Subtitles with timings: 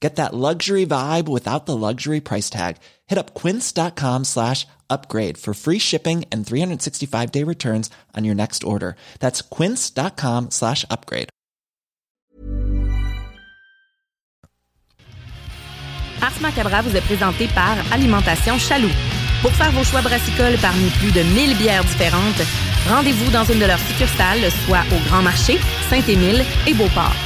[0.00, 2.76] Get that luxury vibe without the luxury price tag.
[3.06, 8.96] Hit up quince.com slash upgrade for free shipping and 365-day returns on your next order.
[9.20, 11.28] That's quince.com slash upgrade.
[16.22, 18.92] Ars Macabra vous est présenté par Alimentation Chaloux.
[19.42, 22.42] Pour faire vos choix brassicoles parmi plus de 1000 bières différentes,
[22.88, 25.58] rendez-vous dans une de leurs succursales, soit au Grand Marché,
[25.90, 27.25] Saint-Émile et Beauport.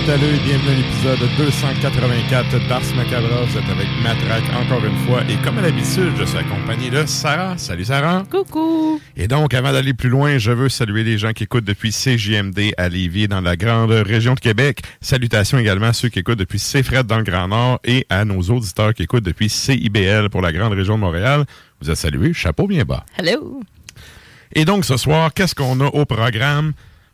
[0.00, 3.42] Métalleux et bienvenue à l'épisode 284 d'Ars Macabra.
[3.44, 7.04] Vous êtes avec Matraque encore une fois et comme à l'habitude, je suis accompagné de
[7.04, 7.58] Sarah.
[7.58, 8.24] Salut Sarah.
[8.30, 8.98] Coucou!
[9.16, 12.72] Et donc, avant d'aller plus loin, je veux saluer les gens qui écoutent depuis CJMD
[12.78, 14.80] à Lévis dans la grande région de Québec.
[15.02, 18.40] Salutations également à ceux qui écoutent depuis CFRED dans le Grand Nord et à nos
[18.40, 21.44] auditeurs qui écoutent depuis CIBL pour la grande région de Montréal.
[21.82, 23.04] Vous êtes salués, chapeau bien bas.
[23.18, 23.60] Hello!
[24.54, 26.72] Et donc, ce soir, qu'est-ce qu'on a au programme?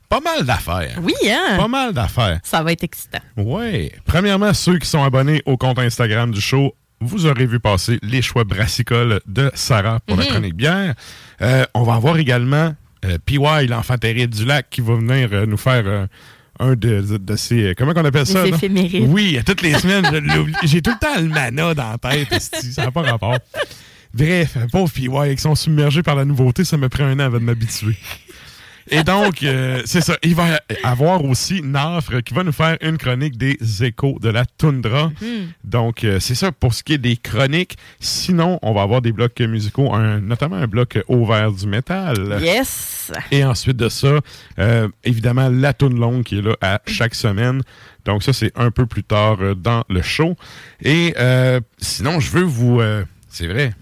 [0.09, 0.99] Pas mal d'affaires.
[1.03, 1.57] Oui, hein?
[1.59, 2.39] Pas mal d'affaires.
[2.43, 3.19] Ça va être excitant.
[3.37, 3.91] Oui.
[4.05, 8.23] Premièrement, ceux qui sont abonnés au compte Instagram du show, vous aurez vu passer les
[8.23, 10.95] choix brassicoles de Sarah pour la chronique bière.
[11.43, 12.75] Euh, on va avoir également
[13.05, 16.09] euh, PY, l'enfant terrible du lac, qui va venir euh, nous faire
[16.59, 17.75] un de, de, de ces...
[17.77, 18.45] Comment on appelle ça?
[18.47, 19.01] Les.
[19.01, 20.07] Oui, toutes les semaines,
[20.63, 22.41] j'ai tout le temps le mana dans la tête.
[22.41, 23.37] ça n'a pas rapport.
[24.15, 27.39] Bref, pauvre PY, ils sont submergés par la nouveauté, ça me prend un an avant
[27.39, 27.99] de m'habituer.
[28.91, 30.17] Et donc, euh, c'est ça.
[30.23, 34.29] Il va y avoir aussi Nafre qui va nous faire une chronique des échos de
[34.29, 35.11] la toundra.
[35.65, 37.77] Donc, euh, c'est ça pour ce qui est des chroniques.
[38.01, 42.39] Sinon, on va avoir des blocs musicaux, un- notamment un bloc au vert du métal.
[42.41, 43.11] Yes!
[43.31, 44.21] Et ensuite de ça,
[44.59, 47.63] euh, évidemment, la toune longue qui est là à chaque semaine.
[48.05, 50.37] Donc ça, c'est un peu plus tard euh, dans le show.
[50.83, 52.81] Et euh, sinon, je veux vous...
[52.81, 53.73] euh, c'est vrai,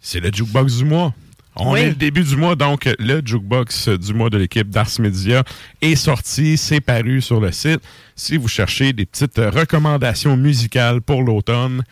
[0.00, 1.12] c'est le jukebox du mois.
[1.56, 1.80] On Oui.
[1.80, 5.44] est le début du mois, donc le jukebox du mois de l'équipe d'Ars Media
[5.82, 7.80] est sorti, c'est paru sur le site.
[8.16, 11.82] Si vous cherchez des petites recommandations musicales pour l'automne,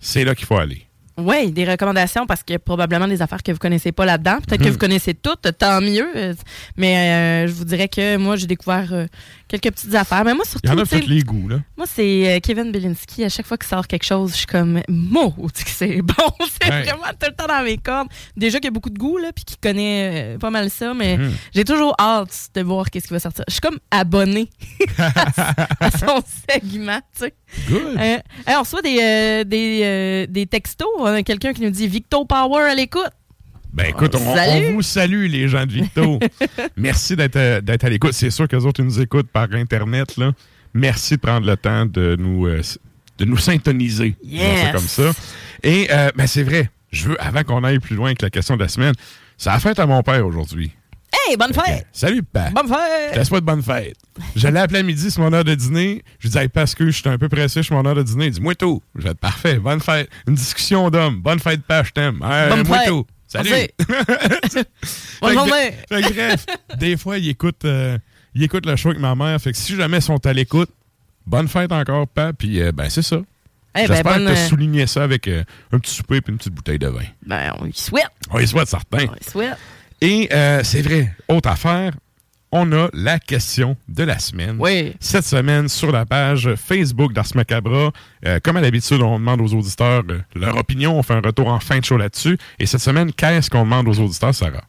[0.00, 0.87] c'est là qu'il faut aller.
[1.18, 4.36] Oui, des recommandations parce qu'il y a probablement des affaires que vous connaissez pas là-dedans.
[4.46, 4.66] Peut-être Mhm.
[4.66, 6.08] que vous connaissez toutes, tant mieux.
[6.16, 6.34] Euh,
[6.76, 9.06] Mais euh, je vous dirais que moi, j'ai découvert euh,
[9.48, 10.24] quelques petites affaires.
[10.24, 11.56] Mais moi, Il surtout, y en a tous les goûts, là.
[11.76, 13.24] moi, c'est euh, Kevin Belinsky.
[13.24, 16.14] À chaque fois qu'il sort quelque chose, je suis comme, que c'est bon.
[16.62, 18.08] c'est vraiment tout le temps dans mes cordes.
[18.36, 20.94] Déjà qu'il y a beaucoup de goût, là, puis qu'il connaît euh, pas mal ça,
[20.94, 21.32] mais Mhm.
[21.54, 23.44] j'ai toujours hâte de voir qu'est-ce qui va sortir.
[23.48, 24.48] Je suis comme abonné
[25.80, 27.34] à son segment, tu sais.
[27.68, 27.96] Good.
[27.98, 30.86] Euh, hey, on reçoit des, euh, des, euh, des textos.
[31.08, 33.10] On a quelqu'un qui nous dit Victo Power à l'écoute.
[33.72, 36.18] Ben écoute, on, vous salue les gens de Victo.
[36.76, 38.12] Merci d'être euh, d'être à l'écoute.
[38.12, 40.18] C'est sûr que les autres ils nous écoutent par Internet.
[40.18, 40.32] Là.
[40.74, 42.60] Merci de prendre le temps de nous, euh,
[43.18, 44.16] de nous syntoniser.
[44.22, 44.72] Yes.
[44.72, 45.12] comme ça.
[45.62, 48.56] Et euh, ben, c'est vrai, je veux, avant qu'on aille plus loin avec la question
[48.56, 48.94] de la semaine,
[49.38, 50.72] ça a fait à mon père aujourd'hui.
[51.28, 51.86] Hey, bonne fête!
[51.92, 52.50] Salut, papa.
[52.54, 53.16] Bonne fête!
[53.16, 53.96] Laisse pas de bonne fête.
[54.34, 56.02] Je l'ai appelé à midi, c'est mon heure de dîner.
[56.18, 58.02] Je lui dis, hey, parce que je suis un peu pressé, c'est mon heure de
[58.02, 58.26] dîner.
[58.26, 58.82] Il dit, moi tout.
[58.94, 60.08] Je vais être parfait, bonne fête.
[60.26, 61.20] Une discussion d'homme.
[61.20, 62.20] Bonne fête, pas, je t'aime.
[62.22, 62.88] Hey, Bonne moi fête.
[62.88, 63.06] tout.
[63.26, 63.50] Salut.
[65.20, 65.74] Bonne journée!
[65.86, 66.46] fait que bref,
[66.78, 67.98] des fois, il écoute, euh,
[68.34, 69.38] il écoute le show avec ma mère.
[69.38, 70.70] Fait que si jamais ils sont à l'écoute,
[71.26, 72.32] bonne fête encore, papa.
[72.32, 73.16] Puis, euh, ben, c'est ça.
[73.76, 76.16] Eh ben, J'espère bonne, que tu as euh, souligné ça avec euh, un petit souper
[76.16, 77.04] et une petite bouteille de vin.
[77.26, 78.08] ben, on y souhaite.
[78.30, 79.04] On y souhaite certain.
[79.12, 79.58] On y souhaite.
[80.00, 81.92] Et euh, c'est vrai, autre affaire,
[82.52, 84.56] on a la question de la semaine.
[84.58, 84.94] Oui.
[85.00, 87.90] Cette semaine, sur la page Facebook d'Ars Macabra,
[88.24, 90.98] euh, comme à l'habitude, on demande aux auditeurs euh, leur opinion.
[90.98, 92.38] On fait un retour en fin de show là-dessus.
[92.58, 94.64] Et cette semaine, qu'est-ce qu'on demande aux auditeurs, Sarah?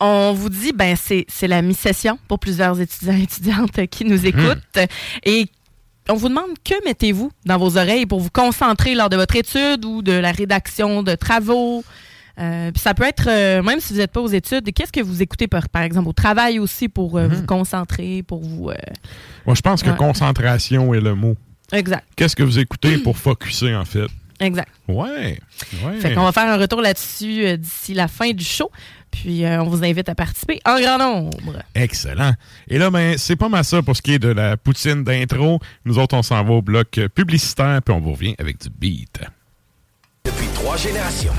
[0.00, 4.26] On vous dit, ben c'est c'est la mi-session pour plusieurs étudiants et étudiantes qui nous
[4.26, 4.78] écoutent.
[5.24, 5.46] Et
[6.08, 9.84] on vous demande que mettez-vous dans vos oreilles pour vous concentrer lors de votre étude
[9.84, 11.84] ou de la rédaction de travaux?
[12.40, 15.00] Euh, puis ça peut être, euh, même si vous n'êtes pas aux études, qu'est-ce que
[15.00, 18.70] vous écoutez par, par exemple au travail aussi pour euh, vous concentrer, pour vous...
[18.70, 18.74] euh,
[19.46, 19.96] Moi, je pense que Ouais.
[19.96, 21.36] concentration est le mot.
[21.72, 24.06] Exact, Qu'est-ce que vous écoutez pour focuser, en fait?
[24.40, 24.68] exact.
[24.88, 25.38] Ouais.
[25.84, 26.00] ouais.
[26.00, 28.70] Fait qu'on va faire un retour là-dessus euh, d'ici la fin du show.
[29.12, 31.62] Puis euh, on vous invite à participer en grand nombre.
[31.76, 32.32] Excellent.
[32.66, 35.60] Et là, ben, c'est pas mal ça pour ce qui est de la poutine d'intro.
[35.84, 39.20] Nous autres, on s'en va au bloc publicitaire, puis on vous revient avec du beat.
[40.24, 41.32] Depuis trois générations.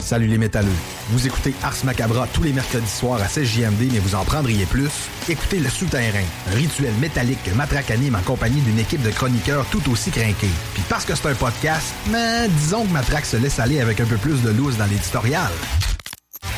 [0.00, 0.68] Salut les métalleux.
[1.10, 4.90] Vous écoutez Ars Macabra tous les mercredis soirs à 16JMD, mais vous en prendriez plus?
[5.28, 9.66] Écoutez Le Souterrain, un rituel métallique que Matraque anime en compagnie d'une équipe de chroniqueurs
[9.66, 10.50] tout aussi crinqués.
[10.74, 14.06] Puis parce que c'est un podcast, mais disons que Matraque se laisse aller avec un
[14.06, 15.52] peu plus de loose dans l'éditorial.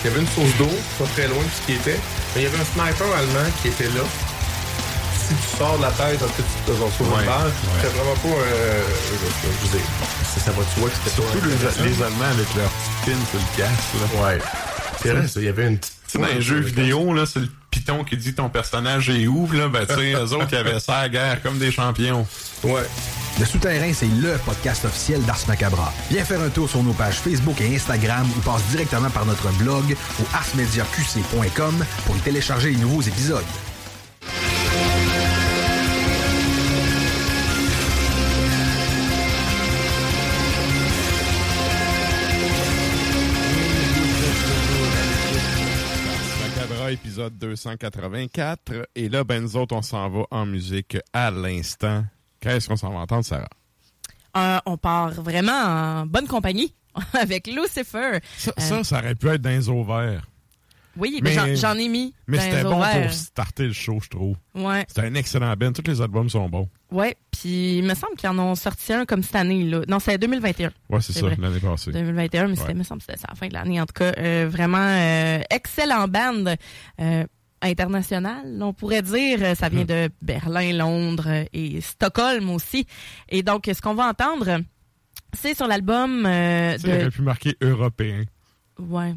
[0.05, 2.01] Il y avait une source d'eau, pas très loin de ce qui était.
[2.35, 4.03] Mais il y avait un sniper allemand qui était là.
[5.41, 7.53] Si tu sors de la tête, en fait, tu te Ouais, une balle.
[7.77, 8.29] C'était vraiment pas.
[8.29, 9.87] Euh, je, veux dire,
[10.25, 11.55] ça, ça va, tu vois que c'était pas.
[11.55, 12.05] intéressant.
[12.05, 14.23] Allemands avec leur petite pin sur le casque.
[14.23, 14.39] Ouais.
[15.03, 15.93] C'est vrai, ça, il y avait une petite.
[16.07, 19.27] Tu sais, dans les jeux vidéo, là, c'est le piton qui dit ton personnage est
[19.27, 21.73] où, là, ben, tu sais, eux autres, ils avaient ça à la guerre comme des
[21.73, 22.27] champions.
[22.65, 22.83] Ouais.
[23.41, 25.93] Le Souterrain, c'est le podcast officiel d'Ars Macabra.
[26.11, 29.51] Viens faire un tour sur nos pages Facebook et Instagram ou passe directement par notre
[29.53, 33.43] blog au arsmediaqc.com pour y télécharger les nouveaux épisodes.
[46.93, 48.87] Épisode 284.
[48.95, 52.05] Et là, ben, nous autres, on s'en va en musique à l'instant.
[52.41, 53.49] Qu'est-ce qu'on s'en va entendre, Sarah?
[54.37, 56.75] Euh, on part vraiment en bonne compagnie
[57.15, 58.21] avec Lucifer.
[58.37, 60.23] Ça, Euh, ça, ça aurait pu être dans les.
[60.97, 62.15] Oui, Mais- mais j'en- ai mis.
[62.27, 64.37] Mais c'était bon pour starter le show, je trouve.
[64.55, 65.73] Ouais, C'était un excellent band.
[65.73, 66.69] Tous les albums sont bons.
[66.91, 67.17] ouais.
[67.31, 69.65] Puis il me semble qu'ils en ont sorti un comme cette année.
[69.65, 69.81] Là.
[69.89, 70.71] Non, c'est 2021.
[70.91, 71.91] Ouais, c'est ça, l'année passée.
[71.93, 72.67] 2021, mais Ouais.
[72.71, 73.81] il me semble que c'était ça, à la fin de l'année.
[73.81, 76.45] En tout cas, euh, vraiment euh, excellent band
[77.01, 77.25] euh,
[77.63, 79.57] international, on pourrait dire.
[79.57, 79.75] Ça Hmm.
[79.75, 82.87] vient de Berlin, Londres et Stockholm aussi.
[83.29, 84.61] Et donc, ce qu'on va entendre,
[85.33, 87.09] c'est sur l'album euh, sais, il aurait de...
[87.11, 88.25] pu marquer européen.
[88.79, 89.15] Ouais,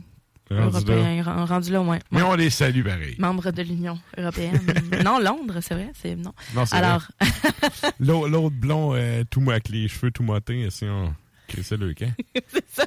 [0.51, 0.95] Rendu là.
[0.95, 1.99] européen, ren- rendu là, ouais.
[2.11, 3.15] Mais on les salue pareil.
[3.17, 4.61] Membre de l'Union européenne.
[5.03, 6.33] non, Londres, c'est vrai, c'est non.
[6.55, 7.07] Non, c'est Alors,
[7.99, 11.13] L'autre blond, euh, tout mo- avec les cheveux tout motés, si on
[11.55, 12.11] crissait le camp.
[12.47, 12.85] c'est ça.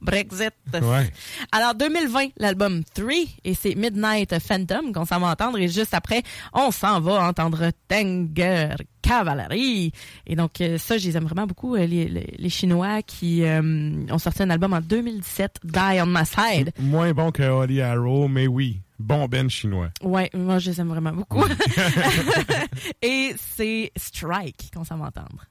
[0.00, 0.52] Brexit.
[0.74, 1.10] Ouais.
[1.52, 3.10] Alors, 2020, l'album 3,
[3.44, 5.58] et c'est Midnight Phantom qu'on s'en va entendre.
[5.58, 9.92] Et juste après, on s'en va entendre Tanger Cavalry.
[10.26, 13.44] Et donc, euh, ça, je les aime vraiment beaucoup, euh, les, les- les Chinois qui
[13.44, 13.60] euh,
[14.10, 16.72] ont sorti un album en 2017, Die on My Side.
[16.78, 18.80] Moins bon que Holly Arrow, mais oui.
[18.98, 19.88] Bon Ben chinois.
[20.02, 21.42] Ouais, moi, je les aime vraiment beaucoup.
[23.02, 25.46] et c'est Strike qu'on s'en va entendre.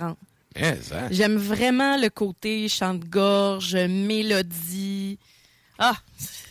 [0.00, 0.16] Hein?
[1.10, 5.18] J'aime vraiment le côté chant de gorge, mélodie.
[5.78, 5.96] Ah,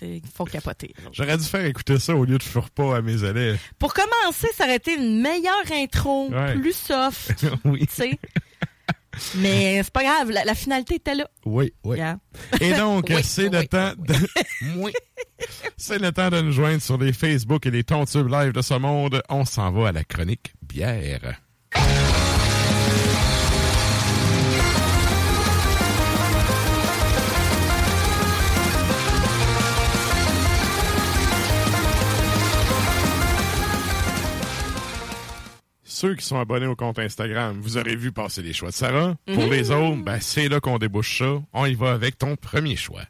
[0.02, 0.94] il faut capoter.
[1.14, 3.60] J'aurais dû faire écouter ça au lieu de faire pas à mes élèves.
[3.80, 6.56] Pour commencer, ça aurait été une meilleure intro, Ouais.
[6.58, 7.86] plus soft, oui.
[7.88, 8.20] tu sais.
[9.36, 11.30] Mais c'est pas grave, la, la finalité était là.
[11.46, 12.00] Oui, oui.
[12.60, 14.16] Et donc, Oui, c'est le temps de...
[14.78, 14.92] Oui.
[15.78, 18.74] C'est le temps de nous joindre sur les Facebook et les Tontubes live de ce
[18.74, 19.22] monde.
[19.30, 21.40] On s'en va à la chronique bière.
[36.02, 39.14] Ceux qui sont abonnés au compte Instagram, vous aurez vu passer les choix de Sarah.
[39.36, 41.40] Pour les autres, ben, c'est là qu'on débouche ça.
[41.54, 43.04] On y va avec ton premier choix.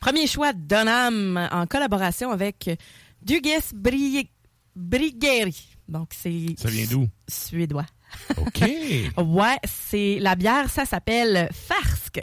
[0.00, 2.70] Premier choix, Donham, en collaboration avec
[3.22, 4.30] Duges Bri-
[4.74, 5.76] Brigeri.
[5.88, 7.08] Donc, c'est Ça vient d'où?
[7.28, 7.86] suédois.
[8.36, 8.60] OK.
[9.18, 12.20] Ouais, c'est la bière, ça s'appelle Farsk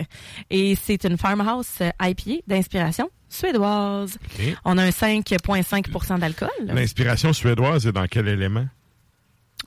[0.50, 4.18] et c'est une farmhouse IPA d'inspiration suédoise.
[4.66, 8.66] On a un 5,5% d'alcool, L'inspiration suédoise est dans quel élément?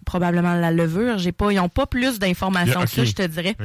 [0.04, 1.18] probablement la levure.
[1.18, 3.56] J'ai pas, ils ont pas plus d'informations Yeah, que ça, je te dirais.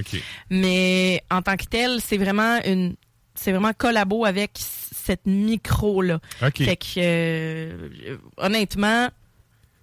[0.50, 2.96] Mais en tant que tel, c'est vraiment une,
[3.34, 6.20] c'est vraiment collabo avec cette micro là.
[6.54, 9.10] Fait que euh, honnêtement,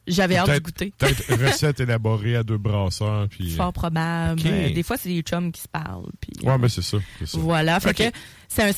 [0.06, 0.92] j'avais hâte de goûter.
[0.98, 3.28] Peut-être recette élaborée à deux brasseurs.
[3.28, 3.52] Puis...
[3.52, 4.40] Fort probable.
[4.44, 6.10] Euh, Des fois, c'est des chums qui se parlent.
[6.20, 6.98] Puis, Ouais, mais c'est ça.
[7.34, 7.80] Voilà.
[7.80, 8.04] Fait que
[8.48, 8.72] c'est un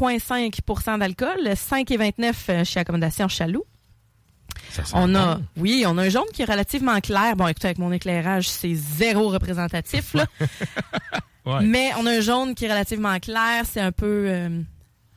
[0.00, 3.64] 5,5% d'alcool, 5,29 chez Accommodation Chaloux.
[4.94, 7.34] On a, oui, on a un jaune qui est relativement clair.
[7.36, 10.26] Bon, écoutez, avec mon éclairage, c'est zéro représentatif, là.
[11.46, 11.64] Ouais.
[11.64, 13.64] Mais on a un jaune qui est relativement clair.
[13.64, 14.60] C'est un peu, euh,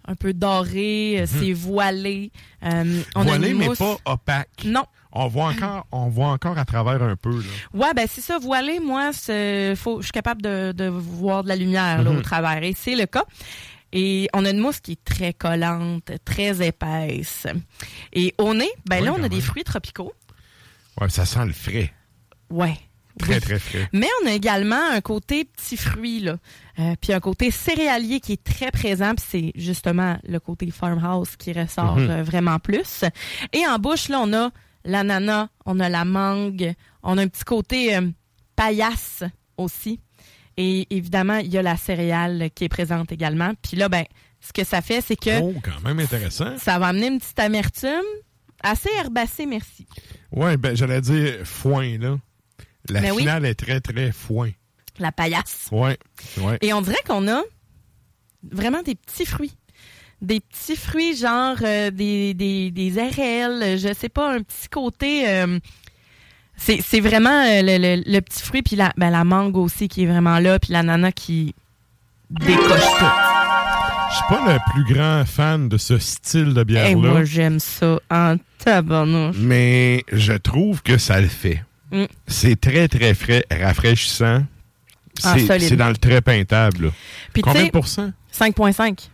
[0.08, 1.18] un peu doré.
[1.20, 2.32] euh, C'est voilé.
[2.64, 3.28] Euh, on a Mhm.
[3.30, 4.64] Voilé, mais pas opaque.
[4.64, 4.86] Non.
[5.12, 7.30] On voit encore, on voit encore à travers un peu.
[7.30, 7.44] Là.
[7.74, 8.40] Ouais, ben c'est ça.
[8.40, 12.18] Voilé, moi, faut, je suis capable de, de voir de la lumière là, Mhm.
[12.18, 12.64] au travers.
[12.64, 13.26] Et c'est le cas.
[13.96, 17.46] Et on a une mousse qui est très collante, très épaisse.
[18.12, 20.12] Et au nez, ben Oui, là, on a des fruits tropicaux.
[21.00, 21.94] Ouais, ça sent le frais.
[22.50, 22.76] Ouais.
[23.20, 23.42] Très, Oui.
[23.42, 23.88] très frais.
[23.94, 26.38] Mais on a également un côté petit fruit, là.
[26.80, 29.14] Euh, puis un côté céréalier qui est très présent.
[29.14, 32.10] Puis c'est justement le côté farmhouse qui ressort Mhm.
[32.10, 33.06] euh, vraiment plus.
[33.54, 34.50] Et en bouche, là, on a
[34.84, 38.02] l'ananas, on a la mangue, on a un petit côté euh,
[38.56, 39.24] paillasse
[39.58, 40.00] aussi.
[40.58, 43.54] Et évidemment, il y a la céréale qui est présente également.
[43.62, 44.06] Puis là, ben,
[44.40, 46.58] ce que ça fait, c'est que Oh, quand même intéressant.
[46.58, 47.90] ça va amener une petite amertume
[48.62, 49.86] assez herbacée, merci.
[50.32, 52.18] Ouais, ben, j'allais dire foin, là.
[52.90, 53.20] La Mais oui.
[53.22, 54.52] finale est très, très foin.
[55.00, 55.70] La paillasse.
[55.72, 55.98] Ouais,
[56.38, 56.58] ouais.
[56.62, 57.42] Et on dirait qu'on a
[58.52, 59.56] vraiment des petits fruits.
[60.22, 65.28] Des petits fruits genre euh, des, des, des RL, je sais pas, un petit côté...
[65.30, 65.60] euh,
[66.82, 70.04] c'est vraiment euh, le, le- le petit fruit, puis la, ben, la mangue aussi qui
[70.04, 71.54] est vraiment là, puis l'ananas qui
[72.30, 73.06] décoche tout.
[74.10, 77.60] Je suis pas le plus grand fan de ce style de Et bière-là, moi, j'aime
[77.60, 79.36] ça en tabarnouche.
[79.40, 81.64] mais je trouve que ça le fait.
[81.92, 82.06] Mm.
[82.28, 84.44] C'est très, très frais, rafraîchissant.
[85.24, 86.86] Ah, C'est dans le très peintable.
[86.86, 86.92] là.
[87.34, 88.12] Puis Combien de pourcents?
[88.38, 89.10] 5,5.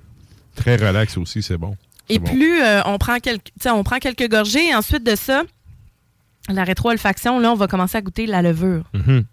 [0.55, 1.75] Très relax aussi, c'est bon.
[2.09, 2.31] Et bon.
[2.31, 5.43] plus euh, on prend quelques, on prend quelques gorgées, et ensuite de ça,
[6.47, 8.83] la rétro-olfaction, là, on va commencer à goûter la levure.
[8.93, 9.23] Mhm.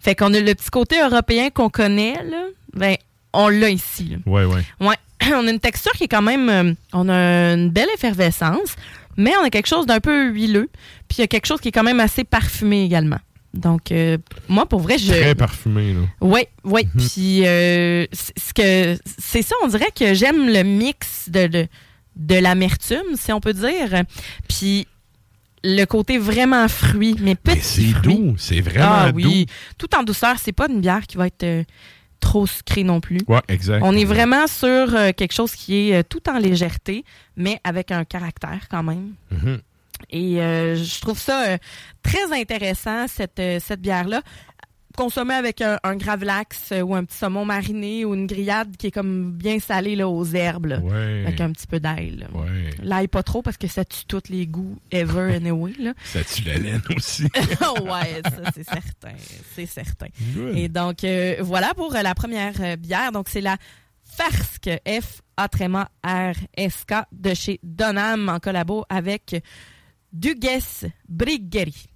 [0.00, 2.44] Fait qu'on a le petit côté européen qu'on connaît, là.
[2.74, 2.96] Ben,
[3.32, 4.16] on l'a ici, là.
[4.30, 4.62] Ouais, ouais.
[4.80, 4.96] Ouais.
[5.34, 6.48] On a une texture qui est quand même.
[6.48, 8.74] euh, on a une belle effervescence,
[9.16, 10.68] mais on a quelque chose d'un peu huileux.
[11.08, 13.18] Puis il y a quelque chose qui est quand même assez parfumé également.
[13.54, 15.12] Donc, euh, moi, pour vrai, je.
[15.12, 16.00] Très parfumé, là.
[16.20, 16.88] Oui, oui.
[16.98, 21.66] Puis, euh, ce que c'est ça, on dirait que j'aime le mix de, de,
[22.16, 24.02] de l'amertume, si on peut dire.
[24.48, 24.88] Puis,
[25.64, 28.14] le côté vraiment fruit, mais petit Mais c'est fruit.
[28.16, 29.16] doux, c'est vraiment Ah doux.
[29.16, 29.46] oui,
[29.78, 30.36] tout en douceur.
[30.38, 31.62] C'est pas une bière qui va être euh,
[32.20, 33.20] trop sucrée non plus.
[33.28, 33.80] Ouais, exact.
[33.84, 37.04] On est vraiment sur euh, quelque chose qui est euh, tout en légèreté,
[37.36, 39.12] mais avec un caractère quand même.
[39.30, 39.60] Mhm.
[40.10, 41.58] Et je trouve ça
[42.02, 44.20] très intéressant, cette, cette bière-là.
[44.96, 48.88] Consommée avec un, un gravlax euh, ou un petit saumon mariné ou une grillade qui
[48.88, 51.24] est comme bien salée là, aux herbes, là, Ouais.
[51.26, 52.26] avec un petit peu d'ail.
[52.34, 52.70] Ouais.
[52.82, 55.72] L'ail pas trop parce que ça tue tous les goûts ever anyway.
[55.78, 55.94] Là.
[56.04, 57.24] Ça tue la laine aussi.
[57.82, 59.14] ouais, ça c'est certain,
[59.54, 60.06] c'est certain.
[60.34, 60.56] Good.
[60.56, 63.12] Et donc, euh, voilà pour euh, la première euh, bière.
[63.12, 63.56] Donc, c'est la
[64.04, 64.68] Farsk,
[66.02, 69.42] F-A-R-S-K, de chez Donham, en collabo avec
[70.12, 71.86] Duges Briggery.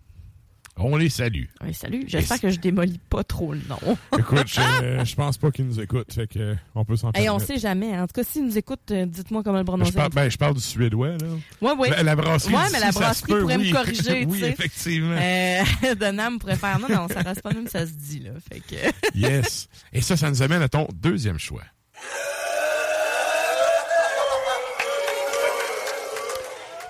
[0.79, 1.45] On les salue.
[1.65, 2.05] Oui, salut.
[2.07, 3.79] J'espère que je démolis pas trop le nom.
[4.19, 7.31] Écoute, je, je pense pas qu'ils nous écoutent, fait que euh, on peut s'en Et
[7.31, 7.99] on sait jamais.
[7.99, 9.93] En tout cas, s'ils nous écoutent, euh, dites-moi comment le Je prononcer.
[9.93, 11.27] parle, ben, je parle du suédois, là.
[11.63, 11.91] Ouais, ouais.
[11.91, 12.55] La, la brasserie.
[12.55, 13.71] Ouais, d'ici, mais la brasserie peut, pourrait me oui.
[13.71, 14.51] corriger, tu oui, sais.
[14.51, 15.17] effectivement.
[15.19, 18.33] Euh, Donham pourrait faire non, non, ça reste pas même, ça se dit, là.
[18.53, 19.19] Fait que.
[19.19, 19.69] Yes.
[19.95, 21.63] Et ça, ça nous amène à ton deuxième choix.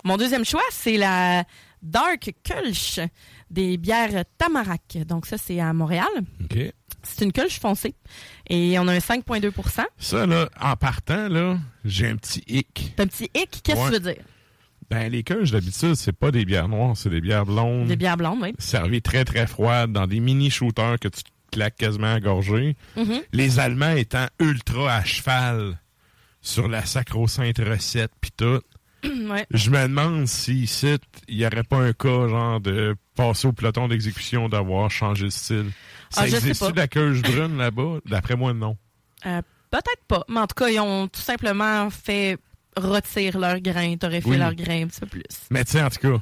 [0.04, 1.44] Mon deuxième choix, c'est la
[1.82, 3.00] Dark Kulch
[3.50, 4.98] des bières Tamarack.
[5.06, 6.06] Donc, ça, c'est à Montréal.
[6.44, 6.58] OK.
[7.02, 7.94] C'est une Kulch foncée.
[8.50, 12.92] Et on a un 5,2% Ça, là, en partant, là, j'ai un petit hic.
[12.96, 13.86] T'as un petit hic, qu'est-ce que Ouais.
[13.86, 14.22] tu veux dire?
[14.90, 17.88] Ben, les queues, d'habitude, c'est pas des bières noires, c'est des bières blondes.
[17.88, 18.54] Des bières blondes, oui.
[18.58, 22.76] Servies très, très froides dans des mini-shooters que tu claques quasiment à gorgée.
[22.96, 23.20] Mhm.
[23.32, 25.78] Les Allemands étant ultra à cheval
[26.40, 28.60] sur la sacro-sainte recette pis tout.
[29.30, 29.46] ouais.
[29.50, 30.96] Je me demande si ici,
[31.28, 35.30] il y aurait pas un cas, genre, de passer au peloton d'exécution, d'avoir changé de
[35.30, 35.70] style.
[36.10, 36.72] Ça Ah, je sais existe pas.
[36.72, 37.98] de la queue brune là-bas?
[38.06, 38.76] D'après moi, non.
[39.26, 40.24] Euh, Peut-être pas.
[40.28, 42.38] Mais en tout cas, ils ont tout simplement fait
[42.76, 44.36] retirer leur grain, t'aurais fait Oui.
[44.38, 45.22] leur grain un petit peu plus.
[45.50, 46.20] Mais sais, en tout cas,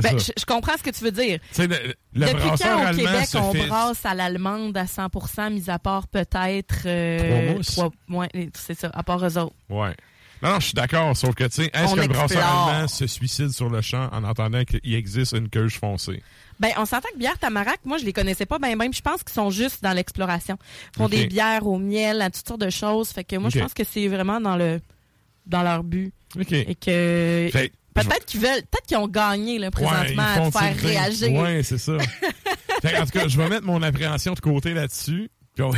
[0.00, 1.38] Ben, je, je comprends ce que tu veux dire.
[1.56, 1.66] Le,
[2.14, 3.66] le Depuis quand au Québec on fait...
[3.68, 6.82] brasse à l'allemande à 100%, mis à part peut-être...
[6.86, 7.66] euh, Trois mousses?
[7.76, 9.54] trois- ouais, c'est ça, à part eux autres.
[9.68, 9.94] Ouais.
[10.42, 13.06] Non, non, je suis d'accord, sauf que, tu sais, est-ce que le brasseur allemand se
[13.06, 16.22] suicide sur le champ en entendant qu'il existe une queue foncée?
[16.60, 19.22] Ben, on s'entend que bière Tamarack, moi, je les connaissais pas ben, puis je pense
[19.22, 20.56] qu'ils sont juste dans l'exploration.
[20.94, 23.08] Ils font des bières au miel, à toutes sortes de choses.
[23.08, 24.80] Fait que moi, je pense que c'est vraiment dans le
[25.46, 26.12] dans leur but.
[26.38, 26.52] OK.
[26.52, 30.50] Et que Fait- peut-être qu'ils veulent, peut-être qu'ils ont gagné, là, Ouais, présentement, ils à
[30.50, 31.32] faire réagir.
[31.32, 31.96] Ouais, c'est ça.
[32.84, 35.72] En tout cas, je vais mettre mon appréhension de côté là-dessus, puis on, on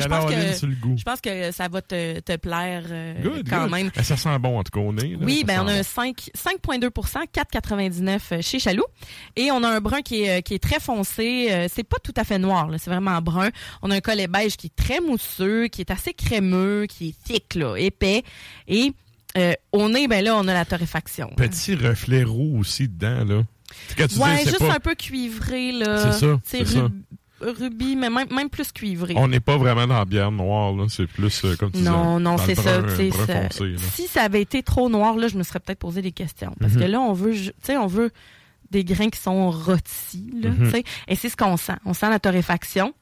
[0.00, 0.94] je pense que- sur le goût.
[0.98, 3.70] Je pense que ça va te, te plaire euh, Good, quand good.
[3.70, 3.90] même.
[3.94, 5.10] Ben, ça sent bon, en tout cas, au nez.
[5.12, 5.82] là, Oui, ben on a un bon.
[5.82, 8.84] 5 5,2% 4,99 chez Chaloux.
[9.36, 11.48] Et on a un brun qui est, euh, qui est très foncé.
[11.50, 13.50] Euh, C'est pas tout à fait noir, c'est vraiment brun.
[13.82, 17.22] On a un collet beige qui est très mousseux, qui est assez crémeux, qui est
[17.24, 18.22] thick, là, épais.
[18.68, 18.92] Et
[19.38, 21.30] euh, au nez, ben là, on a la torréfaction.
[21.36, 23.42] Petit reflet roux aussi dedans, là.
[23.96, 26.12] Quand tu ouais, juste pas- un peu cuivré, là.
[26.12, 26.92] C'est ça, C'est rub-
[27.40, 29.14] rubis, mais même, même plus cuivré.
[29.16, 30.86] On n'est pas vraiment dans la bière noire, là.
[30.88, 32.80] C'est plus, euh, comme tu Non, disais, non, c'est ça.
[32.80, 32.88] brun-
[33.26, 36.12] ça- foncé, si ça avait été trop noir, là, je me serais peut-être posé des
[36.12, 36.54] questions.
[36.60, 36.80] Parce Mhm.
[36.80, 38.10] que là, on veut, tu sais, on veut
[38.70, 40.84] des grains qui sont rôtis, là, sais.
[41.08, 41.72] Et c'est ce qu'on sent.
[41.84, 42.94] On sent la torréfaction.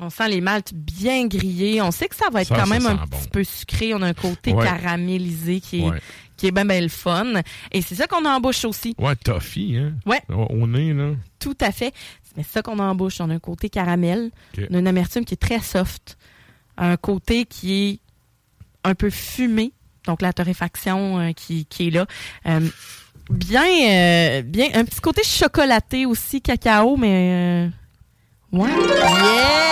[0.00, 1.80] On sent les maltes bien grillés.
[1.80, 3.06] On sait que ça va être Ça, quand même un bon.
[3.16, 3.94] petit peu sucré.
[3.94, 4.64] On a un côté Ouais.
[4.64, 6.00] caramélisé qui est, Ouais.
[6.36, 7.40] Qui est bien, bien le fun.
[7.72, 8.94] Et c'est ça qu'on bouche aussi.
[8.98, 9.92] Ouais, toffee, hein?
[10.06, 10.22] Ouais.
[10.28, 11.12] Au, nez, là.
[11.38, 11.92] Tout à fait.
[12.36, 13.20] Mais c'est ça qu'on bouche.
[13.20, 14.30] On a un côté caramel.
[14.70, 16.16] On a une amertume qui est très soft.
[16.76, 18.00] Un côté qui est
[18.82, 19.72] un peu fumé.
[20.06, 22.06] Donc la torréfaction euh, qui, qui est là.
[22.46, 22.60] Euh,
[23.30, 27.70] bien, euh, bien, un petit côté chocolaté aussi, cacao, mais
[28.52, 28.68] ouais.
[28.68, 29.64] Yeah!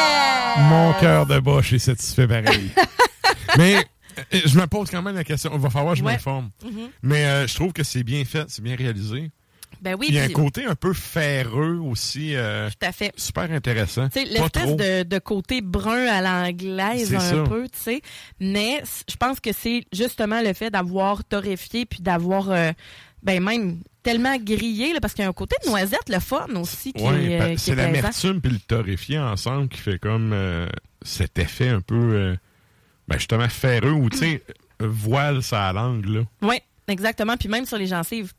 [0.69, 2.71] Mon cœur de boche est satisfait pareil.
[3.59, 3.85] Mais
[4.33, 5.51] je me pose quand même la question.
[5.55, 6.13] Il va falloir que je Ouais.
[6.13, 6.51] m'informe.
[6.65, 6.89] Mhm.
[7.03, 9.31] Mais euh, je trouve que c'est bien fait, c'est bien réalisé.
[9.81, 13.13] Ben oui, Il y a un côté un peu ferreux aussi, euh, tout à fait.
[13.17, 14.09] super intéressant.
[14.15, 17.43] L'espèce de, de côté brun à l'anglaise un ça.
[17.43, 18.03] peu, tu sais.
[18.39, 22.71] Mais je pense que c'est justement le fait d'avoir torréfié puis d'avoir euh,
[23.25, 26.47] ben même tellement grillé là, parce qu'il y a un côté de noisette le fun
[26.57, 30.69] aussi qui Ouais, qui c'est l'amertume puis le torréfié ensemble qui fait comme euh,
[31.03, 32.37] cet effet un peu,
[33.13, 34.43] ben justement ferreux ou tu sais
[34.81, 36.21] voile sa langue là.
[36.43, 36.57] Oui,
[36.89, 37.37] exactement.
[37.37, 38.33] Puis même sur les gencives.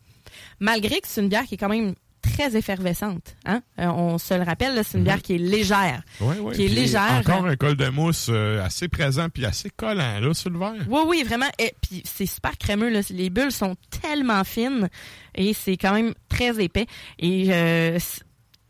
[0.60, 3.36] Malgré que c'est une bière qui est quand même très effervescente.
[3.46, 3.62] Hein?
[3.80, 6.02] Euh, on se le rappelle, c'est une bière qui est légère.
[6.22, 6.56] Ouais, ouais.
[6.56, 7.20] Qui est Puis légère.
[7.20, 10.86] Encore un col de mousse euh, assez présent puis assez collant là sur le verre.
[10.88, 11.50] Oui, oui, vraiment.
[11.60, 12.90] Et puis c'est super crémeux.
[12.90, 13.02] Là.
[13.10, 14.90] Les bulles sont tellement fines
[15.36, 16.88] et c'est quand même très épais.
[17.20, 18.00] Et euh,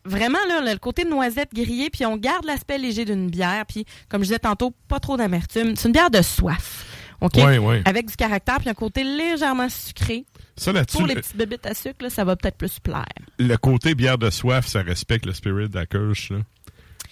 [0.05, 3.65] vraiment, là, le côté de noisette grillée, puis on garde l'aspect léger d'une bière.
[3.67, 5.75] Puis, comme je disais tantôt, pas trop d'amertume.
[5.75, 6.85] C'est une bière de soif.
[7.21, 7.35] OK?
[7.35, 7.81] Ouais, ouais.
[7.85, 10.25] Avec du caractère, puis un côté légèrement sucré.
[10.57, 13.05] Ça là-dessus, Pour les le, petites bébites à sucre, là, ça va peut-être plus plaire.
[13.39, 16.37] le côté bière de soif, ça respecte le spirit de la Kirsch, là.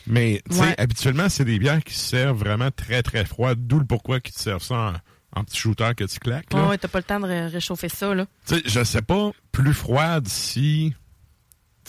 [0.07, 0.75] Mais tu sais, Ouais.
[0.79, 4.33] habituellement, c'est des bières qui se servent vraiment très très froides, d'où le pourquoi qu'ils
[4.33, 4.75] te servent ça
[5.35, 6.51] en, en petit shooter que tu claques.
[6.53, 6.63] Là.
[6.63, 8.25] Ouais, ouais, t'as pas le temps de ré- réchauffer ça, là.
[8.47, 10.93] Tu sais, je sais pas, plus froide si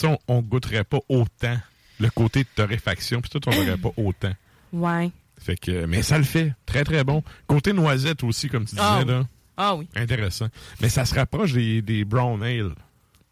[0.04, 1.56] on, on goûterait pas autant
[2.00, 4.32] le côté de torréfaction, puis tout, on n'aurait pas autant.
[4.72, 5.10] Ouais.
[5.40, 7.22] Fait que, mais ça le fait, très très bon.
[7.46, 9.24] Côté noisette aussi, comme tu disais, Ah, là,
[9.56, 10.48] Ah oui, intéressant.
[10.80, 12.72] Mais ça se rapproche des, des brown ale.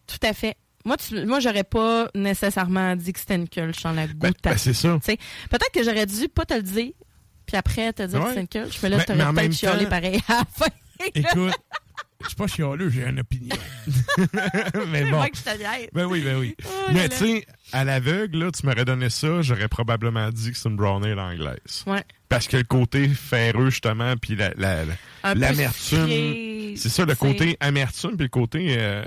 [0.06, 0.56] tout à fait.
[0.84, 4.50] Moi, tu, moi j'aurais pas nécessairement dit que c'était une culche en la Ben, goûtant.
[4.50, 4.98] ben, c'est ça.
[5.04, 6.92] Peut-être que j'aurais dû pas te le dire,
[7.46, 8.26] puis après te dire Ouais.
[8.28, 10.20] que c'est une culche, mais là, Mais- tu mais en aurais même peut-être chialé pareil
[10.28, 10.66] à la fin.
[11.14, 11.54] Écoute,
[12.22, 13.56] je suis pas chialeux, j'ai une opinion.
[14.88, 15.18] mais bon.
[15.18, 15.94] vrai que je te.
[15.94, 16.54] Ben oui, ben oui.
[16.66, 20.56] Oh mais tu sais, à l'aveugle, là, tu m'aurais donné ça, j'aurais probablement dit que
[20.58, 21.84] c'est une brown ale anglaise.
[21.86, 22.02] Ouais.
[22.28, 24.84] Parce que le côté ferreux, justement, puis la, la-
[25.34, 26.76] l'amertume.
[26.76, 29.04] C'est ça, le côté amertume, puis le côté euh,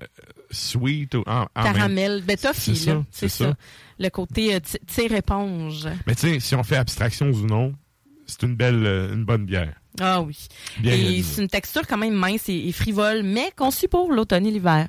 [0.52, 1.16] sweet.
[1.16, 2.24] ou- En, en même- Caramel.
[2.26, 3.04] Ben, toffee, C'est ça, là.
[3.12, 3.46] C'est ça.
[3.46, 3.54] ça.
[4.00, 5.88] Le côté euh, ti- tire-éponge.
[6.08, 7.74] Mais tu sais, si on fait abstraction du nom,
[8.26, 9.74] c'est une belle, euh, une bonne bière.
[10.00, 10.38] Ah oui.
[10.80, 14.46] Bien et c'est une texture quand même mince et, et frivole, mais conçue pour l'automne
[14.46, 14.88] et l'hiver.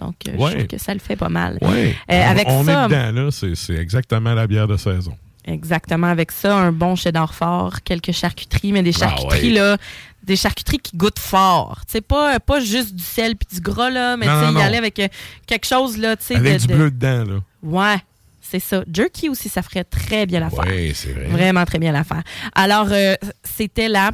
[0.00, 0.50] Donc, euh, Ouais.
[0.52, 1.58] je trouve que ça le fait pas mal.
[1.60, 1.94] Ouais.
[2.10, 3.30] Euh, on avec on ça, est dedans, là.
[3.54, 5.16] C'est, exactement la bière de saison.
[5.46, 9.54] Exactement, avec ça, un bon cheddar fort, quelques charcuteries, mais des Ah charcuteries, ouais.
[9.58, 9.76] là,
[10.22, 11.80] des charcuteries qui goûtent fort.
[11.86, 14.76] Tu sais, pas, pas juste du sel puis du gras, là, mais tu y aller
[14.76, 15.08] avec euh,
[15.46, 16.36] quelque chose, là, tu sais.
[16.36, 17.40] Avec de- du de- bleu dedans, là.
[17.62, 17.96] Ouais,
[18.40, 18.84] c'est ça.
[18.92, 20.66] Jerky aussi, ça ferait très bien l'affaire.
[20.66, 21.24] Ouais, c'est vrai.
[21.26, 22.22] Vraiment très bien l'affaire.
[22.54, 24.12] Alors, euh, c'était la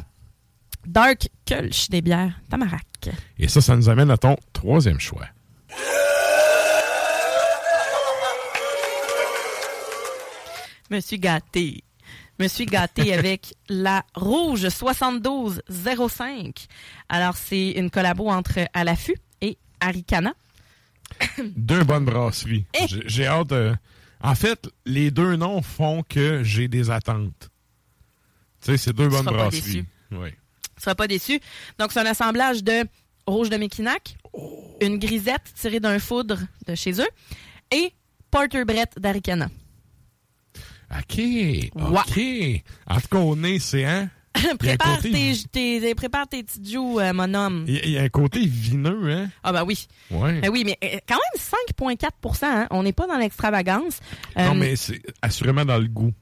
[0.87, 3.09] Dark Kulch des bières Tamarack.
[3.37, 5.27] Et ça, ça nous amène à ton troisième choix.
[10.89, 11.83] Me suis gâtée.
[12.39, 16.67] Me suis gâtée avec la Rouge 7205.
[17.09, 20.33] Alors, c'est une collabo entre À l'affût et Aricana.
[21.57, 22.65] Deux bonnes brasseries.
[22.73, 22.85] Eh!
[23.07, 23.75] J'ai, hâte de...
[24.21, 27.49] En fait, les deux noms font que j'ai des attentes.
[28.61, 29.85] Tu sais, c'est deux bonnes brasseries.
[30.11, 30.29] Oui.
[30.77, 31.39] Tu seras pas déçu.
[31.79, 32.83] Donc, c'est un assemblage de
[33.25, 34.15] Rouge de Mekinac,
[34.81, 37.07] une grisette tirée d'un foudre de chez eux
[37.71, 37.91] et
[38.31, 39.47] Porter Brett d'Aricana.
[40.91, 41.19] OK.
[41.75, 42.21] OK.
[42.87, 43.83] En tout cas, au nez, c'est...
[43.85, 44.09] Hein?
[44.59, 45.11] Prépare, côté-
[45.51, 47.65] tes, tes- prépare tes petites joues, euh, mon homme.
[47.67, 49.29] Il y a- un côté vineux, hein?
[49.43, 49.87] Ah, ben oui.
[50.11, 50.39] Ouais.
[50.41, 52.67] Ben oui, mais euh, quand même 5,4% hein?
[52.69, 53.99] On n'est pas dans l'extravagance.
[54.37, 56.13] Non, Euh, mais c'est assurément dans le goût.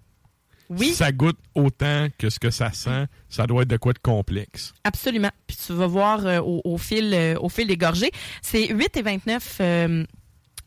[0.70, 0.88] Oui.
[0.88, 4.00] Si ça goûte autant que ce que ça sent, ça doit être de quoi de
[4.00, 4.74] complexe.
[4.84, 5.32] Absolument.
[5.48, 8.12] Puis tu vas voir euh, au, au fil, euh, au fil des gorgées.
[8.42, 10.06] C'est 8,29 euh,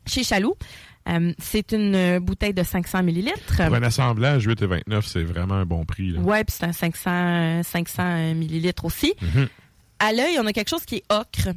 [0.05, 0.55] chez Chaloux.
[1.39, 3.55] C'est une bouteille de 500 millilitres.
[3.55, 6.15] Pour un assemblage, 8 et 29, c'est vraiment un bon prix.
[6.17, 9.15] Ouais, puis c'est un 500, euh, 500 millilitres aussi.
[9.19, 9.47] Mhm.
[9.97, 11.49] À l'œil, on a quelque chose qui est ocre,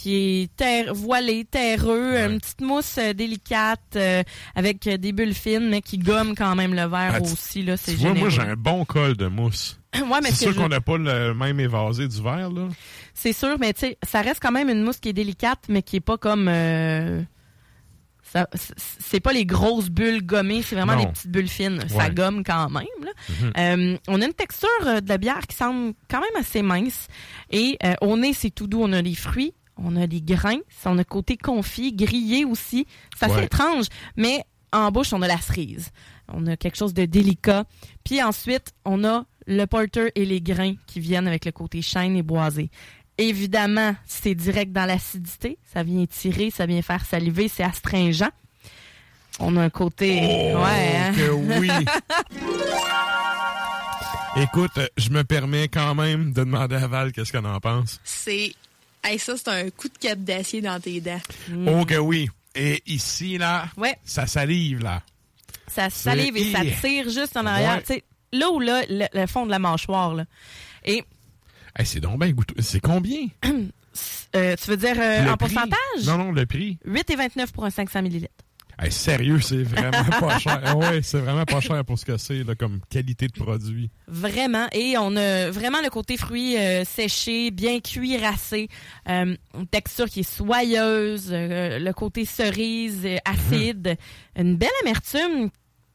[0.00, 4.22] qui est terre, voilé, terreux, une petite mousse euh, délicate euh,
[4.54, 7.62] avec euh, des bulles fines, mais qui gomme quand même le verre Ah, aussi.
[7.64, 9.78] Là, c'est vois, moi, j'ai un bon col de mousse.
[9.94, 12.68] Ouais, c'est sûr je- qu'on n'a pas le même évasé du verre, là.
[13.14, 15.82] C'est sûr, mais tu sais, ça reste quand même une mousse qui est délicate, mais
[15.82, 16.46] qui est pas comme.
[16.48, 17.22] euh,
[18.22, 18.46] ça-
[19.00, 21.04] c'est pas les grosses bulles gommées, c'est vraiment Non.
[21.04, 21.82] des petites bulles fines.
[21.88, 22.84] Ça gomme quand même.
[23.02, 23.10] là.
[23.28, 23.52] Mhm.
[23.56, 27.08] Euh, on a une texture de la bière qui semble quand même assez mince.
[27.50, 28.82] Et euh, au nez, c'est tout doux.
[28.82, 32.86] On a des fruits, on a des grains, on a côté confit, grillé aussi.
[33.16, 33.44] C'est assez Ouais.
[33.44, 33.86] étrange,
[34.16, 35.90] mais en bouche, on a la cerise.
[36.32, 37.64] On a quelque chose de délicat.
[38.04, 42.16] Puis ensuite, on a le porter et les grains qui viennent avec le côté chêne
[42.16, 42.70] et boisé.
[43.16, 45.58] Évidemment, c'est direct dans l'acidité.
[45.72, 48.28] Ça vient tirer, ça vient faire saliver, c'est astringent.
[49.40, 50.52] On a un côté...
[50.54, 51.12] ouais, hein?
[51.14, 51.70] Oh, que oui!
[54.36, 58.00] Écoute, je me permets quand même de demander à Val qu'est-ce qu'elle en pense.
[58.04, 58.52] C'est.
[59.08, 61.20] Hey, ça, c'est un coup de cap d'acier dans tes dents.
[61.66, 62.28] Oh que oui!
[62.54, 63.96] Et ici, là, Ouais.
[64.04, 65.02] ça salive, là.
[65.68, 67.76] Ça salive et ça tire juste en arrière.
[67.76, 67.80] Ouais.
[67.82, 70.14] Tu sais, là où là, le, le fond de la mâchoire.
[70.14, 70.24] Là.
[70.84, 71.04] Et
[71.78, 72.54] Hey, c'est donc bien goûteux.
[72.60, 73.28] C'est combien?
[74.36, 75.54] euh, tu veux dire euh, en prix?
[75.54, 76.04] pourcentage?
[76.06, 76.78] Non, non, le prix.
[76.86, 78.32] 8,29 pour un 500 millilitres.
[78.80, 80.62] Hey, sérieux, c'est vraiment pas cher.
[80.76, 83.90] Ouais, c'est vraiment pas cher pour ce que c'est, comme qualité de produit.
[84.06, 84.68] Vraiment.
[84.70, 88.68] Et on a vraiment le côté fruits euh, séchés, bien cuirassés,
[89.08, 93.96] euh, une texture qui est soyeuse, euh, le côté cerise, euh, acide,
[94.36, 95.50] une belle amertume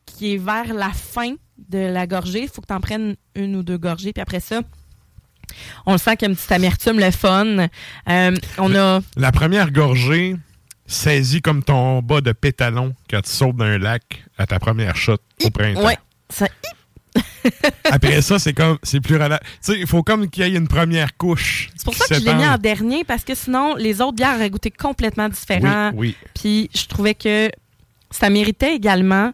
[0.05, 1.35] qui est vers la fin
[1.69, 2.41] de la gorgée.
[2.43, 4.11] Il faut que tu en prennes une ou deux gorgées.
[4.11, 4.59] Puis après ça,
[5.85, 7.67] on le sent qu'il y a une petite amertume, le fun.
[8.57, 8.99] On a...
[9.15, 10.35] La première gorgée
[10.85, 15.17] saisit comme ton bas de pétalon quand tu sautes d'un lac à ta première shot
[15.43, 15.85] au printemps.
[15.85, 15.97] Ouais.
[16.29, 16.47] Ça,
[17.91, 19.45] Après ça, c'est comme c'est plus relax.
[19.63, 21.69] Tu sais, il faut comme qu'il y ait une première couche.
[21.75, 24.35] C'est pour ça que je l'ai mis en dernier parce que sinon, les autres bières
[24.35, 25.91] auraient goûté complètement différent.
[25.93, 27.51] Oui, Puis je trouvais que
[28.09, 29.31] ça méritait également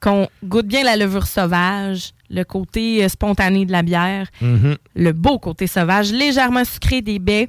[0.00, 4.76] qu'on goûte bien la levure sauvage, le côté euh, spontané de la bière, Mhm.
[4.94, 7.48] le beau côté sauvage, légèrement sucré des baies.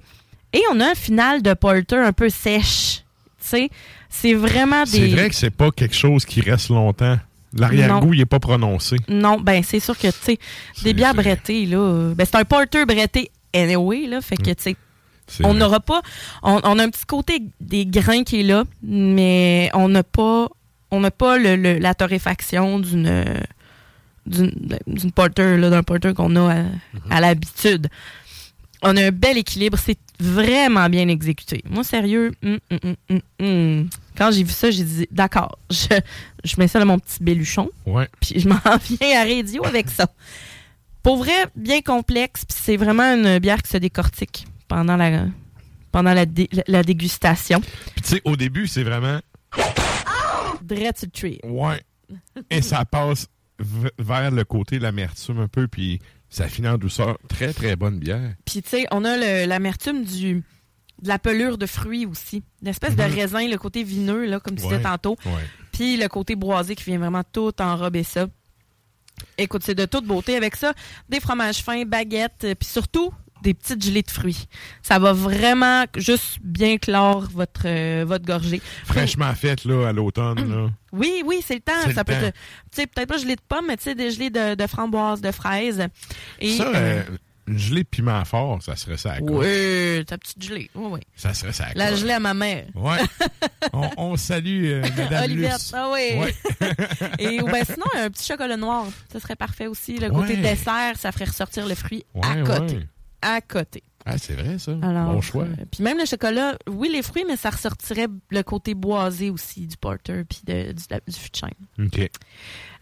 [0.53, 3.01] Et on a un final de porter un peu sèche.
[3.47, 3.69] Tu sais,
[4.10, 5.15] c'est vraiment C'est des.
[5.15, 7.17] vrai que c'est pas quelque chose qui reste longtemps.
[7.53, 8.97] L'arrière-goût, il est pas prononcé.
[9.08, 10.39] Non, ben c'est sûr que, tu sais,
[10.84, 11.77] des bières brettées, là.
[11.77, 14.19] euh, Ben c'est un porter bretté anyway, là.
[14.21, 14.75] Fait que, tu sais,
[15.27, 16.01] C'est on n'aura pas.
[16.43, 20.47] On, on a un petit côté des grains qui est là, mais on n'a pas.
[20.91, 23.08] On n'a pas le, le- la torréfaction d'une.
[23.08, 23.23] euh,
[24.25, 24.51] d'une
[24.88, 26.71] d'une porter, d'un porter qu'on a à, Mhm.
[27.12, 27.88] à l'habitude.
[28.86, 29.78] On a un bel équilibre.
[29.78, 31.62] C'est vraiment bien exécuté.
[31.69, 35.88] Moi, sérieux, hum, hum, hum, quand j'ai vu ça, j'ai dit d'accord, je,
[36.43, 38.08] je mets ça dans mon petit béluchon, Ouais.
[38.21, 38.56] puis je m'en
[39.00, 40.08] viens à radio avec ça.
[41.04, 45.26] Pour vrai, bien complexe, puis c'est vraiment une bière qui se décortique pendant la,
[45.91, 47.60] pendant la, dé- la dégustation.
[47.60, 49.19] Puis tu sais, au début, c'est vraiment.
[50.67, 51.39] Sur le tree.
[51.43, 51.82] Ouais.
[52.50, 53.28] Et ça passe
[54.00, 56.00] vers le côté de l'amertume un peu, puis
[56.36, 57.17] ça finit en douceur.
[57.30, 58.34] Très, très bonne bière.
[58.45, 60.43] Puis, tu sais, on a l'amertume du
[61.02, 62.41] de la pelure de fruits aussi.
[62.62, 64.84] L'espèce de raisin, le côté vineux, là, comme tu disais Mhm.
[64.84, 65.17] Tantôt.
[65.26, 65.43] Ouais.
[65.74, 68.28] Puis le côté boisé qui vient vraiment tout enrober ça.
[69.38, 70.74] Écoute, c'est de toute beauté avec ça.
[71.10, 73.12] Des fromages fins, baguettes, puis surtout
[73.45, 74.47] des petites gelées de fruits.
[74.81, 78.60] Ça va vraiment juste bien clore votre, euh, votre gorgée.
[78.86, 80.69] Fraîchement faite, là, à l'automne, là.
[80.91, 81.73] Oui, oui, c'est le temps.
[81.81, 82.19] Ça le peut temps.
[82.21, 82.34] être,
[82.71, 85.19] tu sais, peut-être pas gelée de pommes, mais tu sais, des gelées de, de framboises,
[85.19, 85.86] de fraises.
[86.39, 87.03] Et, ça, euh, euh,
[87.47, 89.45] une gelée de piment fort, ça serait ça à coche.
[89.45, 90.69] oui, ta petite gelée.
[90.73, 90.99] Oui, oui.
[91.17, 92.65] Ça serait ça à La gelée à ma mère.
[92.75, 92.97] Ouais.
[93.73, 96.17] on, on salue euh, Madame Olivette, ah oui.
[96.17, 96.34] Ouais.
[97.19, 99.97] Et ou ben, sinon, un petit chocolat noir, ça serait parfait aussi.
[99.97, 100.41] Le côté Ouais.
[100.55, 102.79] dessert, ça ferait ressortir le fruit à côté.
[103.26, 103.82] À côté.
[104.06, 104.72] Ah, c'est vrai, ça.
[104.84, 105.46] Alors, bon choix.
[105.46, 109.66] euh, puis même le chocolat, oui, les fruits, mais ça ressortirait le côté boisé aussi
[109.66, 111.50] du porter puis de- du, du fût de chêne.
[111.88, 112.10] OK.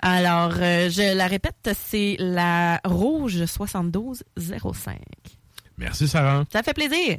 [0.01, 4.97] Alors, euh, je la répète, c'est la rouge 7205.
[5.77, 6.43] Merci, Sarah.
[6.51, 7.17] Ça fait plaisir.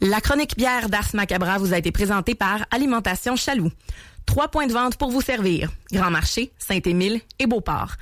[0.00, 3.70] La chronique bière d'Ars Macabra vous a été présentée par Alimentation Chaloux.
[4.26, 5.70] Trois points de vente pour vous servir.
[5.92, 7.92] Grand Marché, Saint-Émile et Beauport.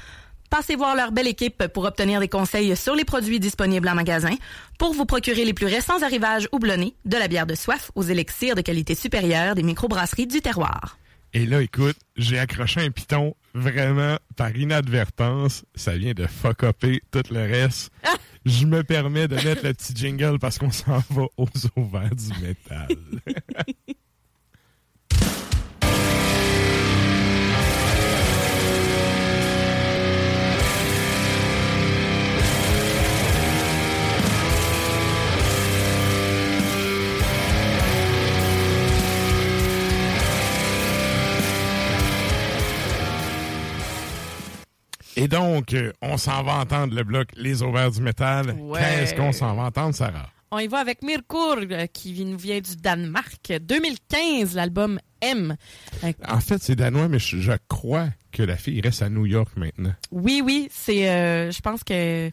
[0.51, 4.35] Passez voir leur belle équipe pour obtenir des conseils sur les produits disponibles en magasin,
[4.79, 8.55] pour vous procurer les plus récents arrivages houblonnés, de la bière de soif aux élixirs
[8.55, 10.99] de qualité supérieure des microbrasseries du terroir.
[11.33, 15.65] Et là, écoute, j'ai accroché un piton vraiment par inadvertance.
[15.75, 17.91] Ça vient de fuck tout le reste.
[18.47, 22.29] Je me permets de mettre le petit jingle parce qu'on s'en va aux ovaires du
[22.41, 22.89] métal.
[45.17, 48.51] Et donc, euh, on s'en va entendre le bloc Les Ovaires du métal.
[48.53, 48.81] Ouais.
[48.81, 50.29] Qu'est-ce qu'on s'en va entendre, Sarah?
[50.51, 53.53] On y va avec Mirkur, euh, qui nous vient du Danemark.
[53.61, 55.57] 2015, l'album M.
[56.05, 59.27] Euh, En fait, c'est danois, mais je, je crois que la fille reste à New
[59.27, 59.95] York maintenant.
[60.13, 61.09] Oui, oui, c'est.
[61.11, 62.31] euh, je pense que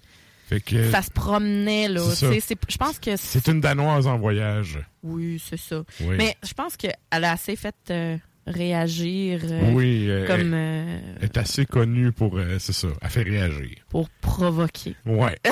[0.47, 2.01] Fait que ça se promenait, là.
[2.09, 2.31] c'est ça.
[2.33, 3.15] C'est- c'est- Je pense que.
[3.17, 4.77] c'est une danoise en voyage.
[5.01, 5.83] Oui, c'est ça.
[6.01, 6.15] Oui.
[6.17, 11.37] Mais je pense qu'elle a assez fait euh, réagir euh, oui, euh, comme euh, est
[11.37, 13.77] assez connue pour, c'est ça, elle fait réagir.
[13.89, 14.95] pour provoquer.
[15.05, 15.37] Ouais.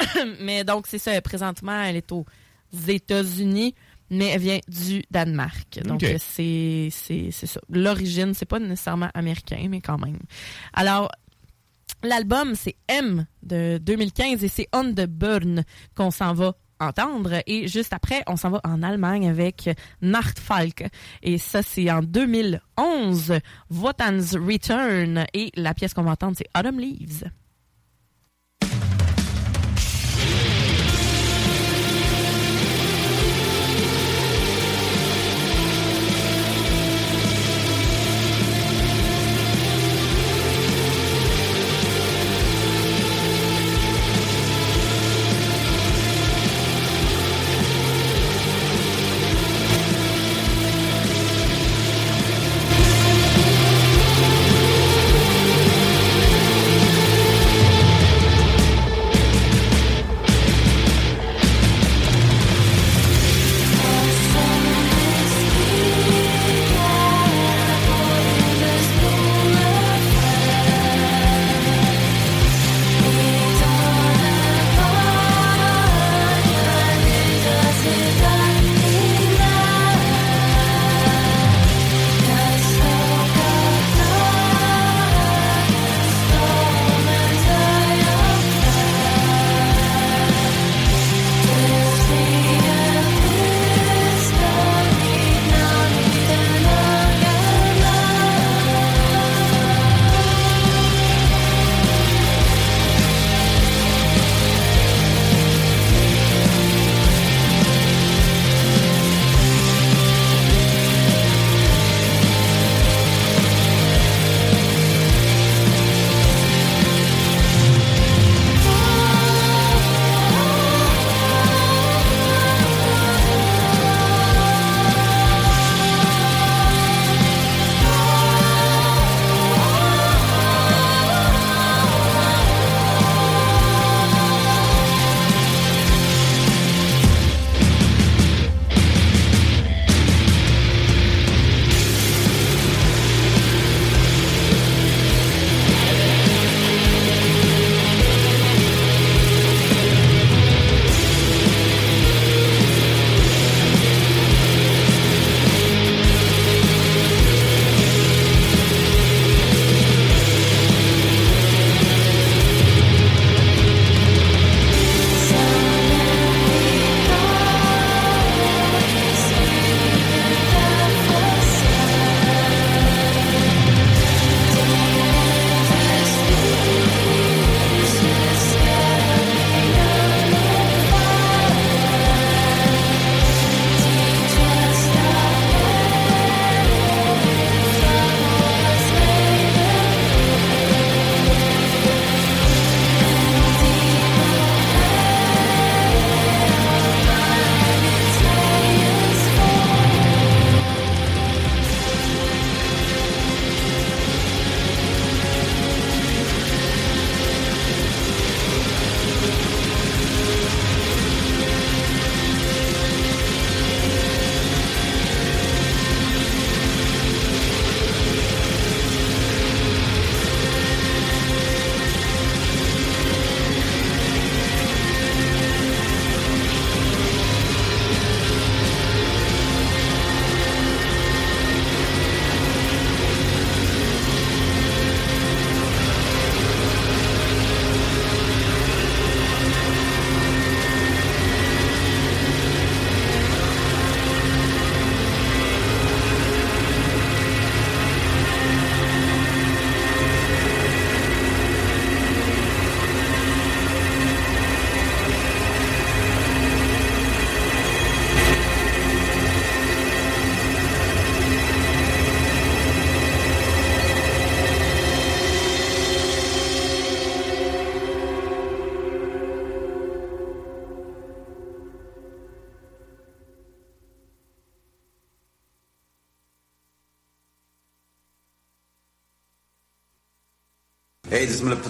[0.40, 1.20] mais donc, c'est ça.
[1.20, 2.24] Présentement, elle est aux
[2.88, 3.74] États-Unis,
[4.10, 5.80] mais elle vient du Danemark.
[5.84, 7.60] Donc, c'est- c'est ça.
[7.68, 10.18] L'origine, c'est pas nécessairement américain, mais quand même.
[10.72, 11.10] Alors,
[12.02, 17.42] l'album, c'est M de 2015 et c'est On the Burn qu'on s'en va entendre.
[17.46, 19.70] Et juste après, on s'en va en Allemagne avec
[20.02, 20.86] Nachtfalk.
[21.22, 23.38] Et ça, c'est en 2011,
[23.70, 25.24] Wotan's Return.
[25.34, 27.30] Et la pièce qu'on va entendre, c'est Autumn Leaves.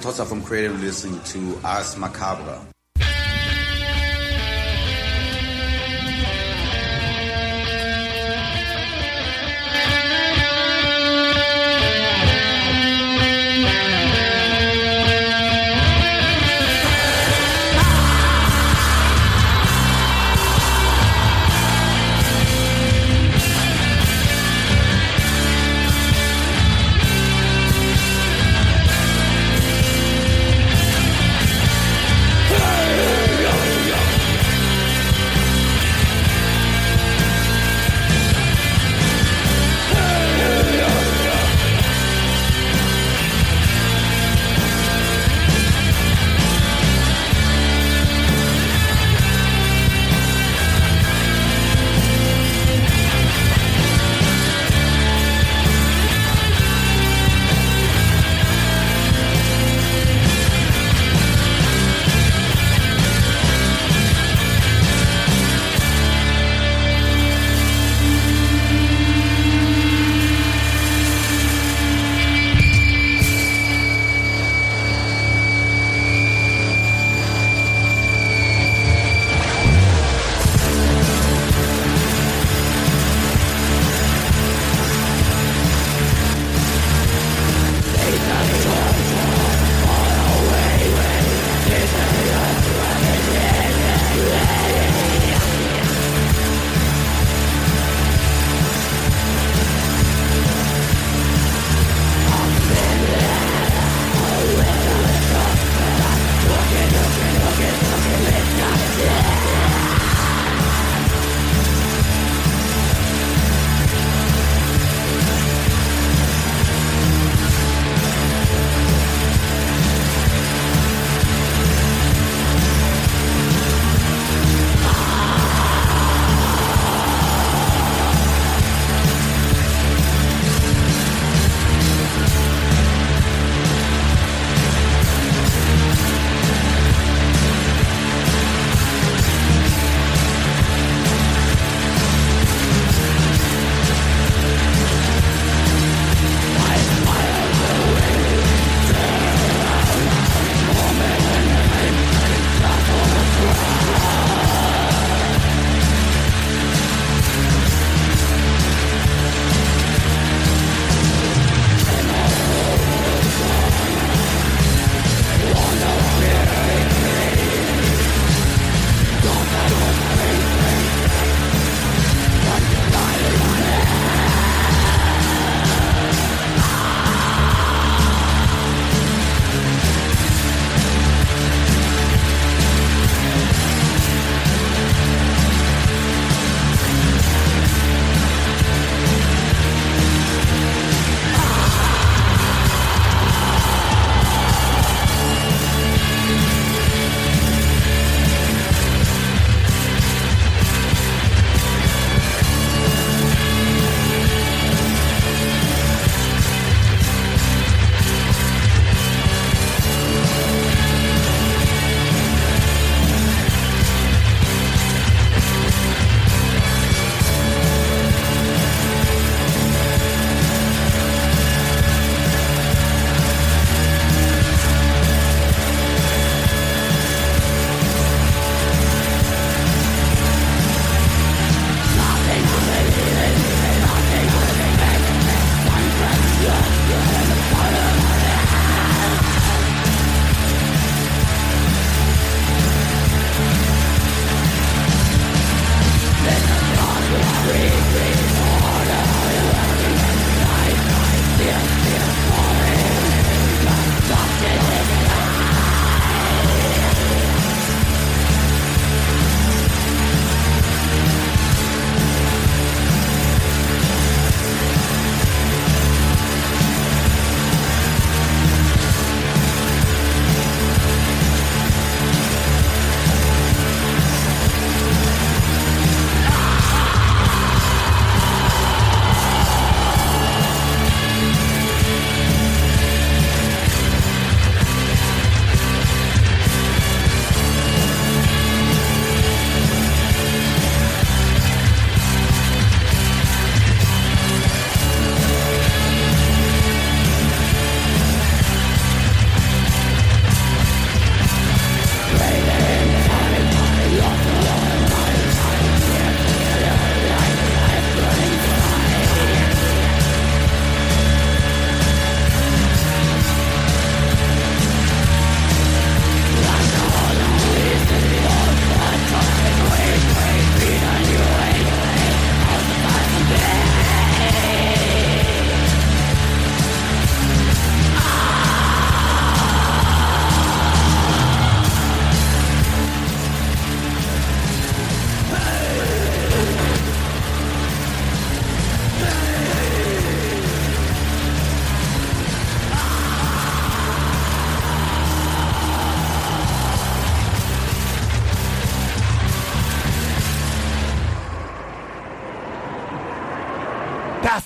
[0.00, 2.79] Hey, this is Mila Petosa from Creative listening to Ars Macabra.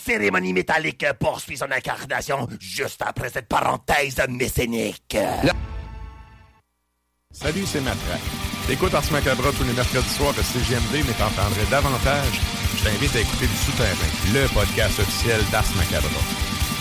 [0.05, 5.17] Cérémonie métallique poursuit son incarnation juste après cette parenthèse mécénique.
[7.33, 8.21] Salut, c'est Matraque.
[8.67, 12.41] T'écoutes Ars Macabra tous les mercredis soirs à CGMD, mais t'entendrais davantage?
[12.79, 16.21] Je t'invite à écouter Le Souterrain, le podcast officiel d'Ars Macabra.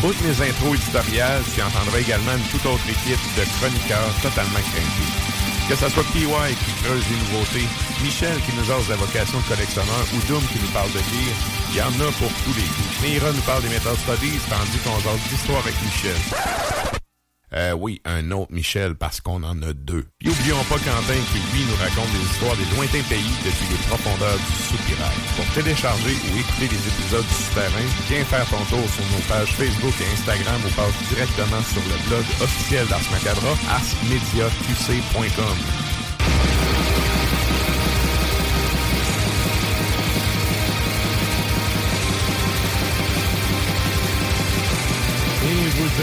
[0.04, 5.33] Outre mes intros éditoriales, tu entendras également une toute autre équipe de chroniqueurs totalement craintés.
[5.70, 7.68] Que ce soit PY qui creuse les nouveautés,
[8.02, 11.36] Michel qui nous ose la vocation de collectionneur ou Doom qui nous parle de gear,
[11.72, 13.02] il y en a pour tous les goûts.
[13.02, 17.03] Mira nous parle des Metal Studies, tandis qu'on jase d'histoire avec Michel.
[17.56, 20.06] Euh, oui, un autre Michel, parce qu'on en a deux.
[20.20, 23.82] Puis oublions pas Quentin qui, lui, nous raconte des histoires des lointains pays depuis les
[23.88, 25.18] profondeurs du soupirail.
[25.38, 29.54] Pour télécharger ou écouter les épisodes du Souterrain, viens faire ton tour sur nos pages
[29.54, 33.54] Facebook et Instagram ou passe directement sur le blog officiel d'Ars Macabra.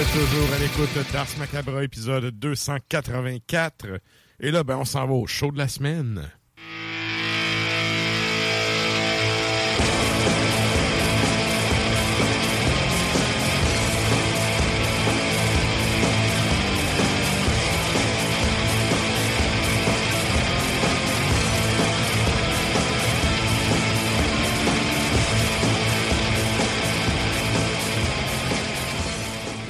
[0.04, 4.00] Toujours à l'écoute d'Ars Macabra, épisode 284.
[4.40, 6.22] Et là, ben, on s'en va au show de la semaine.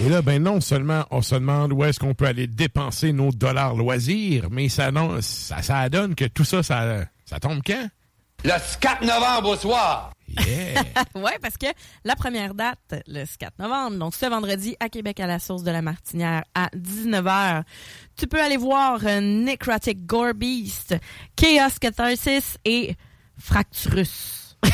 [0.03, 3.31] Et là, ben non seulement on se demande où est-ce qu'on peut aller dépenser nos
[3.33, 7.87] dollars loisirs, mais ça, non, ça, ça donne que tout ça, ça, ça tombe quand?
[8.43, 10.13] Le 4 novembre au soir.
[10.29, 10.83] Yeah!
[11.15, 11.67] ouais, parce que
[12.05, 15.71] la première date, le 4 novembre, donc ce vendredi à Québec à la source de
[15.71, 17.65] la Martinière à 19h.
[18.17, 20.97] Tu peux aller voir euh, Necrotic Gore Beast,
[21.37, 22.97] Chaos Catharsis et
[23.39, 24.57] Fracturus.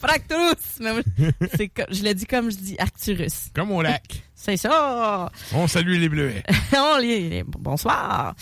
[0.00, 0.78] Fracturus!
[0.80, 3.50] Je le dis comme je dis Arcturus.
[3.54, 4.22] Comme au lac.
[4.44, 5.30] C'est ça!
[5.54, 6.42] On salue les bleuets.
[6.76, 8.34] On les- Bonsoir!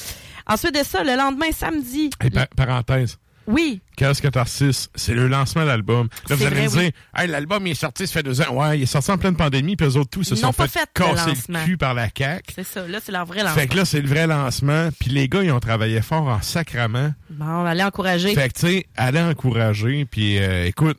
[0.47, 2.11] Ensuite de ça, le lendemain, samedi.
[2.25, 3.19] Et pa- parenthèse.
[3.47, 6.09] Oui, Chaos Catharsis, c'est le lancement de l'album.
[6.29, 8.53] Là, vous allez me dire, hey, l'album est sorti, ça fait deux ans.
[8.55, 10.69] Ouais, il est sorti en pleine pandémie, puis eux autres tous se Ils sont fait,
[10.69, 12.53] fait casser le cul par la CAQ.
[12.55, 12.87] c'est ça.
[12.87, 13.55] Là, c'est leur vrai lancement.
[13.61, 14.91] Fait que là, c'est le vrai lancement.
[15.01, 17.15] Puis les gars, ils ont travaillé fort en sacrament.
[17.31, 18.33] Bon, aller encourager.
[18.35, 20.05] Fait que, tu sais, allez encourager.
[20.05, 20.99] Puis, euh, écoute,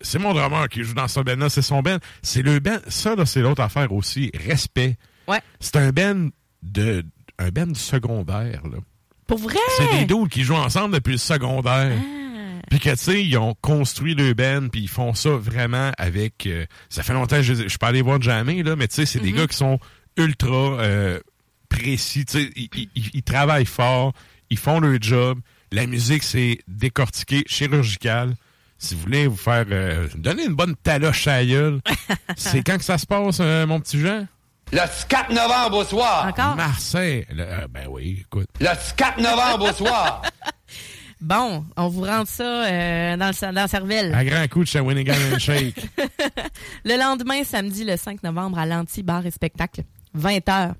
[0.00, 1.48] c'est mon drummer qui joue dans ce band-là.
[1.48, 1.98] C'est son band.
[2.22, 2.78] C'est le band.
[2.88, 4.30] Ça, là, c'est l'autre affaire aussi.
[4.46, 4.96] Respect.
[5.28, 5.40] Ouais.
[5.60, 6.28] C'est un band
[6.62, 7.04] de,
[7.38, 8.78] un band du secondaire, là.
[9.26, 9.58] Pour vrai?
[9.78, 11.96] C'est des dudes qui jouent ensemble depuis le secondaire.
[11.96, 12.60] Ah.
[12.70, 16.46] Puis que, tu sais, ils ont construit le band, puis ils font ça vraiment avec...
[16.46, 18.94] euh, ça fait longtemps que je, je suis pas allé voir jamais, là, mais tu
[18.96, 19.22] sais, c'est Mm-hmm.
[19.22, 19.78] des gars qui sont
[20.16, 20.48] ultra
[20.80, 21.20] euh,
[21.68, 22.24] précis.
[22.24, 24.12] Tu sais, ils, ils- ils- ils travaillent fort,
[24.50, 25.38] ils font leur job.
[25.70, 28.34] La musique, c'est décortiqué, chirurgical.
[28.82, 31.80] Si vous voulez vous faire euh, donner une bonne taloche à gueule,
[32.36, 34.26] c'est quand que ça se passe, euh, mon petit Jean?
[34.72, 36.26] Le 4 novembre au soir.
[36.26, 36.56] Encore?
[36.56, 37.24] Marseille.
[37.30, 38.48] Le- euh, ben oui, écoute.
[38.58, 40.22] Le 4 novembre au soir.
[41.20, 44.12] Bon, on vous rentre ça euh, dans, le, dans la cervelle.
[44.12, 45.76] À grand coup de Shawinigan and Shake.
[46.84, 49.82] Le lendemain, samedi, le 5 novembre, à l'Anti-Bar et Spectacle,
[50.18, 50.72] 20h.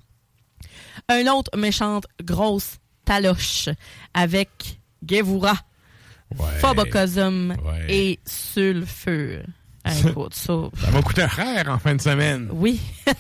[1.09, 3.69] Un autre méchante grosse taloche
[4.15, 5.53] avec Ouais.
[6.61, 7.55] Phobocosum
[7.89, 9.45] et Sulfure.
[10.09, 10.55] Écoute, ça.
[10.81, 12.49] Ça va coûter cher en fin de semaine.
[12.53, 12.81] Oui.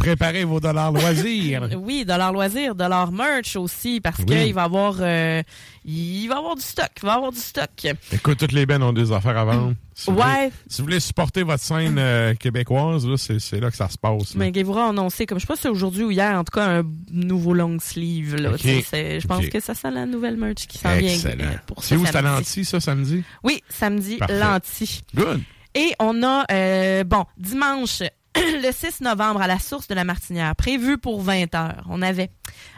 [0.00, 1.68] Préparez vos dollars loisirs.
[1.78, 4.24] Oui, de leur loisir, de leur merch aussi, parce Oui.
[4.26, 5.42] qu'il va y avoir euh,
[5.84, 6.88] il va y avoir du stock.
[7.02, 7.70] Il va avoir du stock.
[8.12, 9.74] Écoute, toutes les bands ont des affaires à vendre.
[9.94, 10.24] Si vous Ouais.
[10.24, 13.98] voulez- si vous voulez supporter votre scène euh, québécoise, là, c'est, là que ça se
[13.98, 14.34] passe.
[14.34, 14.38] là.
[14.38, 16.52] Mais Gevura a annoncé, comme je sais pas si c'est aujourd'hui ou hier, en tout
[16.58, 16.82] cas, un
[17.12, 18.36] nouveau long sleeve.
[18.36, 21.12] Là, Je pense que ça sent la nouvelle merch qui s'en vient.
[21.12, 21.44] Excellent.
[21.80, 22.22] C'est ce où, c'est à.
[22.22, 23.22] Lanty, ça, samedi?
[23.44, 24.18] Oui, samedi.
[24.28, 25.02] Lanty.
[25.14, 25.40] Good.
[25.74, 28.02] Et on a, euh, bon, dimanche,
[28.36, 31.86] le 6 novembre, à la source de la Martinière, prévu pour 20 heures.
[31.88, 32.30] On avait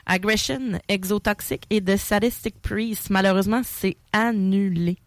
[0.06, 3.10] Aggression, Exotoxic et The Sadistic Priest.
[3.10, 4.98] Malheureusement, c'est annulé.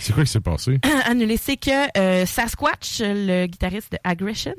[0.00, 0.78] C'est quoi qui s'est passé?
[1.06, 1.36] annulé.
[1.36, 4.54] C'est que euh, Sasquatch, le guitariste de Aggression,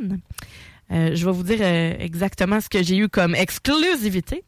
[0.91, 4.43] euh, je vais vous dire euh, exactement ce que j'ai eu comme exclusivité.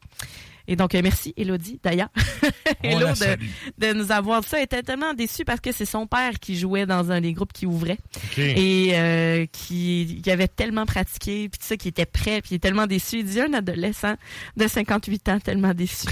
[0.68, 2.08] Et donc, euh, merci, Elodie, d'ailleurs.
[2.82, 4.58] Hello de, de nous avoir dit ça.
[4.58, 7.52] Elle était tellement déçue parce que c'est son père qui jouait dans un des groupes
[7.52, 7.98] qui ouvrait.
[8.36, 12.54] Et euh, qui, qui avait tellement pratiqué, puis tout ça, qui était prêt, puis il
[12.56, 13.18] est tellement déçu.
[13.20, 14.14] Il dit un adolescent
[14.56, 16.08] de 58 ans tellement déçu.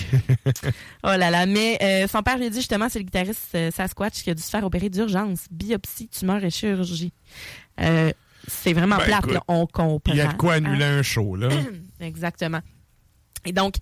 [1.04, 1.46] oh là là.
[1.46, 4.34] Mais euh, son père lui a dit justement, c'est le guitariste euh, Sasquatch qui a
[4.34, 5.46] dû se faire opérer d'urgence.
[5.50, 7.12] Biopsie, tumeur et chirurgie.
[8.46, 9.42] C'est vraiment Ben, plate, écoute, là.
[9.48, 10.12] on comprend.
[10.12, 10.98] Il y a de quoi annuler Hein?
[10.98, 11.48] un show, là.
[12.00, 12.60] Exactement.
[13.46, 13.76] Et donc,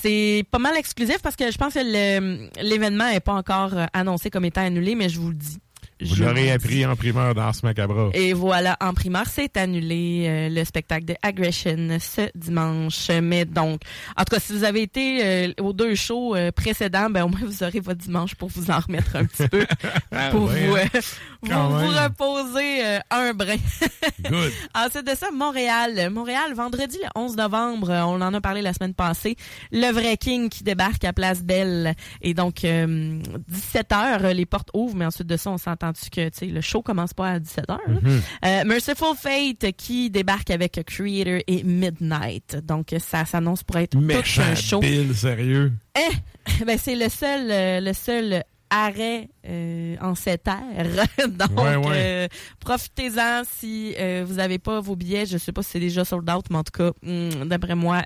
[0.00, 4.30] c'est pas mal exclusif parce que je pense que l'événement n'est pas encore euh, annoncé
[4.30, 5.58] comme étant annulé, mais je vous le dis.
[6.04, 8.10] Vous l'aurez appris en primeur dans ce macabre.
[8.14, 13.08] Et voilà, en primaire, c'est annulé euh, le spectacle de Aggression ce dimanche.
[13.22, 13.80] Mais donc,
[14.16, 17.28] en tout cas, si vous avez été euh, aux deux shows euh, précédents, ben au
[17.28, 19.66] moins vous aurez votre dimanche pour vous en remettre un petit peu,
[20.30, 20.88] pour ouais, vous, hein?
[20.92, 20.98] euh,
[21.40, 23.56] vous, vous reposer euh, un brin.
[24.28, 24.52] Good.
[24.74, 26.10] Ensuite de ça, Montréal.
[26.10, 29.36] Montréal, vendredi le 11 novembre, euh, on en a parlé la semaine passée,
[29.70, 31.94] le vrai King qui débarque à Place Belle.
[32.20, 36.60] Et donc, 17h, les portes ouvrent, mais ensuite de ça, on s'est entendu que le
[36.60, 37.78] show commence pas à 17h.
[37.88, 38.22] Mhm.
[38.44, 42.56] Euh, Merciful Fate qui débarque avec Creator et Midnight.
[42.64, 44.80] Donc, ça s'annonce pour être tout un show.
[44.80, 45.72] Bill, sérieux.
[45.96, 51.06] Eh, ben, c'est le seul, euh, le seul arrêt euh, en cette ère.
[51.28, 51.86] Donc, Ouais, ouais.
[51.94, 52.28] euh,
[52.58, 55.26] profitez-en si euh, vous n'avez pas vos billets.
[55.26, 58.02] Je sais pas si c'est déjà sold out, mais en tout cas, hmm, d'après moi,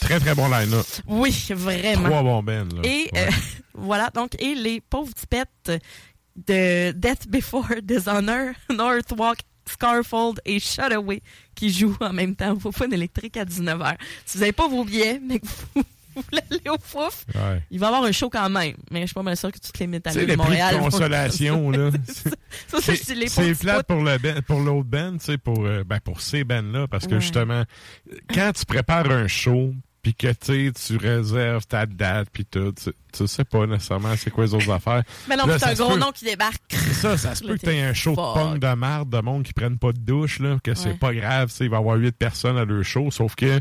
[0.00, 0.84] Très, très bon line-up.
[1.08, 2.08] oui, vraiment.
[2.08, 2.82] Trois bons bands, là.
[2.84, 3.28] Et Ouais.
[3.74, 5.72] voilà, donc, et les pauvres tipettes
[6.36, 11.22] de Death Before Dishonor, Northwalk, Scarfold et Shutaway
[11.54, 13.96] qui jouent en même temps au Fun électrique à 19h.
[14.26, 15.82] Si vous n'avez pas vos billets, mais que vous,
[16.16, 17.62] vous voulez aller au Fouf, Ouais.
[17.70, 18.74] il va y avoir un show quand même.
[18.90, 20.84] Mais je suis pas mal sûre que toutes les C'est le de Montréal de vont-
[20.90, 21.90] consolation, là.
[22.68, 25.82] Ça, c'est c'est C'est plate pour le ben- pour l'autre band, tu sais, pour euh,
[25.84, 27.20] ben, pour ces bands là, parce que Ouais.
[27.20, 27.64] justement,
[28.32, 29.72] quand tu prépares un show,
[30.04, 30.36] puis que tu
[30.68, 34.52] sais, tu réserves ta date, puis tout, tu, tu sais pas nécessairement c'est quoi les
[34.54, 35.02] autres affaires.
[35.28, 36.60] Mais non, c'est un gros peut- nom qui débarque.
[36.68, 39.42] C'est ça, ça se peut que t'aies un show de punk de marde, de monde
[39.42, 42.14] qui prennent pas de douche, là, que c'est pas grave, il va y avoir huit
[42.16, 43.60] personnes à leur show, sauf que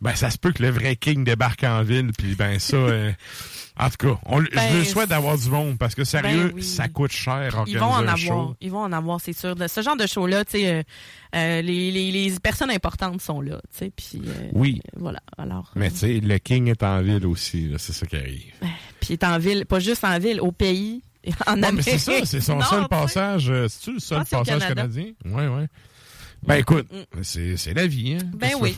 [0.00, 3.12] ben ça se peut que le vrai King débarque en ville, puis ben ça, euh,
[3.78, 6.52] en tout cas, on, Ben, je le souhaite d'avoir du monde, parce que sérieux, Ben
[6.56, 6.62] oui.
[6.62, 8.16] ça coûte cher organiser Ils vont en un avoir.
[8.18, 8.56] show.
[8.60, 9.56] Ils vont en avoir, c'est sûr.
[9.56, 10.82] De ce genre de show-là, tu sais, euh,
[11.34, 14.22] euh, les, les, les personnes importantes sont là, tu sais, puis
[14.52, 14.80] Oui.
[14.96, 15.20] voilà.
[15.38, 18.52] Alors, Mais tu sais, le King est en ville aussi, là, c'est ça qui arrive.
[19.00, 21.02] puis il est en ville, pas juste en ville, au pays,
[21.46, 21.82] en Ouais, mais Amérique.
[21.84, 23.50] c'est ça, c'est son Non, seul passage.
[23.68, 25.06] C'est-tu le seul Ah, passage canadien?
[25.24, 25.64] Oui, oui.
[26.46, 26.86] Ben écoute,
[27.22, 28.26] c'est c'est la vie, hein?
[28.34, 28.74] Ben oui.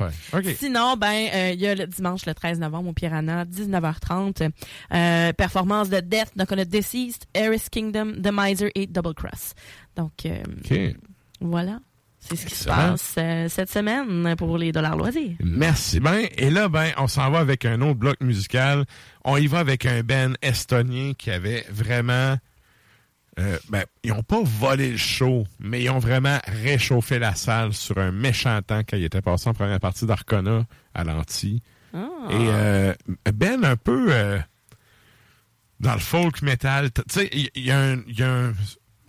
[0.57, 4.51] Sinon, ben euh, il y a le dimanche le 13 novembre au Piranha, 19h30,
[4.93, 9.55] euh, performance de Death, donc on a Deceased, Eris Kingdom, The Miser et Double Cross.
[9.97, 10.93] Donc euh,
[11.41, 11.81] voilà,
[12.21, 13.19] c'est ce qui se passe
[13.53, 15.37] cette semaine pour les dollars loisirs.
[15.43, 16.25] Merci bien.
[16.37, 18.85] Et là, ben, on s'en va avec un autre bloc musical.
[19.25, 22.37] On y va avec un band estonien qui avait vraiment...
[23.39, 27.73] euh, ben, ils ont pas volé le show, mais ils ont vraiment réchauffé la salle
[27.75, 30.65] sur un méchant temps quand ils étaient passés en première partie d'Arcona
[30.95, 31.63] à l'anti.
[31.95, 32.09] Ah.
[32.31, 32.95] Et euh,
[33.35, 34.39] Ben un peu euh,
[35.81, 36.91] dans le folk metal.
[36.91, 38.53] Tu sais, il il y, a un- il y a un.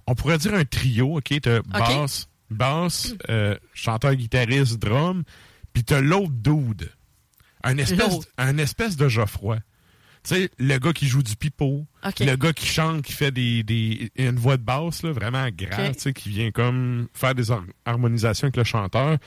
[0.07, 1.33] On pourrait dire un trio, OK?
[1.41, 5.23] T'as basse, basse, euh, chanteur, guitariste, drum,
[5.73, 6.89] puis t'as l'autre dude.
[7.63, 9.57] Un espèce, un espèce de Geoffroy.
[10.27, 11.85] Tu sais, le gars qui joue du pipeau,
[12.19, 15.95] le gars qui chante, qui fait des, des une voix de basse là, vraiment grave,
[15.95, 19.17] tu sais, qui vient comme faire des har- harmonisations avec le chanteur.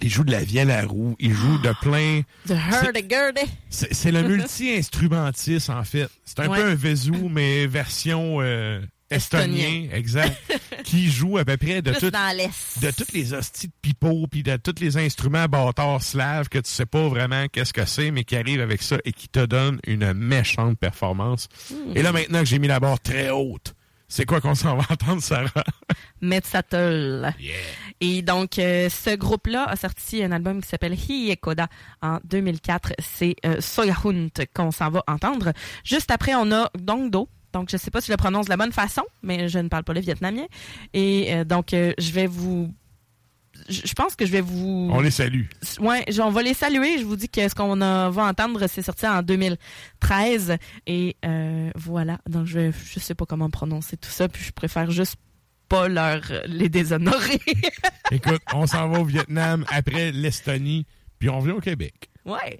[0.00, 2.22] Il joue de la vielle à roue, il joue de plein.
[3.70, 6.08] C'est le multi-instrumentiste, en fait.
[6.24, 6.58] C'est un Ouais.
[6.58, 8.80] peu un Vezou, mais version euh,
[9.14, 10.36] estonien, exact,
[10.84, 14.56] qui joue à peu près de tout, de toutes les hosties de pipeau, puis de
[14.56, 18.36] tous les instruments bâtards slaves que tu sais pas vraiment qu'est-ce que c'est, mais qui
[18.36, 21.48] arrivent avec ça et qui te donnent une méchante performance.
[21.70, 21.96] Hmm.
[21.96, 23.74] Et là, maintenant que j'ai mis la barre très haute,
[24.08, 25.64] c'est quoi qu'on s'en va entendre, Sarah?
[26.20, 27.34] Metzattel.
[28.00, 31.68] Et donc, euh, ce groupe-là a sorti un album qui s'appelle Hiekoda
[32.02, 32.92] en 2004.
[33.00, 35.52] C'est euh, Soyahunt qu'on s'en va entendre.
[35.84, 37.28] Juste après, on a Dongdo.
[37.54, 39.68] Donc, je sais pas si je le prononce de la bonne façon, mais je ne
[39.68, 40.44] parle pas le vietnamien.
[40.92, 42.74] Et euh, donc, euh, je vais vous...
[43.68, 44.90] Je pense que je vais vous...
[44.92, 45.44] On les salue.
[45.78, 46.98] Ouais, on va les saluer.
[46.98, 50.56] Je vous dis que ce qu'on va entendre, c'est sorti en 2013.
[50.88, 52.18] Et euh, voilà.
[52.28, 54.28] Donc, je je sais pas comment prononcer tout ça.
[54.28, 55.14] Puis, je préfère juste
[55.68, 57.40] pas leur les déshonorer.
[58.10, 60.86] Écoute, on s'en va au Vietnam après l'Estonie,
[61.20, 62.10] puis on vient au Québec.
[62.26, 62.58] ouais.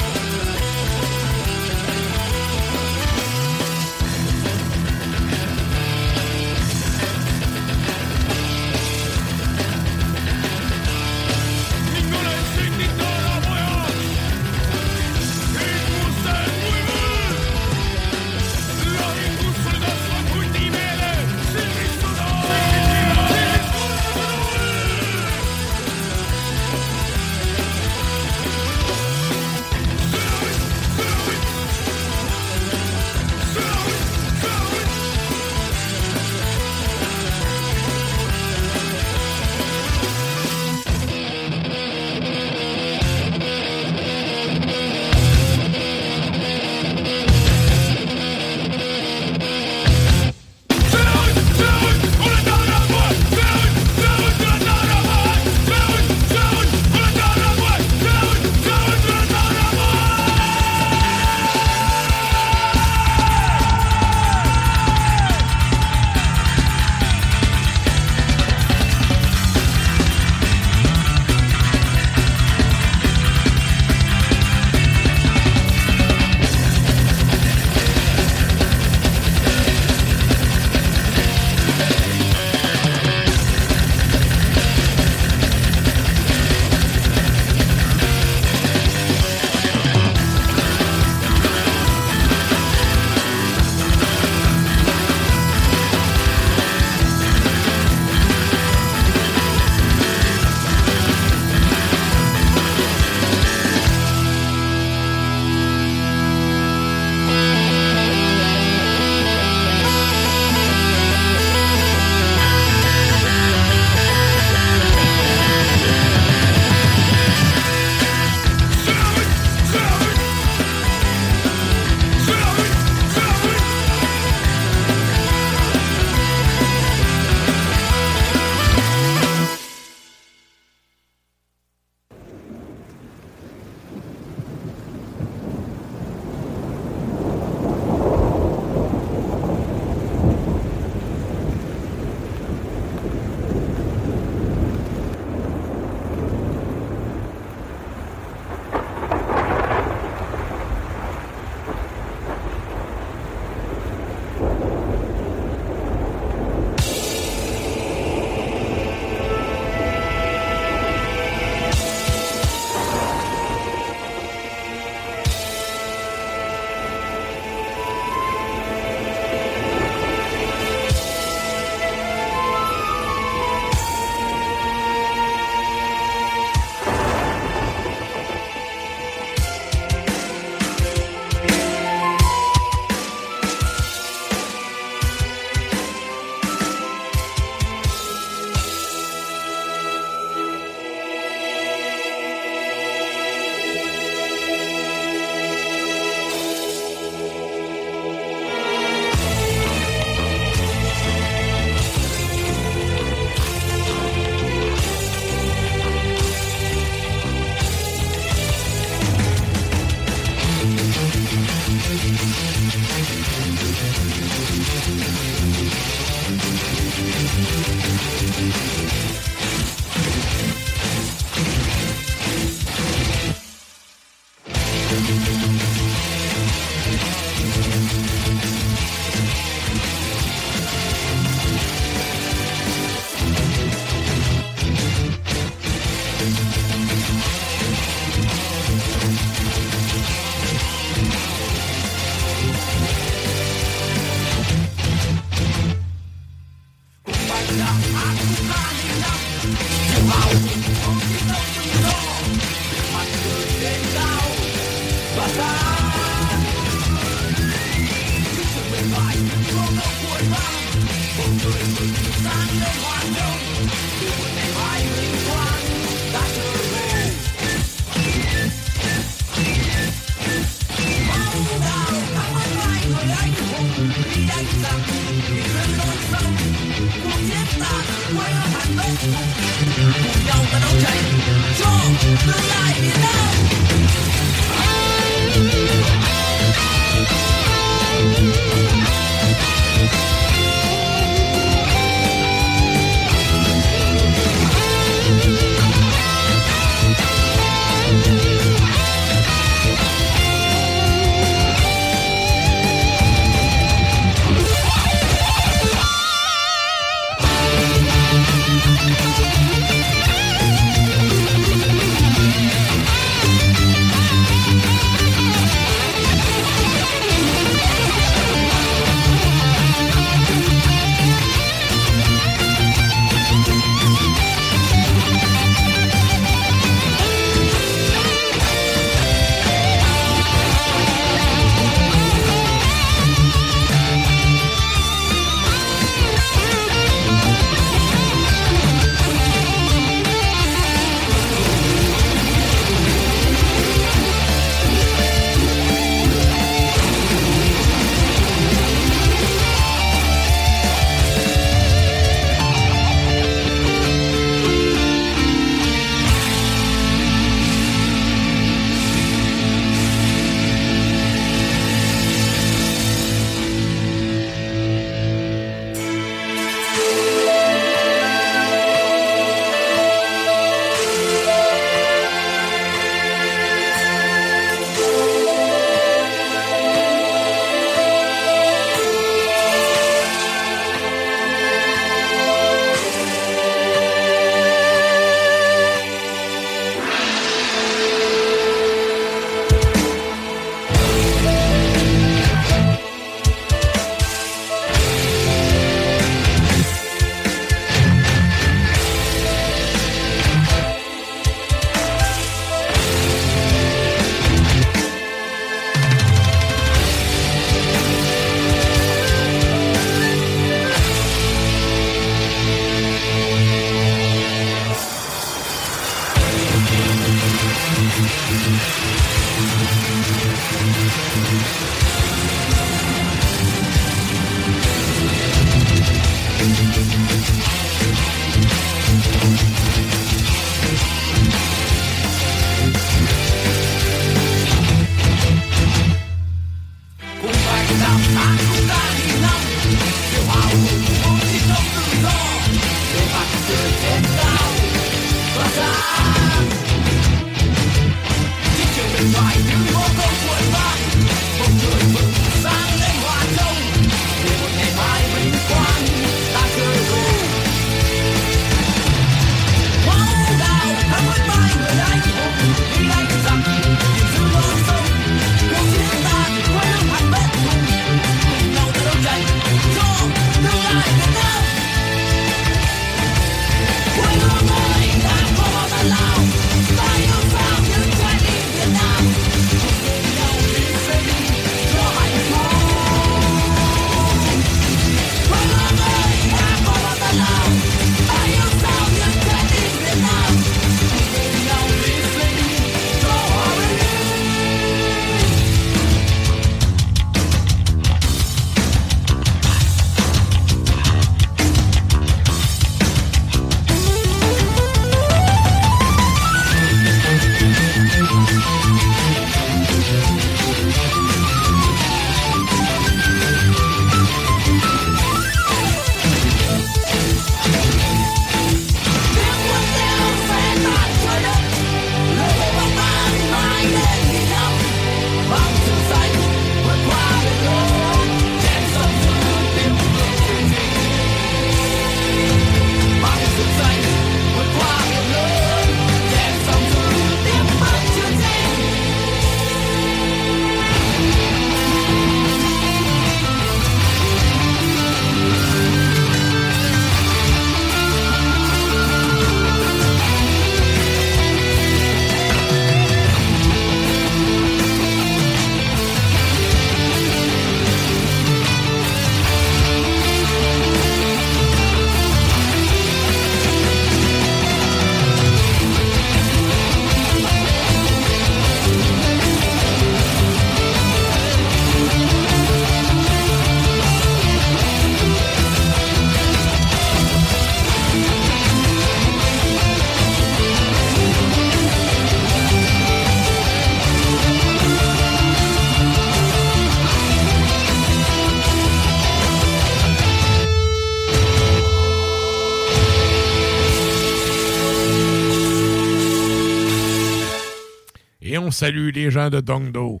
[598.60, 600.00] Salue les gens de Dongdo.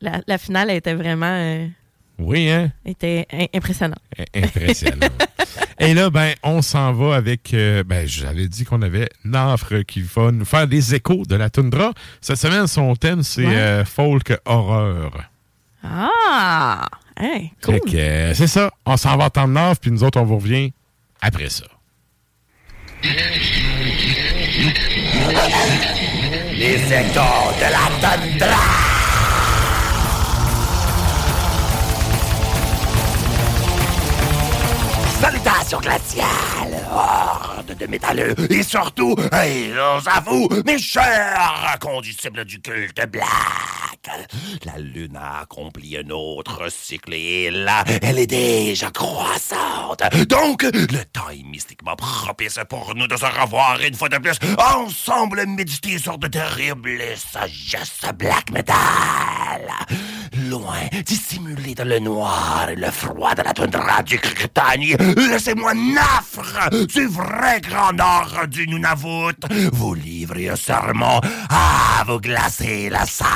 [0.00, 1.66] La, la finale était vraiment euh,
[2.18, 2.72] Oui, hein?
[2.86, 4.00] était impressionnante.
[4.34, 5.06] Impressionnant.
[5.78, 7.52] Et là, ben, on s'en va avec.
[7.54, 11.50] euh, ben, j'avais dit qu'on avait Nafre qui va nous faire des échos de la
[11.50, 11.92] toundra.
[12.22, 13.54] Cette semaine, son thème, c'est Ouais.
[13.56, 15.24] euh, folk horreur.
[15.82, 16.86] Ah!
[17.18, 17.74] Hein, cool.
[17.74, 18.70] Fait que, euh, c'est ça.
[18.86, 20.72] On s'en va entendre Nafre, puis nous autres, on vous revient
[21.20, 21.64] après ça.
[26.60, 28.60] Les échos de la tundra.
[35.22, 39.72] Salutations glaciales, horde de métalleux, et surtout, et
[40.04, 43.06] j'avoue, mes chers condisciples du culte
[44.64, 50.02] La lune a accompli un autre cycle et là, elle est déjà croissante.
[50.26, 54.38] Donc, le temps est mystiquement propice pour nous de se revoir une fois de plus,
[54.58, 59.70] ensemble méditer sur de terribles sagesses black metal.
[60.48, 66.70] Loin, dissimulé dans le noir et le froid de la toundra du Cretagne, laissez-moi nafre
[66.86, 69.36] du vrai grand nord du Nunavut
[69.72, 71.20] vous livrer un sermon
[71.50, 73.26] à vous glacer la sang.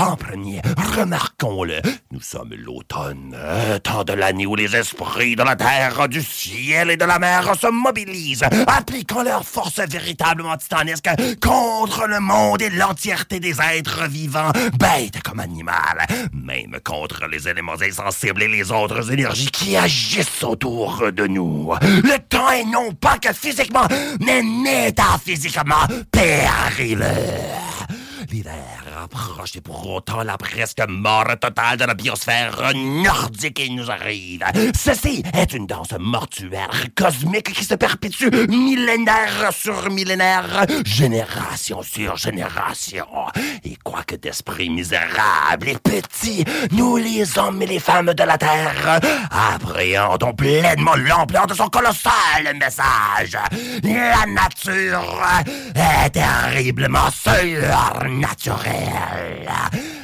[0.00, 0.62] En premier,
[0.96, 3.36] remarquons-le, nous sommes l'automne,
[3.84, 7.52] temps de l'année où les esprits de la terre, du ciel et de la mer
[7.60, 11.10] se mobilisent, appliquant leurs forces véritablement titanesques
[11.42, 17.82] contre le monde et l'entièreté des êtres vivants, bêtes comme animales, même contre les éléments
[17.82, 21.74] insensibles et les autres énergies qui agissent autour de nous.
[21.82, 23.86] Le temps est non pas que physiquement,
[24.18, 27.04] mais métaphysiquement périlleux.
[28.30, 28.69] L'hiver
[29.10, 34.44] approche et pour autant la presque mort totale de la biosphère nordique et nous arrive.
[34.76, 43.06] Ceci est une danse mortuaire cosmique qui se perpétue millénaire sur millénaire, génération sur génération.
[43.64, 49.00] Et quoique d'esprit misérable et petit, nous les hommes et les femmes de la Terre
[49.30, 52.12] appréhendons pleinement l'ampleur de son colossal
[52.58, 53.36] message.
[53.82, 55.22] La nature
[55.74, 58.99] est terriblement surnaturelle.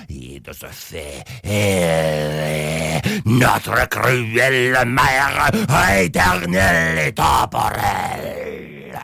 [0.09, 5.51] Et de ce fait, elle est notre cruelle mère
[5.99, 8.99] éternelle et temporelle.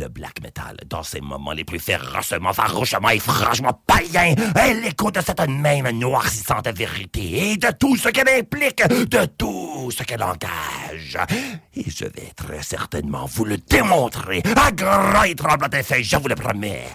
[0.00, 5.10] Le black metal, dans ses moments les plus férocement, farouchement et franchement païens, est l'écho
[5.10, 10.22] de cette même noircissante vérité et de tout ce qu'elle implique, de tout ce qu'elle
[10.22, 11.18] engage.
[11.74, 16.28] Et je vais très certainement vous le démontrer à grand et tremblant effet, je vous
[16.28, 16.86] le promets.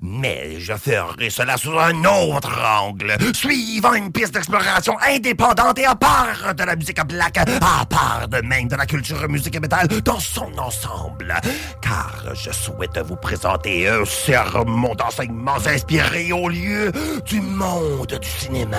[0.00, 5.94] Mais je ferai cela sous un autre angle, suivant une piste d'exploration indépendante et à
[5.94, 10.20] part de la musique black, à part de même de la culture musique métal dans
[10.20, 11.34] son ensemble.
[11.82, 16.92] Car je souhaite vous présenter un sermon d'enseignements inspirés au lieu
[17.24, 18.78] du monde du cinéma.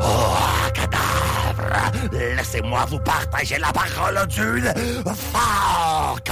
[0.00, 0.36] Oh,
[0.72, 4.72] cadavre, laissez-moi vous partager la parole d'une
[5.04, 6.30] folk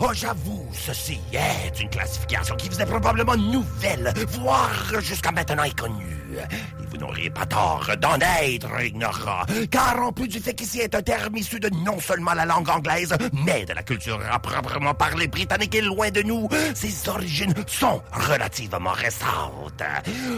[0.00, 6.27] Oh, j'avoue, ceci est une classification qui vous est probablement nouvelle, voire jusqu'à maintenant inconnue.
[6.38, 10.94] Et vous n'auriez pas tort d'en être ignorant, car en plus du fait qu'ici est
[10.94, 14.94] un terme issu de non seulement la langue anglaise, mais de la culture à proprement
[14.94, 19.82] parler britannique et loin de nous, ses origines sont relativement récentes.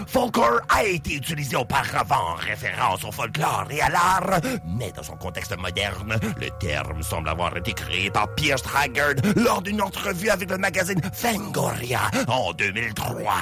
[0.07, 5.17] Folklore a été utilisé auparavant en référence au folklore et à l'art, mais dans son
[5.17, 10.51] contexte moderne, le terme semble avoir été créé par Pierre Straggard lors d'une entrevue avec
[10.51, 13.33] le magazine Fangoria en 2003,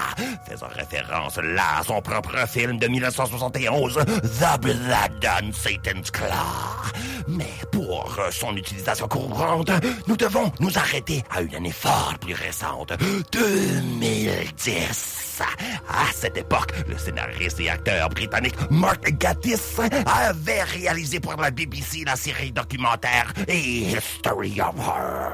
[0.48, 6.90] faisant référence là à son propre film de 1971, The Blood on Satan's Claw.
[7.28, 9.70] Mais pour euh, son utilisation courante,
[10.06, 12.92] nous devons nous arrêter à une année fort plus récente,
[13.32, 15.27] 2010.
[15.40, 22.04] À cette époque, le scénariste et acteur britannique Mark Gatiss avait réalisé pour la BBC
[22.04, 25.32] la série documentaire History of Horror.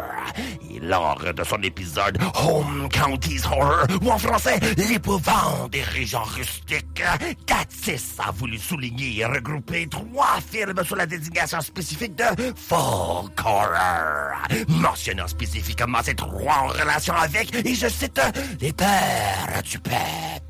[0.70, 7.02] Et lors de son épisode Home Counties Horror, ou en français, l'épouvante des régions rustiques,
[7.47, 12.24] Gatiss a voulu souligner et regrouper trois films sous la désignation spécifique de
[12.56, 14.36] folk horror,
[14.68, 18.20] mentionnant spécifiquement ces trois en relation avec, et je cite,
[18.60, 19.78] les pères du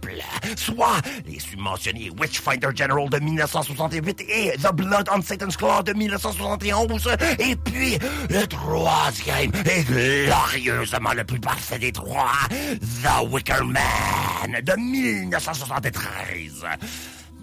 [0.00, 0.22] peuple,
[0.56, 7.08] soit les submentionnés Witchfinder General de 1968 et The Blood on Satan's Claw de 1971,
[7.38, 7.98] et puis
[8.30, 16.64] le troisième et glorieusement le plus parfait des trois, The Wicker Man de 1973.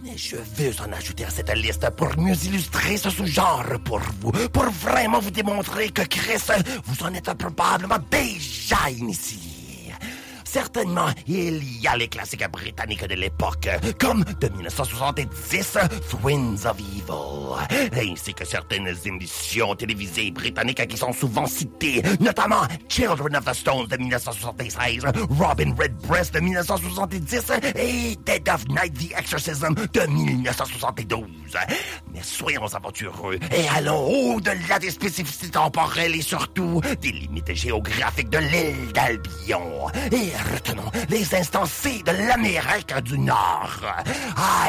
[0.04, 4.32] Mais je veux en ajouter à cette liste pour mieux illustrer ce sous-genre pour vous,
[4.50, 6.42] pour vraiment vous démontrer que Chris,
[6.86, 9.61] vous en êtes probablement déjà initié.
[10.52, 15.78] Certainement, il y a les classiques britanniques de l'époque, comme de 1970,
[16.10, 23.38] Twins of Evil, ainsi que certaines émissions télévisées britanniques qui sont souvent citées, notamment Children
[23.38, 29.74] of the Stones de 1976, Robin Redbreast de 1970 et Dead of Night The Exorcism
[29.74, 31.30] de 1972.
[32.14, 38.40] Mais soyons aventureux et allons au-delà des spécificités temporelles et surtout des limites géographiques de
[38.40, 39.88] l'île d'Albion.
[40.42, 43.82] Retenons les instanciés de l'Amérique du Nord.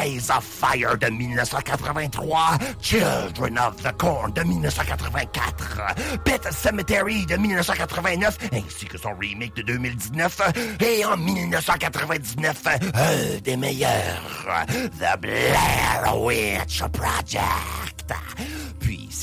[0.01, 5.81] Eyes of Fire de 1983, Children of the Corn de 1984,
[6.23, 10.41] Pet Cemetery de 1989, ainsi que son remake de 2019,
[10.81, 18.13] et en 1999, un des meilleurs, The Blair Witch Project.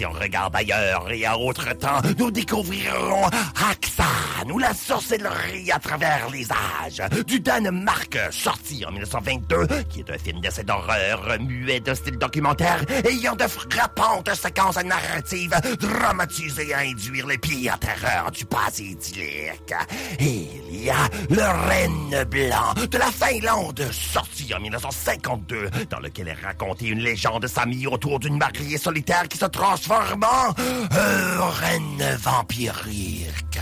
[0.00, 3.26] Si on regarde ailleurs et à autre temps, nous découvrirons
[3.70, 10.10] Axan ou la sorcellerie à travers les âges du Danemark, sorti en 1922, qui est
[10.10, 16.78] un film d'essai d'horreur muet de style documentaire, ayant de frappantes séquences narratives dramatisées à
[16.78, 19.74] induire les pires terreurs du passé idyllique.
[20.18, 26.28] Et il y a le Renne Blanc de la Finlande, sorti en 1952, dans lequel
[26.28, 32.16] est racontée une légende Sami autour d'une mariée solitaire qui se transforme en un renne
[32.22, 33.60] vampirique.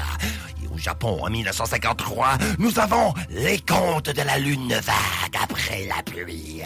[0.78, 6.62] Au Japon, en 1953, nous avons Les Contes de la Lune vague après la pluie.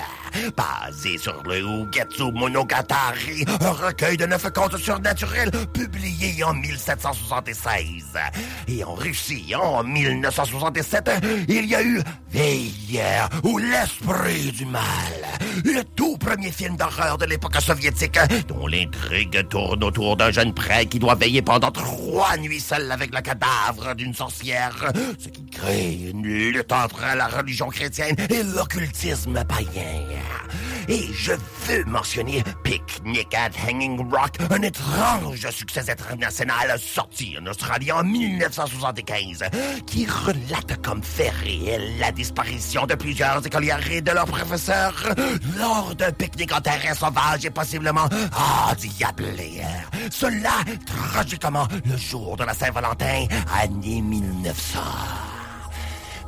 [0.54, 8.18] Basé sur le Ugetsu Monogatari, un recueil de neuf contes surnaturels publié en 1776.
[8.68, 11.10] Et en Russie, en 1967,
[11.48, 14.82] il y a eu Veillère ou l'Esprit du Mal,
[15.64, 18.18] le tout premier film d'horreur de l'époque soviétique,
[18.48, 23.14] dont l'intrigue tourne autour d'un jeune prêtre qui doit veiller pendant trois nuits seul avec
[23.14, 29.44] le cadavre d'une sorcière, ce qui crée une lutte entre la religion chrétienne et l'occultisme
[29.44, 30.02] païen.
[30.88, 31.32] Et je
[31.66, 39.44] veux mentionner Picnic at Hanging Rock, un étrange succès international sorti en Australie en 1975,
[39.86, 45.14] qui relate comme fait réel la disparition de plusieurs écolières et de leurs professeurs
[45.56, 48.08] lors d'un pique-nique en terrain sauvage et possiblement
[48.68, 49.62] endiablé.
[50.10, 53.26] Cela, tragiquement, le jour de la Saint-Valentin,
[53.60, 54.80] année 1900.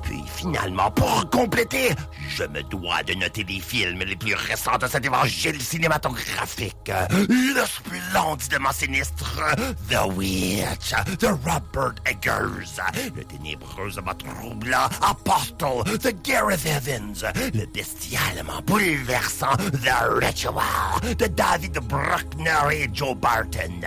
[0.04, 1.90] Puis finalement, pour compléter,
[2.28, 6.92] je me dois de noter les films les plus récents de cet évangile cinématographique.
[7.10, 9.40] Le splendidement sinistre
[9.88, 12.82] The Witch de Robert Eggers.
[13.16, 17.32] Le ténébreusement troublant Apostle de Gareth Evans.
[17.54, 23.80] Le bestialement bouleversant The Ritual de David Bruckner et Joe Barton.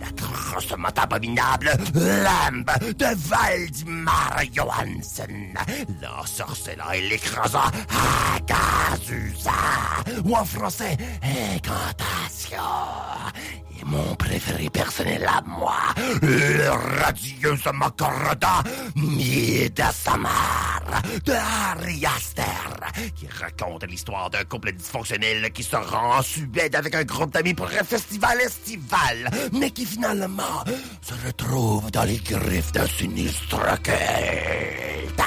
[0.00, 2.64] L'atrocement abominable Lamb
[2.98, 5.54] de Valdimar Johansen.
[6.00, 7.70] L'ensorcelant et l'écrasant
[8.36, 9.52] Agazusa.
[10.24, 12.58] Ou en français, Incantation.
[13.90, 15.74] Mon préféré personnel à moi,
[16.22, 16.70] le
[17.02, 18.62] radieux Macorda
[18.94, 20.80] Midasamar
[21.24, 26.94] de Harry Aster, qui raconte l'histoire d'un couple dysfonctionnel qui se rend en Suède avec
[26.94, 30.62] un groupe d'amis pour un festival estival, mais qui finalement
[31.02, 35.20] se retrouve dans les griffes d'un sinistre culte.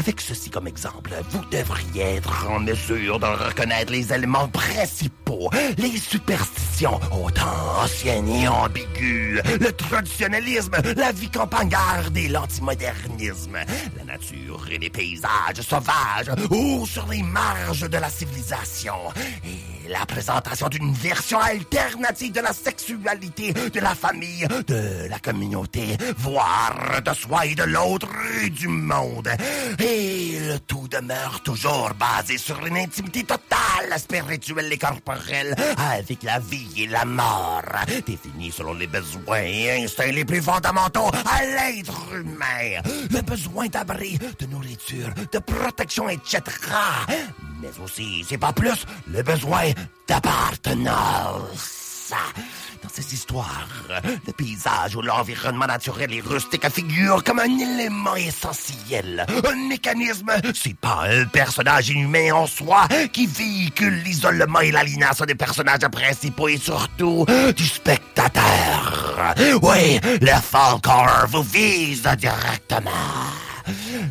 [0.00, 5.98] Avec ceci comme exemple, vous devriez être en mesure de reconnaître les éléments principaux, les
[5.98, 13.58] superstitions, autant anciennes et ambiguës, le traditionnalisme, la vie campagnarde et l'antimodernisme,
[13.98, 18.94] la nature et les paysages sauvages ou sur les marges de la civilisation,
[19.90, 27.02] la présentation d'une version alternative de la sexualité, de la famille, de la communauté, voire
[27.04, 28.08] de soi et de l'autre
[28.42, 29.28] et du monde.
[29.80, 36.38] Et le tout demeure toujours basé sur une intimité totale, spirituelle et corporelle, avec la
[36.38, 37.62] vie et la mort,
[38.06, 42.80] définie selon les besoins et instincts les plus fondamentaux à l'être humain.
[43.10, 46.42] Le besoin d'abri, de nourriture, de protection, etc.
[47.60, 49.64] Mais aussi, c'est pas plus, le besoin
[50.08, 51.80] d'appartenance.
[52.82, 53.68] Dans ces histoires,
[54.26, 59.26] le paysage ou l'environnement naturel et rustique figure comme un élément essentiel.
[59.28, 65.34] Un mécanisme, c'est pas un personnage inhumain en soi qui véhicule l'isolement et l'aliénation des
[65.34, 69.34] personnages principaux et surtout du spectateur.
[69.62, 72.90] Oui, le Falcor vous vise directement.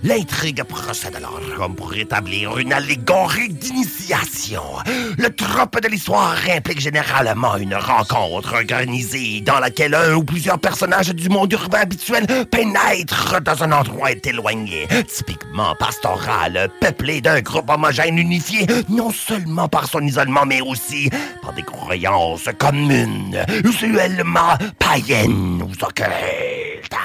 [0.03, 4.61] L'intrigue procède alors comme pour établir une allégorie d'initiation.
[5.17, 11.09] Le trope de l'histoire implique généralement une rencontre organisée dans laquelle un ou plusieurs personnages
[11.09, 18.17] du monde urbain habituel pénètrent dans un endroit éloigné, typiquement pastoral, peuplé d'un groupe homogène
[18.17, 21.09] unifié, non seulement par son isolement, mais aussi
[21.41, 26.95] par des croyances communes, usuellement païennes ou occultes.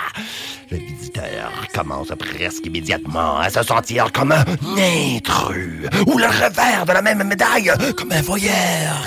[0.74, 4.44] Le visiteur commence presque immédiatement à se sentir comme un
[4.76, 9.06] intrus, ou le revers de la même médaille, comme un voyeur.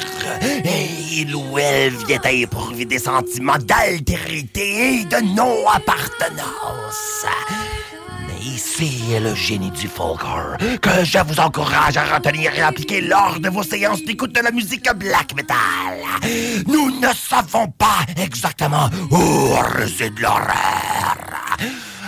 [0.64, 7.26] Et il ou elle vient à éprouver des sentiments d'altérité et de non-appartenance.
[8.48, 13.50] Ici le génie du folklore que je vous encourage à retenir et appliquer lors de
[13.50, 15.58] vos séances d'écoute de la musique black metal.
[16.66, 21.18] Nous ne savons pas exactement où réside l'horreur.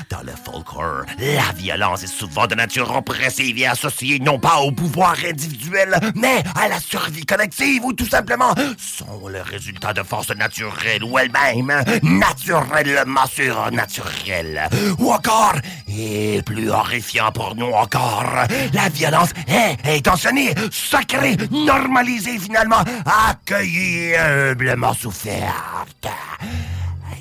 [0.10, 4.72] Dans le folklore, la violence est souvent de nature oppressive et associée non pas au
[4.72, 10.36] pouvoir individuel, mais à la survie collective ou tout simplement sont le résultat de forces
[10.36, 14.68] naturelles ou elles-mêmes naturellement surnaturelles.
[14.98, 15.58] Ou encore,
[15.88, 24.96] et plus horrifiant pour nous encore, la violence est intentionnée, sacrée, normalisée finalement, accueillie humblement
[24.96, 26.08] soufferte.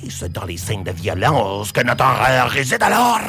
[0.03, 3.19] Est-ce dans les signes de violence que notre horreur réside alors?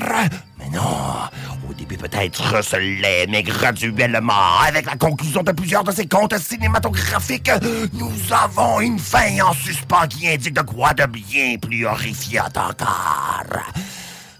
[0.59, 1.29] Mais non.
[1.69, 7.51] Au début peut-être l'est, mais graduellement, avec la conclusion de plusieurs de ces contes cinématographiques,
[7.93, 13.45] nous avons une fin en suspens qui indique de quoi de bien plus horrifiant encore.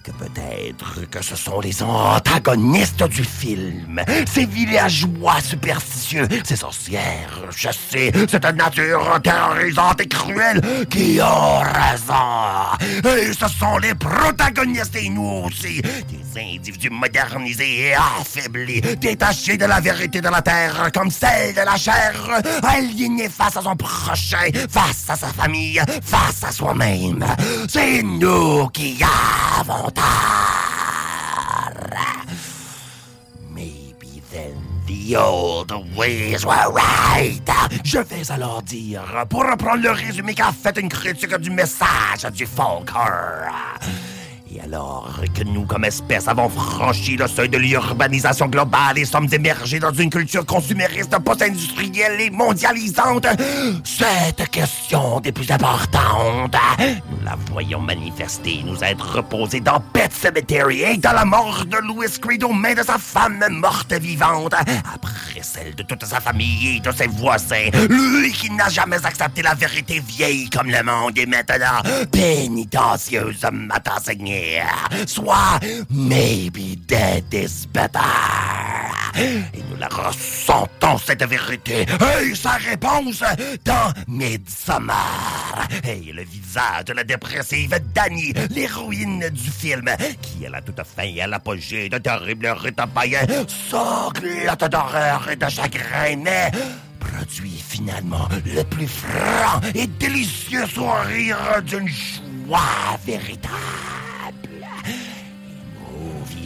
[0.03, 8.11] Que peut-être que ce sont les antagonistes du film, ces villageois superstitieux, ces sorcières chassées,
[8.27, 13.15] cette nature terrorisante et cruelle qui ont raison.
[13.15, 19.67] Et ce sont les protagonistes et nous aussi, des individus modernisés et affaiblis, détachés de
[19.67, 22.15] la vérité de la terre comme celle de la chair,
[22.63, 27.23] aliénés face à son prochain, face à sa famille, face à soi-même.
[27.69, 28.99] C'est nous qui
[29.59, 29.90] avons
[33.51, 34.55] Maybe then
[34.87, 37.41] the old ways were right.
[37.85, 42.47] Je vais alors dire, pour reprendre le résumé qu'a fait une critique du message du
[42.47, 43.51] folklore.
[44.63, 49.79] Alors que nous, comme espèce, avons franchi le seuil de l'urbanisation globale et sommes émergés
[49.79, 53.27] dans une culture consumériste, post-industrielle et mondialisante,
[53.85, 60.83] cette question des plus importantes, nous la voyons manifester, nous être reposée dans Pet Cemetery
[60.83, 65.43] et dans la mort de Louis Creed aux mains de sa femme morte vivante, après
[65.43, 69.55] celle de toute sa famille et de ses voisins, lui qui n'a jamais accepté la
[69.55, 71.83] vérité vieille comme le monde est maintenant
[72.13, 74.50] pénitentieusement enseigné.
[75.07, 75.61] Soit
[75.91, 78.01] maybe dead is better.
[79.17, 81.87] Et nous la ressentons, cette vérité.
[82.23, 83.23] Et sa réponse
[83.65, 85.69] dans Midsommar.
[85.85, 89.91] Et le visage de la dépressive Dani, l'héroïne du film,
[90.23, 95.37] qui à la toute fin et à l'apogée de terribles rites païens, sanglote d'horreur et
[95.37, 96.51] de chagrin, mais
[97.01, 104.00] produit finalement le plus franc et délicieux sourire d'une joie véritable.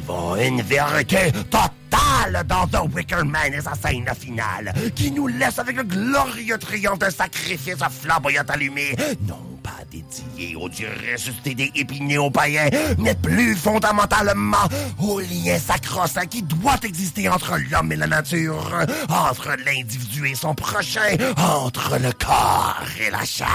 [0.04, 5.58] Vivons une vérité totale dans The Wicker Man et sa scène finale, qui nous laisse
[5.58, 8.94] avec le glorieux triomphe d'un sacrifice flamboyant allumé,
[9.26, 12.68] non pas dédié au dieu ressuscité et néo-païens,
[12.98, 14.68] mais plus fondamentalement
[14.98, 18.78] au lien sacro-saint qui doit exister entre l'homme et la nature,
[19.08, 23.48] entre l'individu et son prochain, entre le corps et la chair.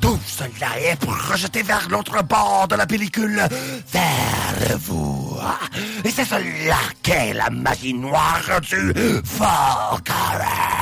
[0.00, 3.42] Tout cela est projeté vers l'autre bord de la pellicule,
[3.92, 5.36] vers vous.
[6.04, 8.94] Et c'est cela qu'est la magie noire du
[9.24, 10.78] folklore.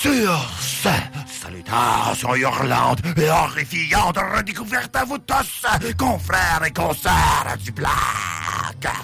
[0.00, 0.88] Sur ce,
[1.26, 5.66] salutations hurlantes et horrifiantes redécouvertes à vous tous,
[5.98, 7.92] confrères et consoeurs du Black.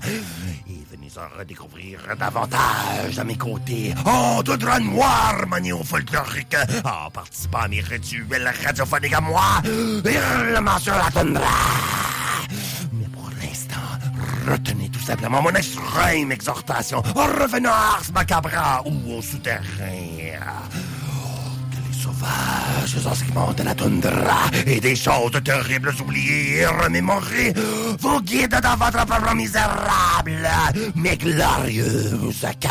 [0.07, 6.57] Et venez en redécouvrir davantage à mes côtés, en tout drap noir manié au folklorique,
[6.83, 11.43] en participant à mes rituels radiophoniques à moi, hurlement sur la toundra.
[12.95, 13.77] Mais pour l'instant,
[14.51, 17.03] retenez tout simplement mon extrême exhortation.
[17.15, 19.61] Revenons à Ars Macabra ou au souterrain.
[22.07, 27.53] Sauvages de la toundra et des choses terribles oubliées et remémorées
[27.99, 30.49] vous guident dans votre propre misérable
[30.95, 32.71] mais glorieuse quête.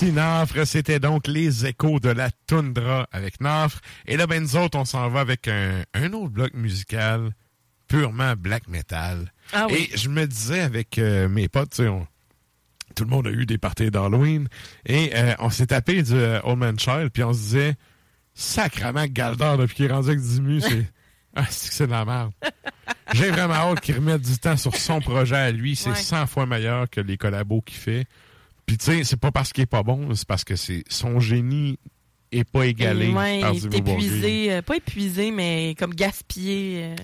[0.00, 0.64] Merci Nafre.
[0.64, 3.80] C'était donc les échos de la toundra avec Nafre.
[4.06, 7.32] Et là, ben nous autres, on s'en va avec un, un autre bloc musical
[7.88, 9.32] purement black metal.
[9.52, 9.90] Ah oui.
[9.92, 12.06] Et je me disais avec euh, mes potes, on-
[12.94, 14.46] tout le monde a eu des parties d'Halloween,
[14.86, 17.74] et euh, on s'est tapé du euh, Old Man Child, puis on se disait,
[18.34, 20.86] sacrement Galdor, depuis qu'il est rendu avec Dimu, c'est...
[21.34, 22.30] Ah, c'est que c'est de la merde.
[23.14, 25.74] J'ai vraiment hâte qu'il remette du temps sur son projet à lui.
[25.76, 25.96] C'est Ouais.
[25.96, 28.06] 100 fois meilleur que les collabos qu'il fait.
[28.68, 31.18] Puis tu sais, c'est pas parce qu'il est pas bon, c'est parce que c'est son
[31.18, 31.78] génie
[32.30, 36.96] est pas égalé Ouais, par il est épuisé, euh, pas épuisé, mais comme gaspillé euh,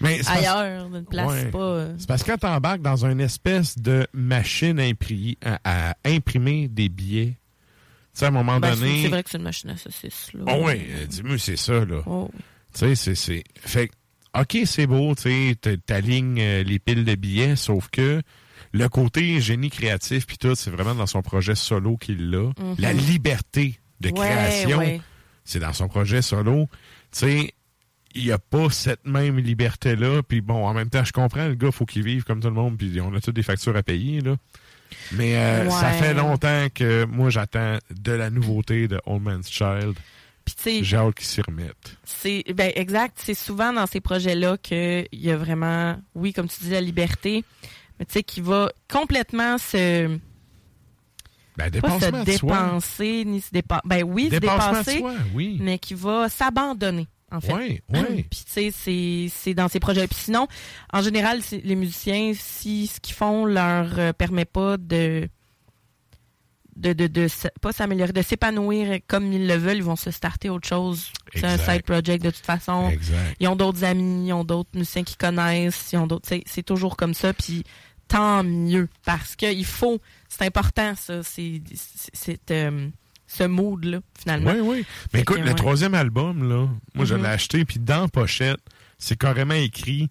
[0.00, 1.50] Mais ailleurs, d'une place Ouais.
[1.50, 1.58] pas.
[1.58, 5.60] euh, C'est parce que quand t'embarques dans une espèce de machine à, impri- à-
[5.90, 7.36] à imprimer des billets,
[8.14, 9.02] tu sais, à un moment ben, donné...
[9.02, 10.30] c'est vrai que c'est une machine à saucisses.
[10.32, 10.44] Là.
[10.48, 12.00] Oh oui, dis-moi, c'est ça, là.
[12.06, 12.30] Oh,
[12.74, 13.44] Tu sais, c'est.
[13.60, 13.92] Fait que,
[14.40, 15.22] OK, c'est beau, tu
[15.60, 18.22] sais, t'alignes les piles de billets, sauf que
[18.72, 22.44] le côté génie créatif puis tout, c'est vraiment dans son projet solo qu'il l'a.
[22.58, 22.76] Mhm.
[22.78, 25.00] La liberté de Ouais, création, ouais.
[25.44, 26.68] c'est dans son projet solo.
[27.12, 27.54] Tu sais,
[28.14, 30.22] il n'y a pas cette même liberté-là.
[30.22, 32.54] Puis bon, en même temps, je comprends, le gars, faut qu'il vive comme tout le
[32.54, 34.36] monde, puis on a toutes des factures à payer, là.
[35.12, 39.94] Mais euh, ça fait longtemps que moi, j'attends de la nouveauté de Old Man's Child.
[40.82, 41.96] J'ai hâte qu'il s'y remette.
[42.04, 46.64] c'est ben exact, c'est souvent dans ces projets-là qu'il y a vraiment, oui, comme tu
[46.64, 47.44] dis, la liberté,
[48.02, 50.08] mais tu sais, qui va complètement se
[51.56, 53.82] Ben, pas se dépenser ni se dépasser.
[53.84, 55.56] Ben oui, se dépasser, soi, oui.
[55.60, 57.06] mais qui va s'abandonner.
[57.30, 57.52] En fait.
[57.52, 58.26] Ouais, ouais.
[58.28, 60.08] Puis tu sais, c'est dans ces projets.
[60.08, 60.48] Puis sinon,
[60.92, 65.28] en général, les musiciens, si ce qu'ils font leur euh, permet pas de
[66.76, 67.28] de, de, de
[67.60, 71.12] pas s'améliorer, de s'épanouir comme ils le veulent, ils vont se starter autre chose.
[71.34, 72.88] C'est un side project de toute façon.
[72.88, 73.36] Exact.
[73.40, 76.28] Ils ont d'autres amis, ils ont d'autres musiciens qu'ils connaissent, ils ont d'autres.
[76.46, 77.32] C'est toujours comme ça.
[77.32, 77.64] Puis
[78.12, 80.00] tant mieux parce que il faut.
[80.28, 81.22] C'est important ça.
[81.22, 81.62] C'est
[82.50, 82.88] euh,
[83.26, 84.52] ce mood là finalement.
[84.52, 84.86] Oui, oui.
[85.12, 85.54] Mais écoute, que, le ouais.
[85.54, 88.60] troisième album, là, moi, je l'ai acheté, puis dans pochette,
[88.98, 90.10] c'est carrément écrit.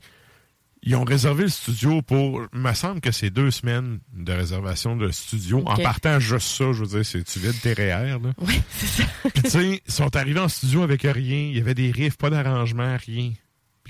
[0.83, 4.95] Ils ont réservé le studio pour, il me semble que c'est deux semaines de réservation
[4.95, 5.61] de studio.
[5.67, 8.33] En partant juste ça, je veux dire, c'est tu vides tes REER, là.
[8.39, 9.03] Oui, c'est ça.
[9.31, 11.49] Puis tu sais, ils sont arrivés en studio avec rien.
[11.51, 13.31] Il y avait des riffs, pas d'arrangement, rien.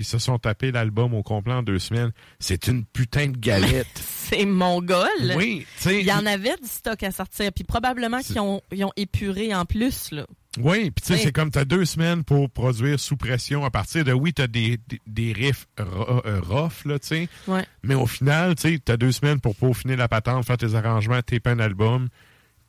[0.02, 2.10] Puis ils se sont tapés l'album au complet en deux semaines.
[2.40, 3.86] C'est une putain de galette.
[3.94, 5.06] C'est mongol.
[5.36, 6.00] Oui, tu sais.
[6.00, 9.54] Il y en avait du stock à sortir, puis probablement qu'ils ont, ils ont épuré
[9.54, 10.26] en plus là.
[10.58, 13.70] Oui, puis tu sais, c'est comme tu as deux semaines pour produire sous pression à
[13.70, 17.28] partir de, oui, tu as des, des, des riffs euh, rough, là, tu sais.
[17.46, 17.64] Ouais.
[17.84, 20.74] Mais au final, tu sais, tu as deux semaines pour peaufiner la patente, faire tes
[20.74, 22.08] arrangements, taper un album.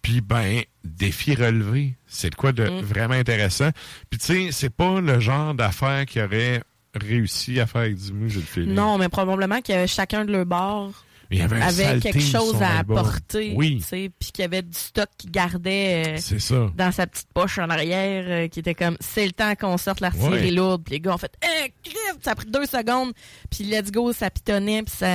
[0.02, 1.96] Puis, ben, défi relevé.
[2.08, 2.80] C'est de quoi de Mm.
[2.82, 3.70] vraiment intéressant.
[4.10, 6.62] Puis, tu sais, c'est pas le genre d'affaire qui aurait
[6.94, 8.74] réussi à faire avec Dimu, j'ai le feeling.
[8.74, 10.92] Non, mais probablement qu'il y avait chacun de leur bord
[11.32, 12.98] Il y avait saleté quelque chose à album.
[13.00, 13.84] apporter, Oui.
[13.90, 16.72] puis qu'il y avait du stock qui gardait euh, ça.
[16.76, 20.00] dans sa petite poche en arrière, euh, qui était comme c'est le temps qu'on sorte
[20.02, 20.52] l'artillerie Ouais.
[20.52, 20.84] lourde.
[20.84, 21.98] Puis les gars ont fait eh, crif!
[22.22, 23.14] ça a pris deux secondes,
[23.50, 25.06] puis let's go, ça pitonnait, puis ça,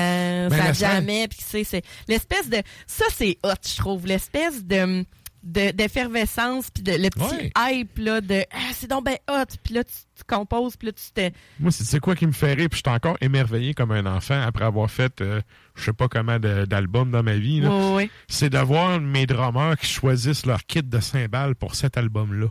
[0.48, 5.04] Ben, ça jamais, puis c'est c'est l'espèce de ça c'est hot, je trouve, l'espèce de
[5.42, 7.52] de- d'effervescence puis de le petit Ouais.
[7.80, 10.92] hype là de ah, c'est donc ben hot puis là tu, tu composes puis là
[10.92, 13.92] tu te Moi, c'est quoi qui me fait rire, puis je suis encore émerveillé comme
[13.92, 15.40] un enfant après avoir fait, euh,
[15.76, 17.60] je sais pas comment d'albums dans ma vie.
[17.60, 17.70] là.
[17.70, 18.10] Ouais, ouais.
[18.28, 22.48] C'est de voir mes drummers qui choisissent leur kit de cymbales pour cet album-là.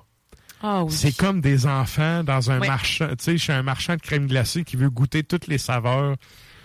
[0.63, 4.01] ah oui C'est comme des enfants dans un marchand, tu sais, chez un marchand de
[4.01, 6.15] crème glacée qui veut goûter toutes les saveurs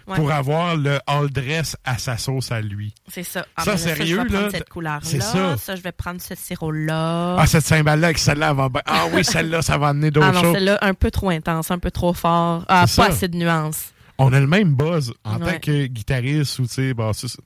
[0.06, 0.16] Ouais.
[0.16, 2.94] pour avoir le all dress à sa sauce à lui.
[3.08, 3.46] C'est ça.
[3.58, 5.00] Ça, ben là, sérieux, je vais prendre là, cette couleur-là.
[5.02, 5.76] c'est ça.
[5.76, 7.36] je vais prendre ce sirop-là.
[7.38, 8.82] Ah, cette cymbale-là avec celle-là, elle va bien.
[8.86, 10.52] Ah oui, celle-là, ça va amener d'autres Ah non, choses.
[10.54, 12.64] celle-là, un peu trop intense, un peu trop fort.
[12.68, 13.04] Ah, pas ça.
[13.06, 13.92] assez de nuances.
[14.24, 15.54] On a le même buzz en Ouais.
[15.54, 16.94] tant que guitariste ou, tu sais,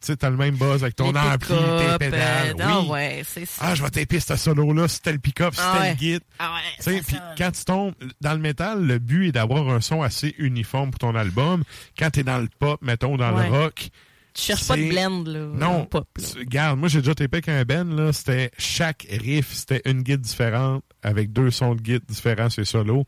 [0.00, 2.48] sais, t'as le même buzz avec ton Les ampli, tes pick-up, pédales.
[2.50, 2.88] euh, ah oui.
[2.88, 3.62] ouais, c'est ça.
[3.64, 5.92] Ah, je vais taper ce solo-là, c'était le pick-up, c'était Ah ouais.
[5.94, 6.20] le git.
[6.38, 9.32] Ah ouais, Tu sais, c'est puis quand tu tombes dans le métal, le but est
[9.32, 11.64] d'avoir un son assez uniforme pour ton album.
[11.98, 13.88] Quand tu es dans le pop, mettons, dans le rock.
[14.34, 15.46] Tu cherches pas de c'est- blend, là.
[15.54, 15.86] Non.
[15.86, 16.24] Pop, là.
[16.38, 18.12] Regarde, moi, j'ai déjà tapé avec un Ben, là.
[18.12, 22.66] C'était chaque riff, c'était une guide différente avec deux sons de guide différents sur les
[22.66, 23.06] solos.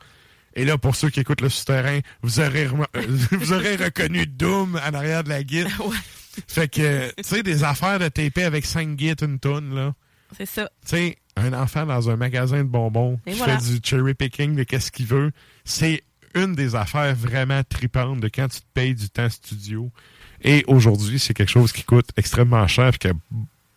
[0.58, 2.86] Et là, pour ceux qui écoutent le souterrain, vous aurez, rem-
[3.32, 5.68] vous aurez reconnu Doom en arrière de la guide.
[6.48, 9.94] Fait que, tu sais, des affaires de taper avec cinq guides, une tonne, là.
[10.36, 10.68] C'est ça.
[10.84, 13.58] Tu sais, un enfant dans un magasin de bonbons Et qui voilà.
[13.58, 15.30] fait du cherry picking de qu'est-ce qu'il veut,
[15.64, 16.02] c'est
[16.34, 19.90] une des affaires vraiment tripantes de quand tu te payes du temps studio.
[20.42, 23.16] Et aujourd'hui, c'est quelque chose qui coûte extrêmement cher, puis que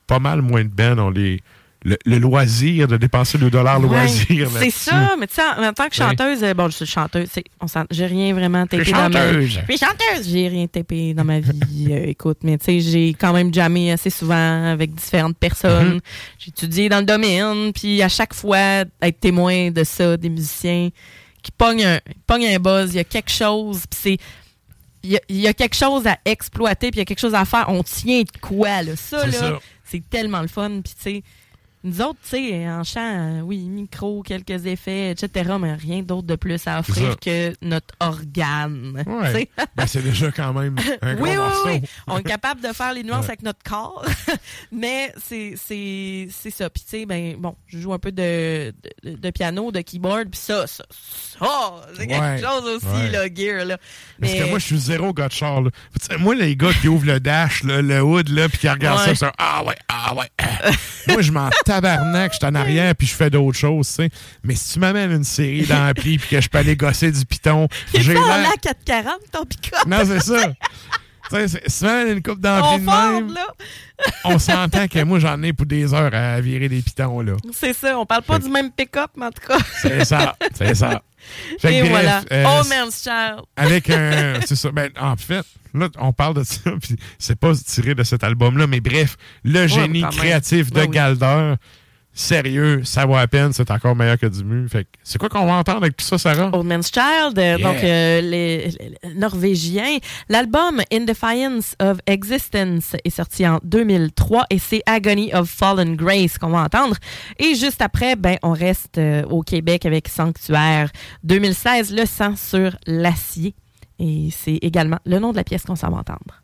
[0.08, 1.42] pas mal moins de bands ont les,
[1.84, 4.50] le, le loisir de dépenser le dollar Ouais, loisir.
[4.60, 7.30] C'est ça, mais tu sais, en en tant que chanteuse, euh, bon, je suis chanteuse,
[7.90, 9.60] j'ai rien vraiment tapé dans ma chanteuse.
[9.68, 10.30] Je suis chanteuse!
[10.30, 13.92] J'ai rien tapé dans ma vie, euh, écoute, mais tu sais, j'ai quand même jammé
[13.92, 15.96] assez souvent avec différentes personnes.
[15.96, 16.02] Mhm.
[16.38, 20.90] J'ai étudié dans le domaine, puis à chaque fois, être témoin de ça, des musiciens
[21.42, 24.18] qui pognent un, pognent un buzz, il y a quelque chose, puis c'est.
[25.04, 27.44] Il y, y a quelque chose à exploiter, puis il y a quelque chose à
[27.44, 27.66] faire.
[27.70, 28.96] On tient de quoi, là?
[28.96, 30.70] Ça, là, c'est tellement le fun.
[30.84, 31.24] Puis, tu sais,
[31.84, 36.28] nous autres, tu sais, en chant, euh, oui, micro, quelques effets, etc., mais rien d'autre
[36.28, 37.16] de plus à offrir ça.
[37.22, 39.04] que notre organe.
[39.06, 39.50] Ouais.
[39.76, 41.68] Ben, c'est déjà quand même un gros oui, oui, morceau.
[41.68, 41.82] oui.
[42.08, 43.28] On est capable de faire les nuances Ouais.
[43.30, 44.06] avec notre corps,
[44.72, 46.70] mais c'est c'est c'est ça.
[46.70, 50.30] Puis tu sais, ben bon, je joue un peu de, de, de piano, de keyboard,
[50.30, 50.84] puis ça, ça,
[51.40, 52.42] ça, c'est quelque Ouais.
[52.42, 53.78] chose aussi, là, gear, là.
[54.20, 55.62] Parce Mais- que moi, je suis zéro gars de char.
[55.62, 55.70] là.
[56.20, 59.16] Moi, les gars qui ouvrent le dash, là, le hood, là, puis qui regardent ça,
[59.16, 60.30] sont Ah ouais, ah ouais.
[60.40, 60.72] ah.
[61.08, 64.10] moi, je m'en tabarnak, je suis en arrière, puis je fais d'autres choses, tu sais.
[64.44, 67.68] Mais si tu m'amènes une série d'amplis, puis que je peux aller gosser du piton,
[67.94, 68.50] j'ai l'air.
[68.54, 69.86] à 440, ton pick-up.
[69.88, 70.52] Non, c'est ça.
[71.68, 73.48] Si m'amènes une coupe d'amplis de On même, là.
[74.26, 77.34] on s'entend que moi, j'en ai pour des heures à virer des pitons, là.
[77.54, 79.58] C'est ça, on parle pas du même pick-up, mais en tout cas.
[79.82, 81.02] C'est ça, c'est ça.
[81.60, 82.22] Fait que Et bref, voilà.
[82.32, 83.42] euh, oh man's child.
[83.56, 84.40] avec un.
[84.46, 84.72] C'est ça.
[84.72, 88.66] Ben, en fait, là, on parle de ça, puis c'est pas tiré de cet album-là,
[88.66, 90.96] mais bref, le génie créatif de Ben oui.
[90.96, 91.56] Galder,
[92.14, 94.68] sérieux, ça vaut à peine, c'est encore meilleur que du mu.
[94.70, 96.50] Fait que c'est quoi qu'on va entendre avec tout ça, Sarah?
[96.54, 97.58] Old Man's Child, euh, Yeah.
[97.58, 98.70] donc euh, les
[99.16, 99.98] Norvégiens.
[100.30, 106.38] L'album In Defiance of Existence est sorti en 2003 et c'est Agony of Fallen Grace
[106.38, 106.96] qu'on va entendre.
[107.40, 110.92] Et juste après, ben, on reste euh, au Québec avec Sanctuaire
[111.24, 113.56] 2016, Le sang sur l'acier.
[114.00, 116.41] Et c'est également le nom de la pièce qu'on s'en va entendre.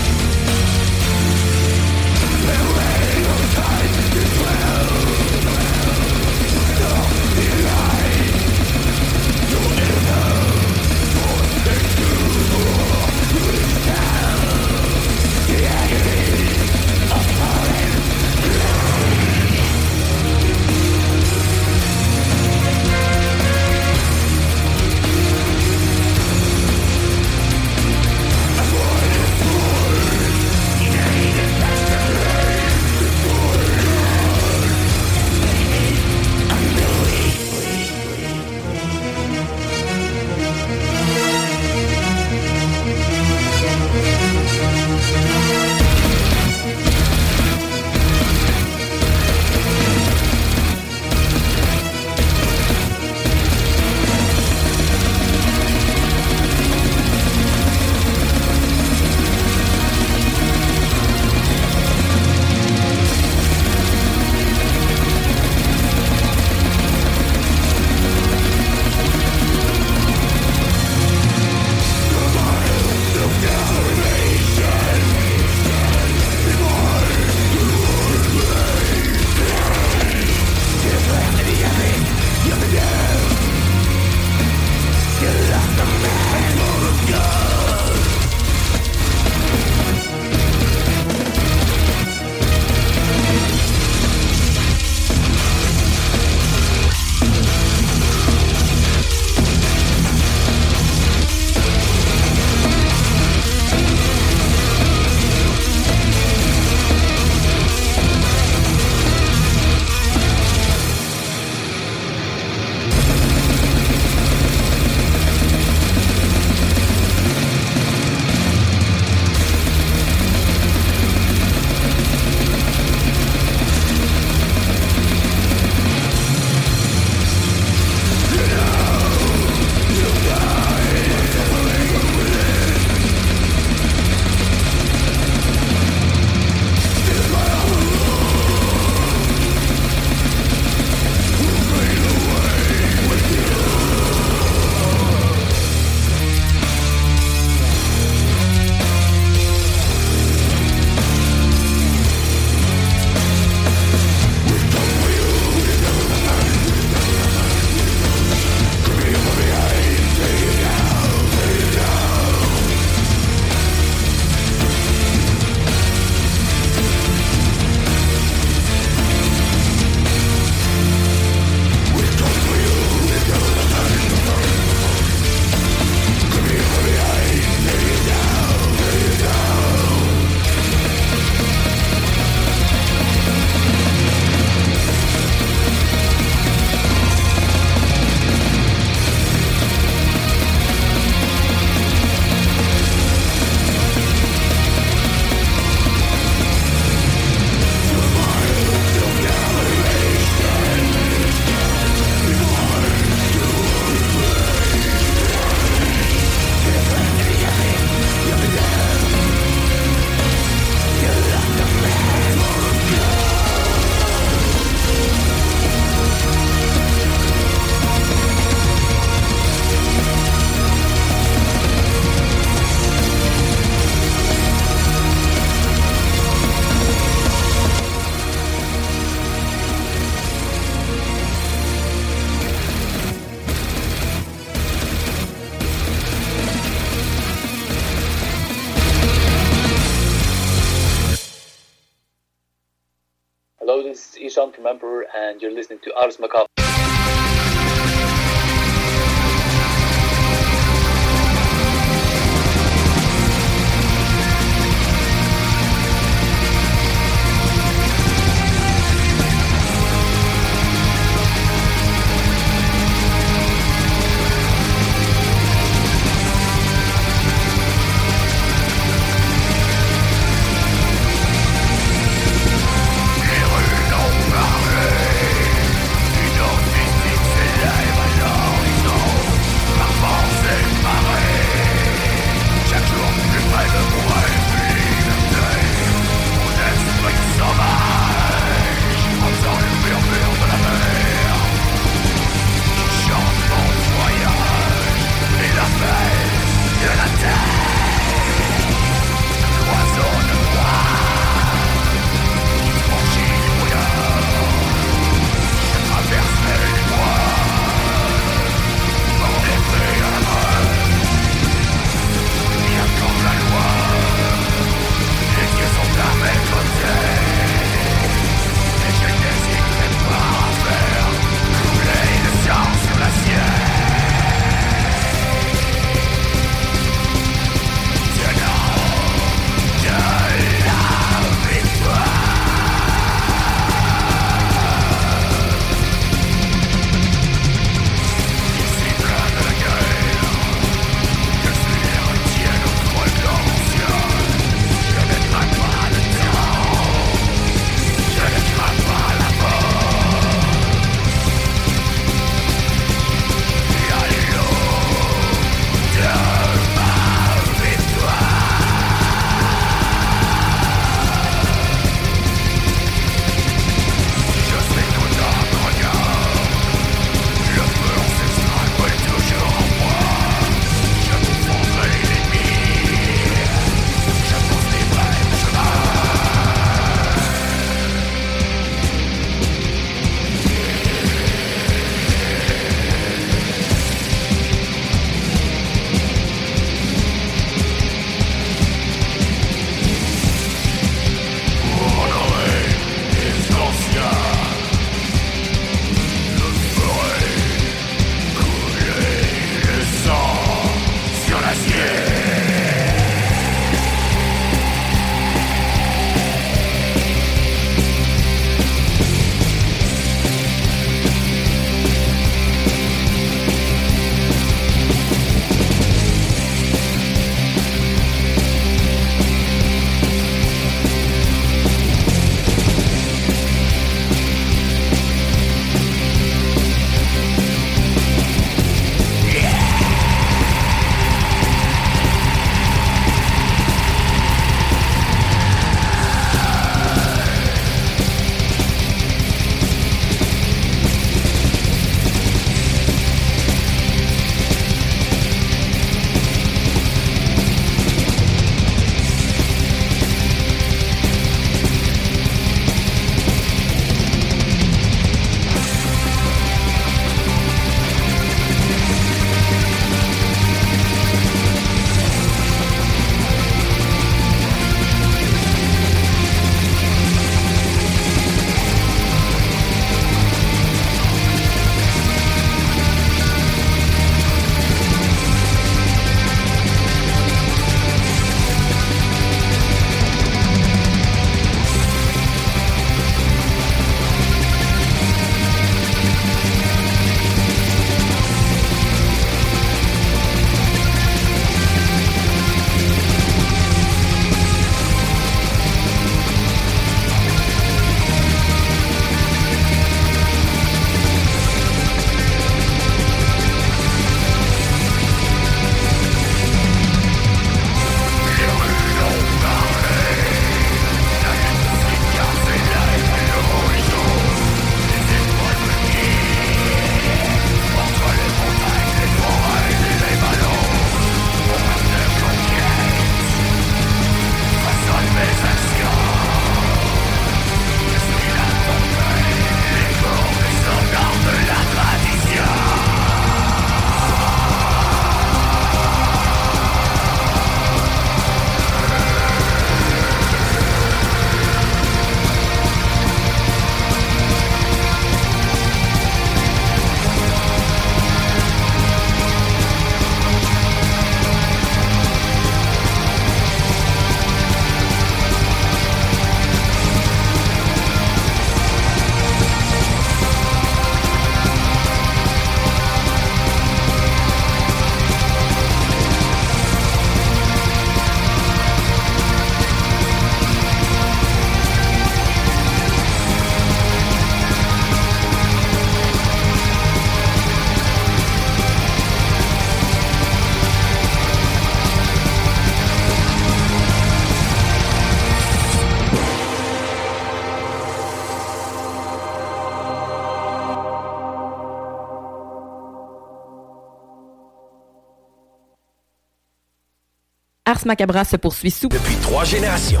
[597.82, 598.88] Ars Macabra se poursuit sous...
[598.88, 600.00] Depuis trois générations.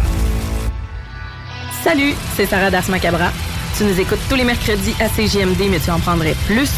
[1.82, 3.32] Salut, c'est Sarah d'Ars Macabra.
[3.76, 6.70] Tu nous écoutes tous les mercredis à CGMD, mais tu en prendrais plus.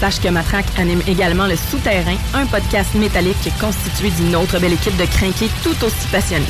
[0.00, 4.96] Sache que Matraque anime également Le Souterrain, un podcast métallique constitué d'une autre belle équipe
[4.96, 6.46] de crinqués tout aussi passionnés.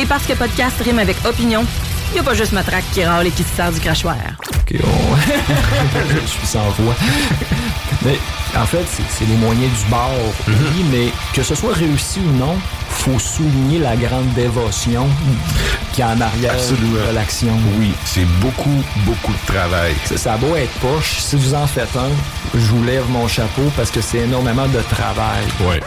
[0.00, 1.64] Et parce que podcast rime avec opinion,
[2.10, 4.16] il n'y a pas juste Matraque qui râle et qui se sert du crachoir.
[4.60, 5.16] Ok, on...
[6.22, 6.94] je suis sans voix.
[8.04, 8.18] Mais
[8.56, 10.12] en fait, c'est c'est les moyens du bord,
[10.46, 12.56] oui, mais que ce soit réussi ou non,
[12.98, 15.06] faut souligner la grande dévotion
[15.92, 17.52] qui est en arrière de l'action.
[17.78, 19.94] Oui, c'est beaucoup, beaucoup de travail.
[20.04, 22.10] Ça, ça a beau être poche, si vous en faites un,
[22.54, 25.44] je vous lève mon chapeau parce que c'est énormément de travail.
[25.60, 25.80] Ouais.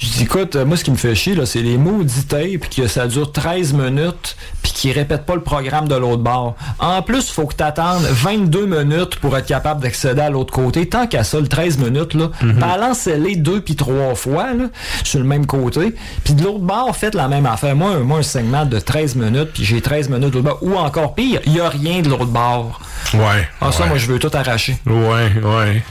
[0.00, 2.68] Je dis, écoute, euh, moi, ce qui me fait chier, là, c'est les maudits tapes,
[2.74, 4.36] que ça dure 13 minutes,
[4.78, 6.54] puis qu'ils répètent pas le programme de l'autre bord.
[6.78, 10.88] En plus, faut que t'attendes 22 minutes pour être capable d'accéder à l'autre côté.
[10.88, 14.66] Tant qu'à ça, le 13 minutes, là, balancez-les deux puis trois fois, là,
[15.02, 15.94] sur le même côté.
[16.22, 17.74] Puis de l'autre bord, faites la même affaire.
[17.74, 20.58] Moi, un- moi un segment de 13 minutes, puis j'ai 13 minutes de l'autre bord.
[20.62, 22.80] Ou encore pire, il y a rien de l'autre bord.
[23.14, 23.48] Ouais.
[23.60, 23.88] Ah, ça, ouais.
[23.88, 24.76] moi, je veux tout arracher.
[24.86, 25.82] Ouais, ouais.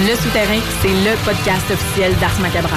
[0.00, 2.76] Le Souterrain, c'est le podcast officiel d'Ars Macabra.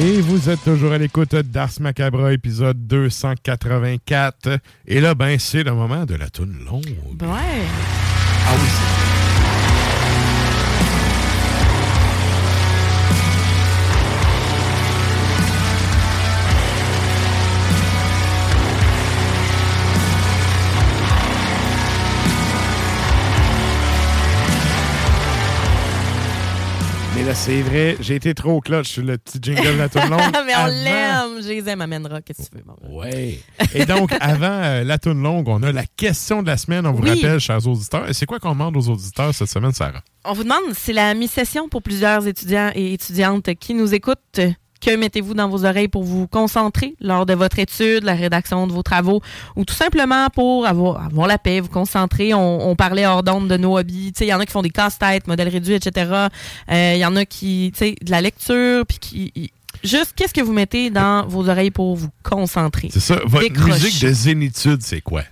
[0.00, 4.60] Et vous êtes toujours à l'écoute d'Ars Macabra, épisode 284.
[4.86, 6.84] Et là, ben, c'est le moment de la toune longue.
[7.20, 7.64] Ouais.
[8.46, 9.07] Ah oui,
[27.28, 30.20] là, c'est vrai, j'ai été trop clutch sur le petit jingle de la toune longue.
[30.46, 30.66] Mais on avant.
[30.68, 31.42] l'aime.
[31.42, 32.22] Je les aime, amènera.
[32.22, 32.64] Qu'est-ce que tu veux?
[32.64, 32.96] maman?
[32.98, 33.38] Ouais.
[33.74, 36.86] Et donc, avant euh, la toune longue, on a la question de la semaine.
[36.86, 37.10] On vous Oui.
[37.22, 38.08] rappelle, chers auditeurs.
[38.08, 40.00] Et c'est quoi qu'on demande aux auditeurs cette semaine, Sarah?
[40.24, 44.40] On vous demande, c'est la mi-session pour plusieurs étudiants et étudiantes qui nous écoutent.
[44.80, 48.72] Que mettez-vous dans vos oreilles pour vous concentrer lors de votre étude, la rédaction de
[48.72, 49.20] vos travaux,
[49.56, 52.32] ou tout simplement pour avoir, avoir la paix, vous concentrer.
[52.32, 54.12] On, on parlait hors d'onde de nos hobbies.
[54.20, 56.28] Il y en a qui font des casse-têtes, modèles réduits, etc.
[56.70, 59.32] Euh, Il y en a qui, tu sais, de la lecture, puis qui...
[59.34, 59.50] y-
[59.84, 62.88] Juste, qu'est-ce que vous mettez dans vos oreilles pour vous concentrer?
[62.92, 63.20] C'est ça.
[63.26, 65.22] Votre musique de zénitude, c'est quoi?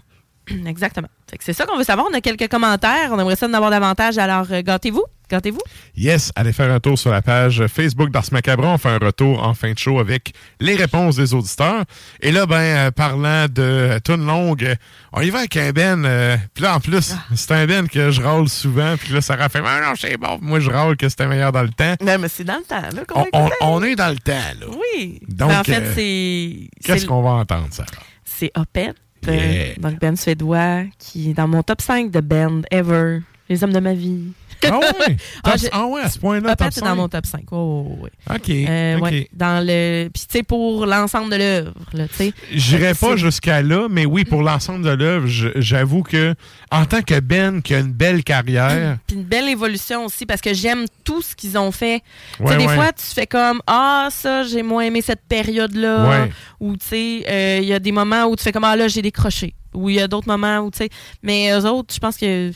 [0.66, 1.08] Exactement.
[1.40, 2.06] C'est ça qu'on veut savoir.
[2.10, 3.10] On a quelques commentaires.
[3.12, 4.18] On aimerait ça en avoir davantage.
[4.18, 5.02] Alors, euh, gâtez-vous.
[5.28, 5.60] Gâtez-vous.
[5.96, 8.64] Yes, allez faire un tour sur la page Facebook d'Ars Macabre.
[8.64, 11.84] On fait un retour en fin de show avec les réponses des auditeurs.
[12.20, 14.76] Et là, ben, euh, parlant de tune longue,
[15.12, 16.04] on y va avec un Ben.
[16.04, 17.24] euh, puis là, en plus, Ah.
[17.34, 18.94] c'est un Ben que je râle souvent.
[18.96, 20.38] Puis là, Sarah fait Ah non, c'est bon.
[20.40, 21.94] Moi, je râle que c'était meilleur dans le temps.
[22.00, 23.48] Non, mais c'est dans le temps, là.
[23.62, 24.66] On, est dans le temps, là.
[24.94, 25.20] Oui.
[25.26, 26.68] Donc, Ben, en fait, euh, c'est.
[26.84, 27.88] Qu'est-ce qu'on va entendre, Sarah?
[28.24, 28.52] C'est.
[28.76, 28.92] Yeah.
[29.28, 33.22] euh, donc, Ben suédois, qui est dans mon top 5 de band ever.
[33.48, 34.32] Les hommes de ma vie.
[34.70, 35.16] Ah ouais?
[35.44, 36.94] Ah, j'ai- ah ouais, à ce point-là, top est dans 5?
[36.96, 37.42] mon top 5.
[37.52, 38.10] Oh, oui.
[38.34, 38.50] OK.
[38.50, 40.08] Euh, ouais, dans le.
[40.12, 42.32] Puis, tu sais, pour l'ensemble de l'œuvre, tu sais.
[42.52, 46.34] J'irai pas jusqu'à là, mais oui, pour l'ensemble de l'œuvre, j'avoue que
[46.70, 50.40] en tant que Ben qui a une belle carrière, Puis une belle évolution aussi parce
[50.40, 52.02] que j'aime tout ce qu'ils ont fait.
[52.36, 52.74] Tu Ouais, sais, des ouais.
[52.74, 56.28] fois, tu fais comme Ah, ça, j'ai moins aimé cette période-là.
[56.60, 58.88] Ou tu sais, euh, il y a des moments où tu fais comme Ah là,
[58.88, 59.54] j'ai décroché.
[59.74, 60.88] Ou il y a d'autres moments où tu sais.
[61.22, 62.50] Mais eux autres, je pense que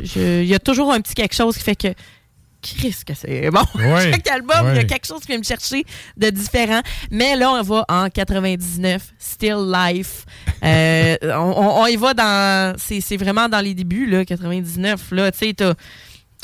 [0.00, 1.88] il y a toujours un petit quelque chose qui fait que.
[2.62, 3.60] Chris, que c'est bon.
[3.78, 5.84] Chaque album, il y a quelque chose qui vient me chercher
[6.16, 6.80] de différent.
[7.10, 10.24] Mais là, on va en 99, Still Life.
[10.64, 12.74] Euh, on, y va dans.
[12.78, 15.10] C'est c'est vraiment dans les débuts, là, 99.
[15.10, 15.54] Là, tu sais,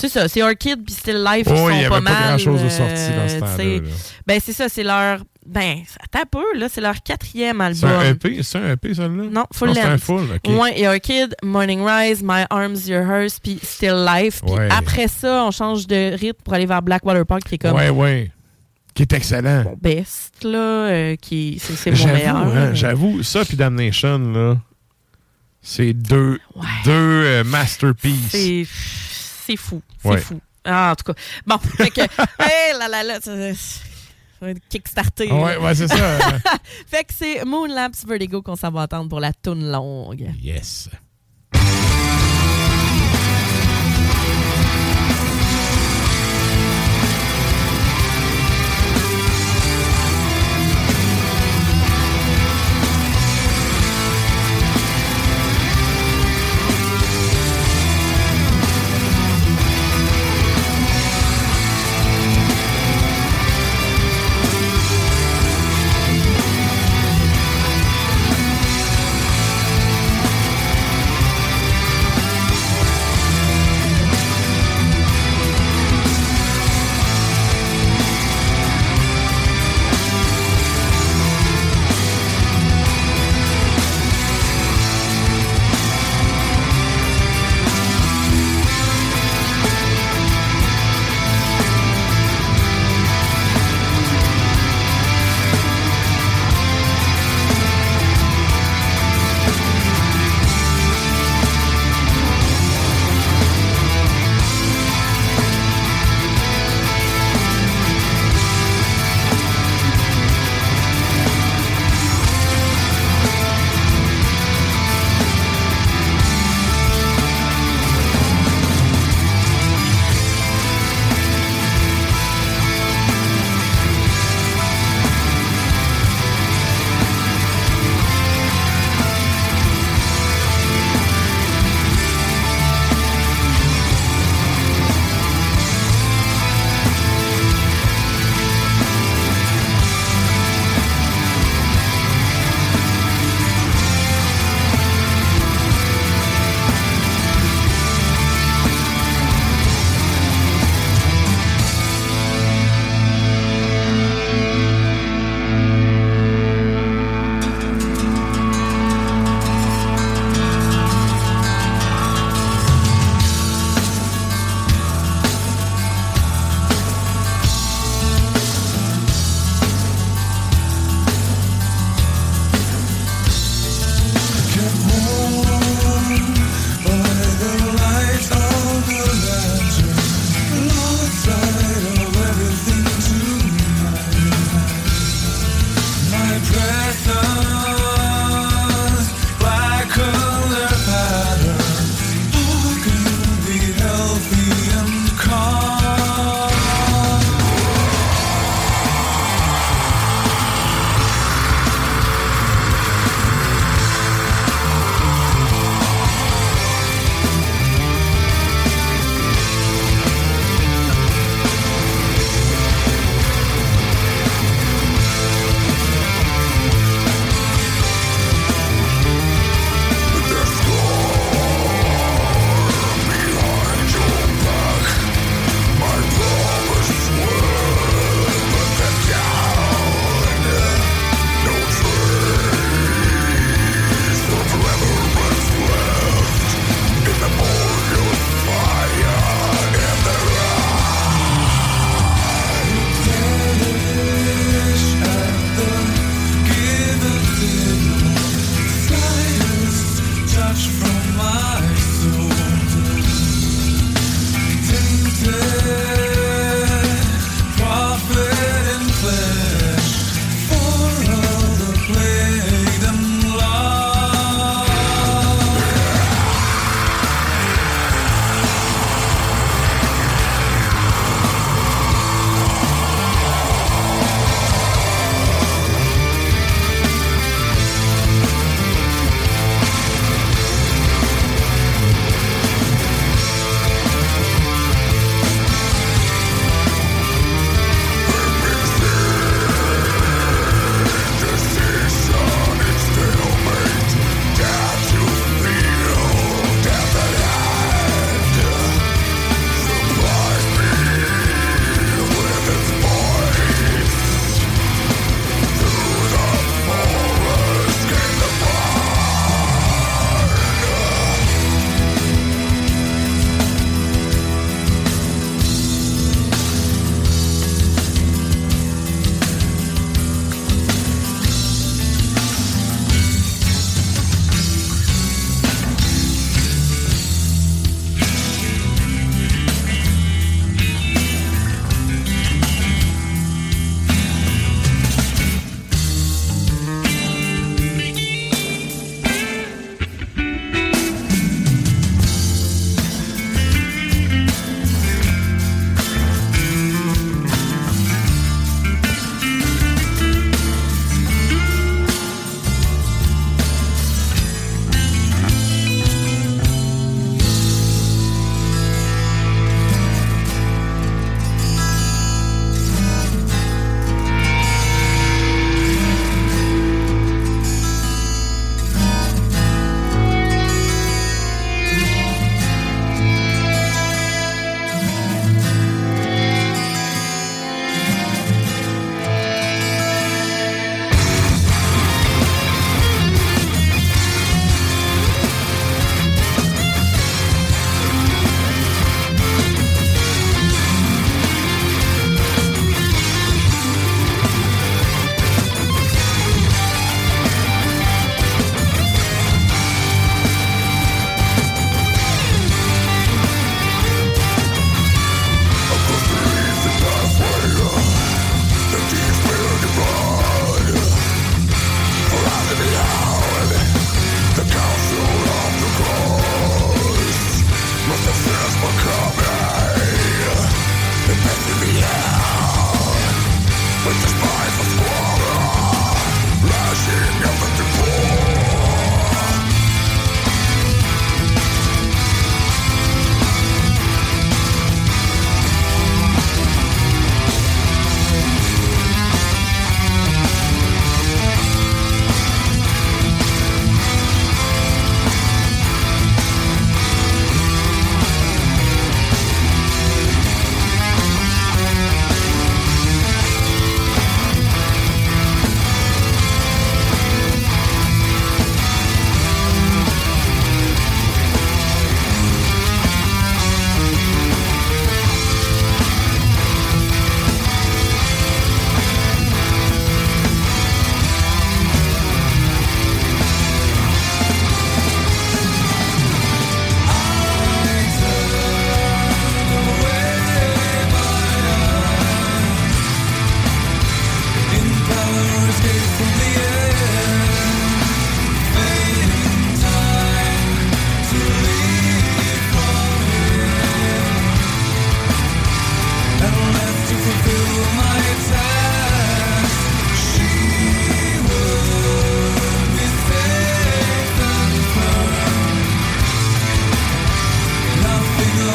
[0.01, 2.13] sais ça, c'est Orchid puis Still Life qui Oh, sont il y pas avait pas
[2.13, 2.29] mal.
[2.29, 3.91] grand-chose de sorti dans ce euh, temps-là.
[4.27, 5.21] Ben, c'est ça, c'est leur.
[5.47, 8.01] Ben, attends un peu, là, c'est leur quatrième c'est album.
[8.01, 9.25] un EP, c'est un EP, celle-là?
[9.33, 10.53] Non, full c'est un full, OK.
[10.61, 14.43] Ouais, et Orchid, Morning Rise, My Arms, Your Hearse, puis Still Life.
[14.45, 14.69] Puis Ouais.
[14.71, 17.89] après ça, on change de rythme pour aller vers Blackwater Park, qui est comme Ouais,
[17.91, 18.31] ouais.
[18.95, 19.65] Qui est excellent.
[19.65, 22.37] mon best, là, euh, qui c'est c'est mon meilleur.
[22.37, 24.57] hein, j'avoue, ça puis Damnation, là,
[25.63, 26.39] c'est deux,
[26.85, 28.69] deux euh, masterpieces.
[29.51, 30.21] C'est fou, c'est Ouais.
[30.21, 30.41] fou.
[30.65, 31.21] Ah, en tout cas.
[31.47, 33.57] Bon, fait que, hey, là, là, là, ça, ça
[34.43, 35.31] va être kickstarter.
[35.33, 35.97] Ouais, c'est ça.
[36.87, 40.31] fait que c'est Moonlamps Vertigo qu'on s'en va entendre pour la toune longue.
[40.41, 40.89] Yes.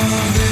[0.07, 0.44] love.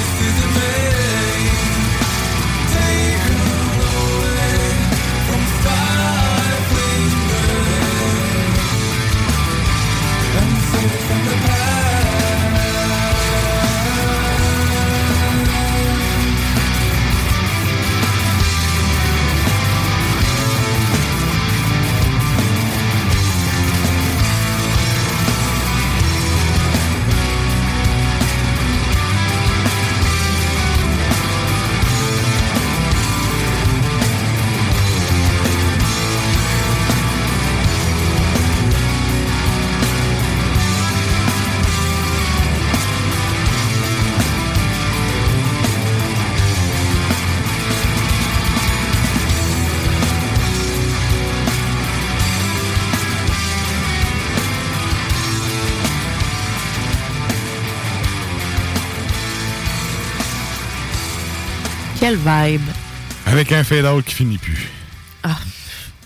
[62.15, 62.61] Vibe.
[63.25, 64.69] Avec un fade-out qui finit plus.
[65.23, 65.37] Ah,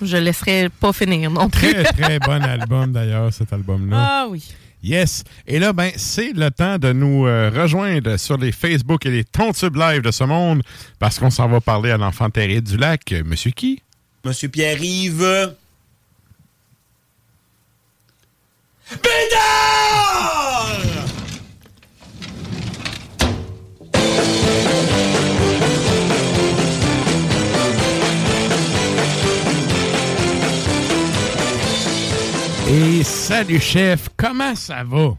[0.01, 1.73] je laisserai pas finir non plus.
[1.73, 3.97] Très, très bon album d'ailleurs, cet album-là.
[3.99, 4.43] Ah oui.
[4.83, 5.23] Yes.
[5.47, 9.23] Et là, ben, c'est le temps de nous euh, rejoindre sur les Facebook et les
[9.23, 10.61] Tontubes Live de ce monde
[10.99, 13.11] parce qu'on s'en va parler à l'enfant terrible du lac.
[13.11, 13.81] Euh, Monsieur qui?
[14.23, 15.53] Monsieur Pierre-Yves.
[32.69, 34.09] Et salut, chef.
[34.17, 35.15] Comment ça va?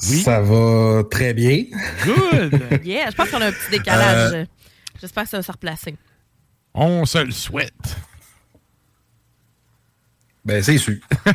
[0.00, 1.64] Ça va très bien.
[2.04, 2.80] Good.
[2.84, 4.32] Yeah, je pense qu'on a un petit décalage.
[4.34, 4.44] Euh.
[5.00, 5.96] J'espère que ça va se replacer.
[6.74, 7.96] On se le souhaite.
[10.44, 10.96] Ben, c'est sûr.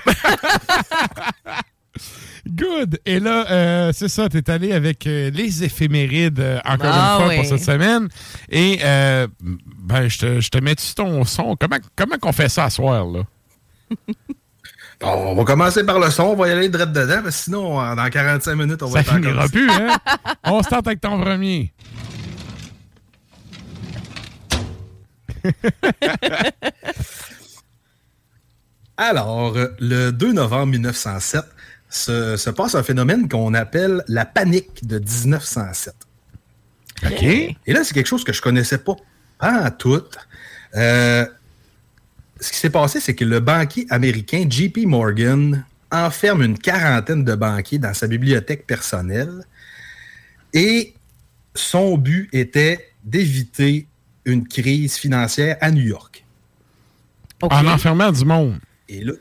[2.48, 3.00] Good.
[3.06, 7.18] Et là, euh, c'est ça, tu es allé avec euh, les éphémérides euh, encore Ah
[7.20, 7.36] une fois oui.
[7.38, 8.10] pour cette semaine.
[8.50, 11.56] Et euh, ben, je te, je te mets-tu ton son?
[11.56, 13.22] Comment, comment qu'on fait ça à soir, là?
[15.00, 17.44] Bon, on va commencer par le son, on va y aller direct dedans, parce que
[17.44, 19.98] sinon, dans 45 minutes, on va Ça être finira plus, hein?
[20.46, 21.74] On tente avec ton premier.
[28.98, 31.44] Alors, le 2 novembre 1907
[31.90, 35.94] se, se passe un phénomène qu'on appelle la panique de 1907.
[37.06, 37.24] OK.
[37.24, 38.96] Et là, c'est quelque chose que je connaissais pas,
[39.40, 40.04] pas en tout.
[40.76, 41.26] Euh,
[42.44, 47.36] ce qui s'est passé, c'est que le banquier américain JP Morgan enferme une quarantaine de
[47.36, 49.44] banquiers dans sa bibliothèque personnelle
[50.54, 50.94] et
[51.56, 53.88] son but était d'éviter
[54.26, 56.24] une crise financière à New York.
[57.42, 58.58] En enfermant du monde.
[58.88, 59.14] Et là,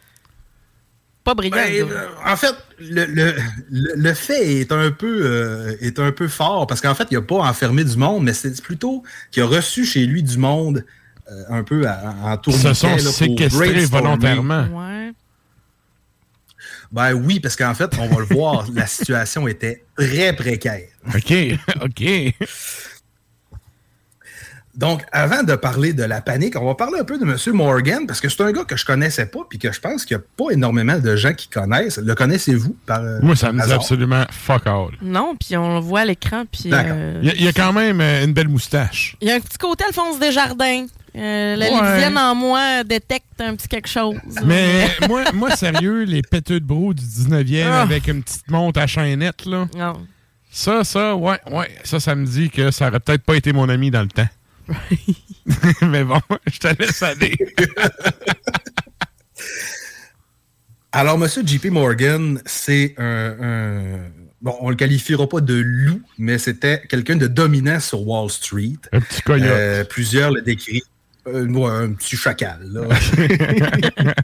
[1.25, 1.57] Pas brillant.
[1.57, 3.35] ben, euh, en fait, le, le-
[3.71, 7.15] le- le fait est un peu, euh, est un peu fort parce qu'en fait, il
[7.15, 10.85] n'a pas enfermé du monde, mais c'est plutôt qu'il a reçu chez lui du monde
[11.31, 12.69] euh, un peu à- en tourniquet.
[12.69, 14.67] Se sont là, séquestrés volontairement.
[14.73, 15.13] Ouais.
[16.91, 20.89] Ben oui, parce qu'en fait, on va le voir, la situation était très précaire.
[21.15, 21.33] OK,
[21.83, 22.35] OK.
[24.75, 27.37] Donc, avant de parler de la panique, on va parler un peu de M.
[27.55, 30.17] Morgan, parce que c'est un gars que je connaissais pas, puis que je pense qu'il
[30.17, 31.99] n'y a pas énormément de gens qui connaissent.
[31.99, 33.81] Le connaissez-vous par euh, Moi, ça me dit hasard?
[33.81, 34.89] absolument fuck all.
[35.03, 36.45] Non, puis on le voit à l'écran.
[36.51, 39.15] Puis euh, Il y a- il y, a quand même euh, une belle moustache.
[39.21, 40.87] il y a un petit côté Alphonse Desjardins.
[41.17, 42.17] Euh, la Ouais.
[42.19, 44.17] En moi détecte un petit quelque chose.
[44.45, 47.83] Mais moi, moi, sérieux, les péteux de brou du 19e Ah.
[47.83, 49.69] avec une petite montre à chaînette, là.
[49.77, 50.07] Non.
[50.51, 51.71] Ça, ça, ouais, ouais.
[51.85, 54.29] Ça, ça me dit que ça aurait peut-être pas été mon ami dans le temps.
[55.83, 56.21] Mais bon,
[56.53, 57.35] je te laisse aller.
[60.93, 61.29] Alors, M.
[61.47, 64.11] JP Morgan, c'est un, un-
[64.43, 68.73] Bon, on le qualifiera pas de loup, mais c'était quelqu'un de dominant sur Wall Street.
[68.91, 69.47] Un petit coyote.
[69.49, 70.83] Euh, plusieurs le décrivent.
[71.27, 72.89] Euh, un petit chacal, là.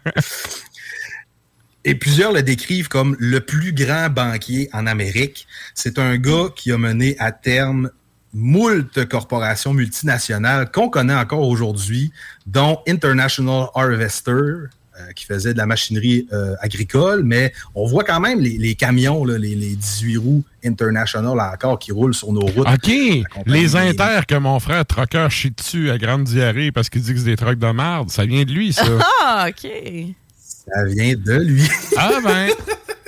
[1.84, 5.46] Et plusieurs le décrivent comme le plus grand banquier en Amérique.
[5.74, 7.90] C'est un gars qui a mené à terme
[8.34, 12.12] moult corporations multinationales qu'on connaît encore aujourd'hui,
[12.46, 14.66] dont International Harvester,
[15.14, 19.24] qui faisait de la machinerie euh, agricole, mais on voit quand même les, les camions,
[19.24, 22.66] là, les, les 18 roues International encore qui roulent sur nos routes.
[22.68, 22.90] OK.
[23.46, 27.18] Les inters que mon frère troqueur chie dessus à grande diarrhée parce qu'il dit que
[27.18, 28.84] c'est des trucs de merde, ça vient de lui, ça.
[29.22, 29.70] Ah, OK.
[30.40, 31.62] Ça vient de lui.
[31.96, 32.48] ah ben.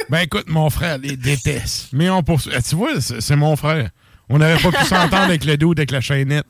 [0.08, 1.88] Ben écoute, mon frère les déteste.
[1.92, 2.50] Mais on poursuit.
[2.54, 3.90] Ah, Tu vois, c'est c'est mon frère.
[4.28, 6.46] On n'aurait pas pu s'entendre avec le dos avec la chaînette.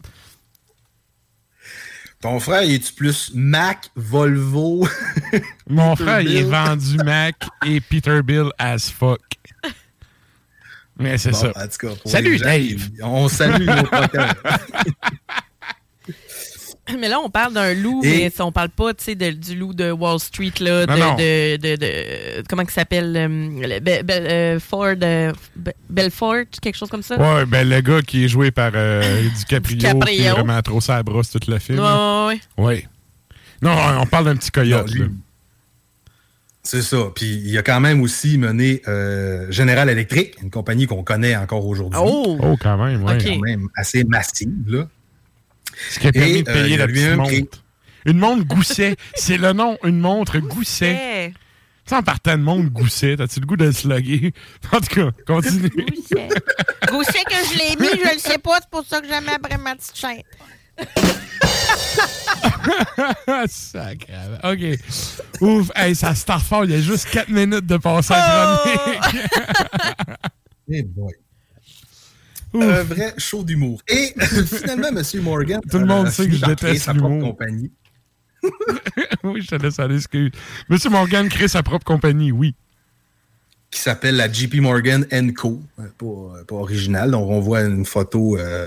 [2.20, 4.86] Ton frère, il est-tu plus Mac, Volvo?
[5.68, 7.34] Mon frère, il est vendu Mac
[7.66, 9.20] et Peterbilt as fuck.
[10.98, 11.52] Mais c'est Bon, ça.
[11.78, 12.90] cas, Salut, gens Dave.
[13.02, 13.74] On salue nos.
[17.00, 19.56] Mais là, on parle d'un loup, Et- mais on parle pas tu sais, de- du
[19.56, 21.14] loup de Wall Street, là, de, Non, non.
[21.16, 26.44] de, de, de- comment il s'appelle euh, le- Be- Be- euh, Ford, euh, Be- Belfort,
[26.60, 27.16] quelque chose comme ça?
[27.18, 29.00] Ouais, ben le gars qui est joué par euh,
[29.36, 30.14] DiCaprio, DiCaprio.
[30.16, 31.78] qui est vraiment trop sa brosse tout le film.
[31.78, 32.64] Ouais, ouais, ouais.
[32.64, 32.88] Ouais.
[33.62, 34.94] Non, on parle d'un petit coyote.
[34.94, 35.08] Non.
[36.62, 36.98] C'est ça.
[37.14, 41.66] Puis il a quand même aussi mené euh, General Electric, une compagnie qu'on connaît encore
[41.66, 41.98] aujourd'hui.
[42.02, 42.38] Oh!
[42.40, 43.18] Oh, quand même, ouais.
[43.22, 44.86] Quand même assez massive, là.
[45.88, 47.62] Ce qui a permis Et, de euh, payer la petite montre.
[48.04, 48.96] Une montre Gousset.
[49.14, 50.90] C'est le nom, une montre Gousset.
[50.90, 51.30] Hey.
[51.32, 51.36] Tu
[51.86, 54.32] sais, en partant de montre Gousset, as-tu le goût de le slugger?
[54.72, 55.70] En tout cas, continue.
[56.88, 59.58] Gaucher que je l'ai mis, je le sais pas, c'est pour ça que j'aimais après
[59.58, 60.22] ma petite chaîne.
[63.48, 64.12] Sacré.
[64.44, 64.78] OK.
[65.40, 66.64] Ouf, hey, ça start fort.
[66.64, 68.68] Il y a juste 4 minutes de passer à Oh!
[68.68, 69.00] chronique.
[70.72, 71.12] Eh boy.
[72.54, 73.80] Un vrai show d'humour.
[73.88, 74.12] Et
[74.46, 75.02] finalement, M.
[75.22, 75.60] Morgan.
[75.70, 77.28] Tout le monde a sait que je déteste sa propre l'humour.
[77.30, 77.70] compagnie.
[79.24, 80.30] oui, je te laisse aller, excuse.
[80.68, 82.54] Monsieur Morgan crée sa propre compagnie, oui.
[83.70, 85.06] qui s'appelle la JP Morgan
[85.36, 85.60] Co.
[85.78, 87.10] euh, Pas, euh, pas original.
[87.10, 88.66] Donc, on voit une photo euh,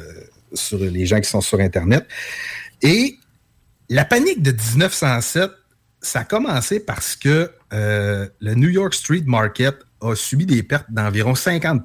[0.53, 2.07] sur les gens qui sont sur Internet.
[2.81, 3.17] Et
[3.89, 5.51] la panique de 1907,
[6.01, 10.87] ça a commencé parce que euh, le New York Street Market a subi des pertes
[10.91, 11.83] d'environ 50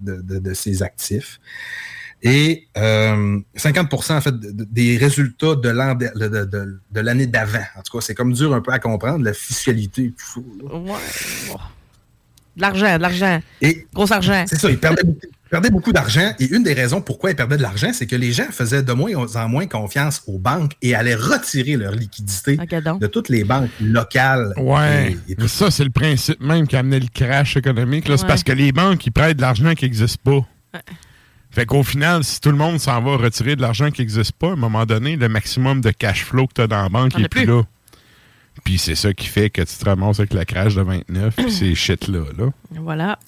[0.00, 1.38] de, de- de ses actifs.
[2.26, 7.00] Et euh, 50% en fait de- de- des résultats de l'an de, de- de- de
[7.00, 7.58] l'année d'avant.
[7.76, 10.40] En tout cas, c'est comme dur un peu à comprendre, la fiscalité et tout ça.
[10.72, 10.74] là.
[10.78, 10.98] Ouais.
[12.56, 13.40] De l'argent, de l'argent.
[13.92, 14.44] Gros argent.
[14.48, 16.32] C'est ça, ils perdaient, beaucoup- perdaient beaucoup d'argent.
[16.38, 18.92] Et une des raisons pourquoi ils perdaient de l'argent, c'est que les gens faisaient de
[18.92, 23.70] moins en moins confiance aux banques et allaient retirer leur liquidité de toutes les banques
[23.80, 24.52] locales.
[24.56, 25.16] Ouais.
[25.28, 28.04] Et- et Mais ça, c'est le principe même qui a amené le crash économique.
[28.06, 30.40] C'est parce que les banques, ils prêtent de l'argent qui n'existe pas.
[31.50, 34.48] Fait qu'au final, si tout le monde s'en va retirer de l'argent qui n'existe pas,
[34.48, 37.16] à un moment donné, le maximum de cash flow que tu as dans la banque
[37.16, 37.62] n'est plus là.
[38.64, 41.50] Puis c'est ça qui fait que tu te ramasses avec le crash de 29 puis
[41.52, 42.24] ces shit-là.
[42.38, 42.46] Là.
[42.72, 43.18] Voilà.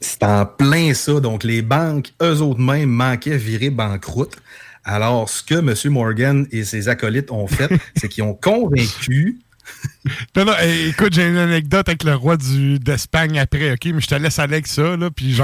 [0.00, 1.20] C'est en plein ça.
[1.20, 4.36] Donc, les banques, eux autres mêmes, manquaient virer banqueroute.
[4.84, 5.74] Alors, ce que M.
[5.92, 9.38] Morgan et ses acolytes ont fait, c'est qu'ils ont convaincu
[10.36, 13.84] Non, non, hey, écoute, j'ai une anecdote avec le roi d'Espagne après, OK?
[13.86, 15.38] Mais je te laisse aller avec ça, là, puis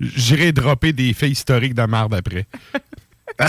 [0.00, 2.46] j'irai dropper des faits historiques de marde après.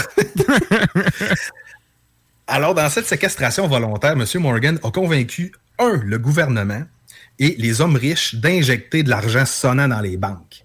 [2.47, 4.25] Alors, dans cette séquestration volontaire, M.
[4.35, 6.83] Morgan a convaincu, un, le gouvernement
[7.41, 10.63] et les hommes riches d'injecter de l'argent sonnant dans les banques.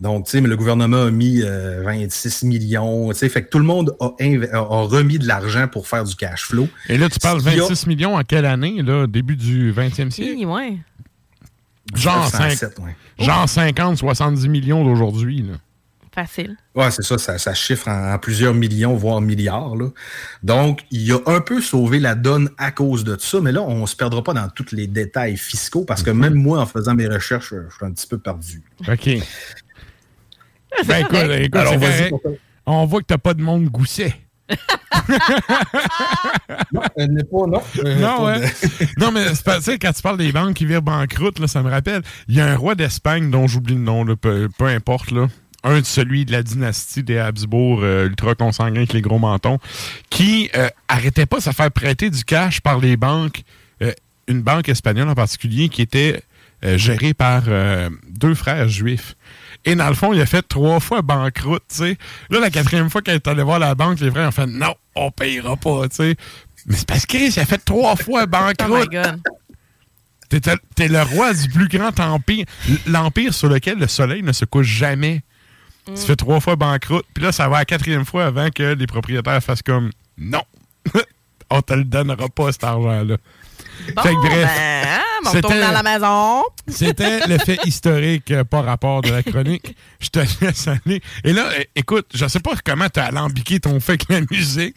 [0.00, 3.48] Donc, tu sais, mais le gouvernement a mis euh, 26 millions, tu sais, fait que
[3.48, 4.08] tout le monde a,
[4.60, 6.68] remis de l'argent pour faire du cash flow.
[6.88, 9.06] Et là, tu parles Ce qui a- 26 millions en quelle année, là?
[9.06, 10.34] Début du 20e siècle?
[10.36, 10.78] Oui, ouais.
[11.94, 12.96] Genre, 1907, cinq- ouais.
[13.24, 15.54] genre 50, 70 millions d'aujourd'hui, là.
[16.14, 16.56] Facile.
[16.76, 19.74] Ouais, c'est ça, ça, ça chiffre en, en plusieurs millions, voire milliards.
[19.74, 19.88] là.
[20.44, 23.80] Donc, il a un peu sauvé la donne à cause de ça, mais là, on
[23.80, 26.94] ne se perdra pas dans tous les détails fiscaux parce que même moi, en faisant
[26.94, 28.62] mes recherches, je suis un petit peu perdu.
[28.88, 29.08] OK.
[30.88, 32.20] Ben, écoute, écoute, Alors.
[32.66, 34.12] On voit que t'as pas de monde gousset.
[36.72, 37.62] Non, elle n'est pas, non.
[37.84, 38.40] Euh, Non, ouais.
[38.40, 41.62] de- non, mais c'est tu quand tu parles des banques qui virent banqueroute, là, ça
[41.62, 42.02] me rappelle.
[42.28, 45.28] Il y a un roi d'Espagne dont j'oublie le nom, là, peu, peu importe, là.
[45.64, 49.58] Un de celui de la dynastie des Habsbourg, euh, ultra consanguin avec les gros mentons,
[50.10, 53.42] qui euh, arrêtait pas de se faire prêter du cash par les banques,
[53.82, 53.90] euh,
[54.28, 56.22] une banque espagnole en particulier, qui était
[56.64, 57.44] euh, gérée par
[58.08, 59.16] deux frères juifs.
[59.64, 61.96] Et dans le fond, il a fait trois fois banqueroute, tu sais.
[62.28, 64.74] Là, la quatrième fois qu'il est allé voir la banque, les frères ont fait non,
[64.94, 66.16] on payera pas, tu sais.
[66.66, 68.92] Mais c'est parce que Chris, il a fait trois fois Oh banqueroute.
[68.92, 69.20] my God.
[70.28, 70.40] T'es
[70.74, 72.44] t'es le roi du plus grand empire,
[72.86, 75.22] l'empire sur lequel le soleil ne se couche jamais.
[75.86, 78.74] Tu fais trois fois banqueroute, puis là, ça va à la quatrième fois avant que
[78.74, 80.42] les propriétaires fassent comme non,
[81.50, 83.16] on te le donnera pas cet argent-là.
[83.96, 86.42] Bon, Fait que bref, ben, hein, on c'était- retourne dans la maison.
[86.68, 89.74] C'était le fait historique euh, par rapport de la chronique.
[90.00, 91.02] Je te laisse aller.
[91.24, 94.20] Et là, é- écoute, je sais pas comment tu as alambiqué ton fait avec la
[94.30, 94.76] musique.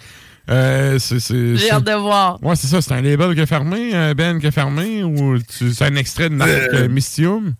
[0.49, 2.41] Euh, J'ai hâte de voir.
[2.43, 2.81] Ouais, c'est ça.
[2.81, 6.29] C'est un label qui est fermé, Ben qui est fermé, ou tu- c'est un extrait
[6.29, 7.53] de Euh, euh, Mystium?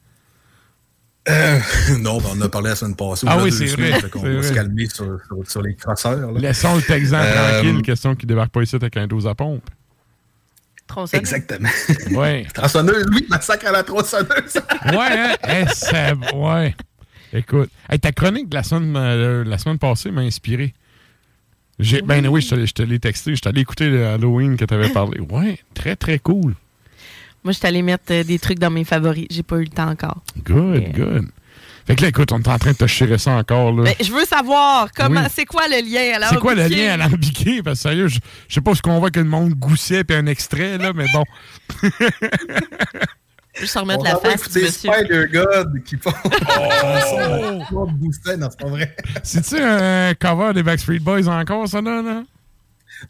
[1.30, 1.60] Euh,
[2.00, 3.26] non, ben, on en a parlé la semaine passée.
[3.30, 4.44] Ah oui, c'est vrai, c'est va vrai.
[4.44, 6.32] se calmer sur, sur- sur les crosseurs.
[6.32, 6.40] là.
[6.40, 9.70] Laissons le Texan Euh, tranquille, question qu'il débarque pas ici avec un 12 à pompe.
[10.88, 11.20] Tronçonneuse.
[11.20, 11.70] Exactement.
[12.12, 12.46] Ouais.
[12.54, 14.56] Tronçonneuse, oui, massacre à la tronçonneuse.
[14.86, 15.36] Ouais, hein?
[15.50, 16.76] Eh, ça- ouais.
[17.34, 20.74] Écoute, hey, ta chronique de la semaine, euh, la semaine passée m'a inspiré.
[21.78, 24.56] J'ai, ben oui, je te, l'ai- je te l'ai texté, je t'allais écouter le Halloween
[24.58, 25.20] que tu avais parlé.
[25.20, 26.56] Ouais, très très cool.
[27.48, 29.26] Moi, je suis allée mettre euh, des trucs dans mes favoris.
[29.32, 30.22] J'ai pas eu le temps encore.
[30.44, 31.30] Good, good.
[31.86, 33.72] Fait que là, écoute, on est en train de te chirer ça encore.
[33.72, 33.84] Là.
[33.84, 35.28] Mais je veux savoir comment, Oui.
[35.34, 37.64] c'est quoi le lien à la C'est quoi le lien à l'alambiqué?
[37.64, 38.20] Parce que sérieux, je,
[38.50, 41.06] je sais pas ce qu'on voit que le monde gousset puis un extrait, là, mais
[41.14, 41.24] bon.
[43.58, 44.92] Juste remettre On la face du monsieur.
[44.92, 46.12] Spider-God qui font
[47.72, 47.88] Oh!
[48.38, 48.94] non, c'est pas vrai.
[49.24, 52.02] C'est-tu un cover des Backstreet Boys encore, ça, là?
[52.02, 52.24] là?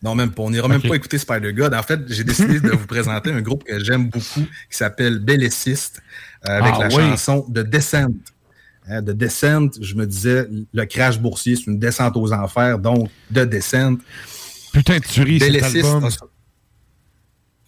[0.03, 0.43] Non, même pas.
[0.43, 1.73] On n'ira même pas écouter Spider-God.
[1.73, 6.01] En fait, j'ai décidé de vous présenter un groupe que j'aime beaucoup qui s'appelle Belliciste
[6.47, 6.95] euh, avec Ah la oui.
[6.95, 8.07] chanson de Descent.
[8.89, 13.09] Hein, de Descent, je me disais, le crash boursier, c'est une descente aux enfers, donc
[13.31, 13.95] de Descent.
[14.73, 16.03] Putain, tu ris, cet album.
[16.05, 16.09] a-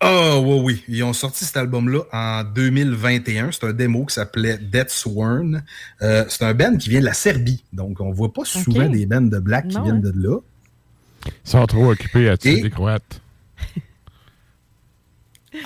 [0.02, 0.84] Ah oui, oui.
[0.88, 3.52] Ils ont sorti cet album-là en 2021.
[3.52, 5.62] C'est un démo qui s'appelait Death Sworn.
[6.02, 7.66] Euh, c'est un band qui vient de la Serbie.
[7.74, 10.12] Donc, on voit pas souvent des bands de black qui Non, viennent hein.
[10.12, 10.38] de là.
[11.26, 13.22] Ils sont trop occupés à tuer Et- des Croates.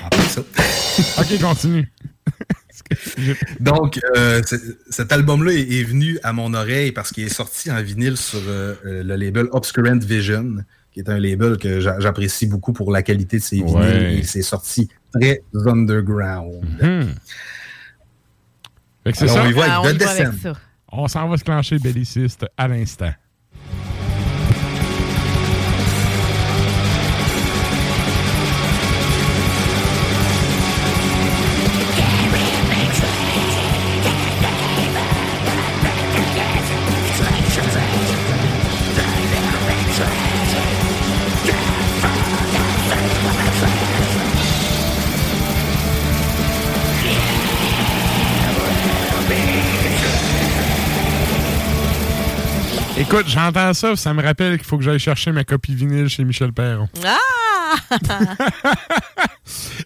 [0.03, 0.41] Après ça.
[1.21, 1.91] ok, continue.
[3.59, 4.41] Donc, euh,
[4.89, 8.39] cet album-là est, est venu à mon oreille parce qu'il est sorti en vinyle sur
[8.47, 10.57] euh, euh, le label Obscurant Vision,
[10.91, 13.75] qui est un label que j'a- j'apprécie beaucoup pour la qualité de ses vinyles.
[13.75, 14.15] Ouais.
[14.19, 16.63] Et c'est sorti très underground.
[16.81, 17.09] Hmm.
[19.03, 19.43] Fait que c'est Alors, ça?
[19.43, 20.37] on y va avec Ah, on The y va avec Descent.
[20.53, 20.59] ça.
[20.95, 23.11] On s'en va se clencher belliciste à l'instant.
[53.03, 56.23] Écoute, j'entends ça, ça me rappelle qu'il faut que j'aille chercher ma copie vinyle chez
[56.23, 56.87] Michel Perron.
[57.03, 57.17] Ah!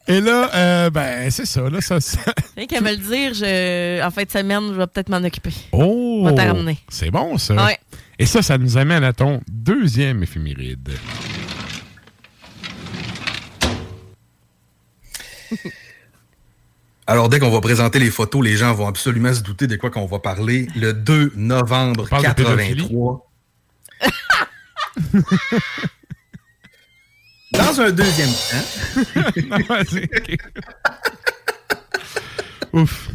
[0.07, 1.99] Et là, euh, ben, c'est ça, là, ça.
[1.99, 2.22] ça-
[2.69, 4.06] qu'à me le dire, je...
[4.06, 5.49] en fin de semaine, je vais peut-être m'en occuper.
[5.72, 6.30] Oh!
[6.89, 7.56] C'est bon, ça.
[7.56, 7.80] Ouais.
[8.19, 10.91] Et ça, ça nous amène à ton deuxième éphéméride.
[17.10, 19.90] Alors, dès qu'on va présenter les photos, les gens vont absolument se douter de quoi
[19.90, 20.68] qu'on va parler.
[20.76, 23.32] Le 2 novembre parle de 83.
[27.54, 28.66] Dans un deuxième temps.
[32.74, 32.82] Non.
[32.82, 33.10] Ouf.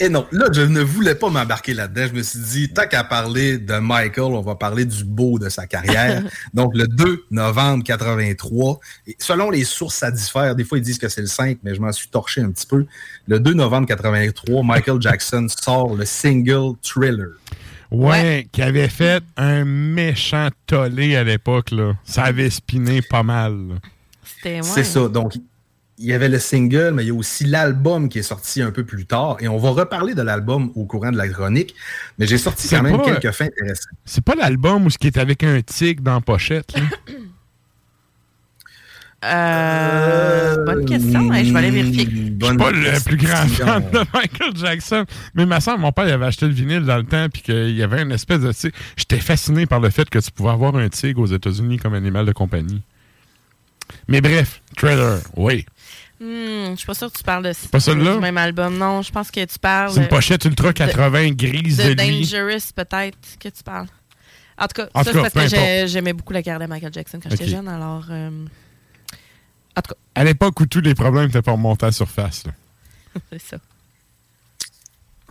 [0.00, 2.06] Et non, là, je ne voulais pas m'embarquer là-dedans.
[2.08, 5.48] Je me suis dit, tant qu'à parler de Michael, on va parler du beau de
[5.48, 6.22] sa carrière.
[6.54, 8.80] Donc, le 2 novembre 83.
[9.06, 10.54] Et selon les sources, ça diffère.
[10.54, 12.66] Des fois, ils disent que c'est le 5, mais je m'en suis torché un petit
[12.66, 12.86] peu.
[13.28, 17.28] Le 2 novembre 83, Michael Jackson sort le single Thriller.
[17.90, 21.94] Ouais, qui avait fait un méchant tollé à l'époque, là.
[22.04, 23.78] Ça avait spiné pas mal.
[24.42, 25.08] C'est ça.
[25.08, 25.34] Donc,
[25.98, 28.70] il y avait le single, mais il y a aussi l'album qui est sorti un
[28.70, 29.36] peu plus tard.
[29.40, 31.74] Et on va reparler de l'album au courant de la chronique.
[32.18, 33.92] Mais j'ai sorti quand même pas- quelques fins intéressantes.
[34.04, 36.82] C'est pas l'album où ce qui est avec un tigre dans la pochette, là?
[39.24, 41.32] Euh, bonne question.
[41.32, 42.04] hein, je vais aller vérifier.
[42.08, 45.04] Je suis pas le plus grand fan de Michael Jackson,
[45.34, 47.74] mais ma soeur, mon père, il avait acheté le vinyle dans le temps, puis qu'il
[47.74, 48.52] y avait une espèce de.
[48.96, 52.26] J'étais fasciné par le fait que tu pouvais avoir un tigre aux États-Unis comme animal
[52.26, 52.82] de compagnie.
[54.06, 55.64] Mais bref, trailer, oui.
[56.18, 58.14] Hmm, je suis pas sûre que tu parles de Pas celui-là?
[58.14, 58.78] du même album.
[58.78, 59.92] Non, je pense que tu parles.
[59.92, 61.94] C'est une pochette Ultra de- 80 grise de, de.
[61.94, 63.86] Dangerous, peut-être, que tu parles.
[64.58, 67.20] En tout cas, En ça, c'est parce que j'aimais beaucoup la carrière de Michael Jackson
[67.22, 68.06] quand j'étais jeune, alors.
[68.10, 68.30] euh,
[69.76, 72.44] En tout cas, À l'époque où tous les problèmes étaient pas remontés à la surface.
[73.32, 73.56] c'est ça.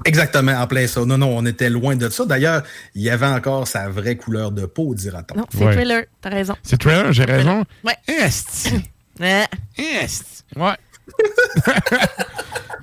[0.04, 1.06] Exactement, en plein ça.
[1.06, 2.26] Non, non, on était loin de ça.
[2.26, 2.64] D'ailleurs,
[2.96, 5.38] il y avait encore sa vraie couleur de peau, dira-t-on.
[5.40, 5.74] Non, c'est Ouais.
[5.74, 6.56] Thriller, t'as raison.
[6.64, 7.64] C'est trailer, j'ai raison?
[7.84, 7.96] Ouais.
[8.08, 8.74] Esti.
[9.20, 9.46] Ouais.
[9.78, 10.44] Esti.
[10.56, 10.76] Ouais.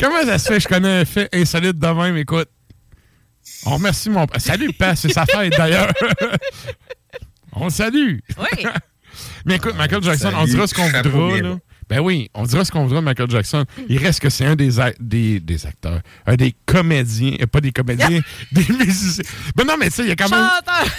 [0.00, 0.54] Comment ça se fait?
[0.54, 2.48] Que je connais un fait insolite de même, écoute?
[3.66, 4.26] On remercie mon...
[4.38, 5.92] Salut, Pat, c'est sa fête, d'ailleurs.
[7.52, 8.18] on le salue.
[8.38, 8.64] Oui.
[9.44, 11.56] Mais écoute, Michael Jackson, on dira ce qu'on voudra, là.
[11.88, 13.66] Ben oui, on dira ce qu'on voudra de Michael Jackson.
[13.88, 17.60] Il reste que c'est un des, a- des, des acteurs, un des comédiens, euh, pas
[17.60, 18.20] des comédiens,
[18.52, 19.24] des musiciens.
[19.56, 20.48] Ben non, mais tu sais, il a quand même,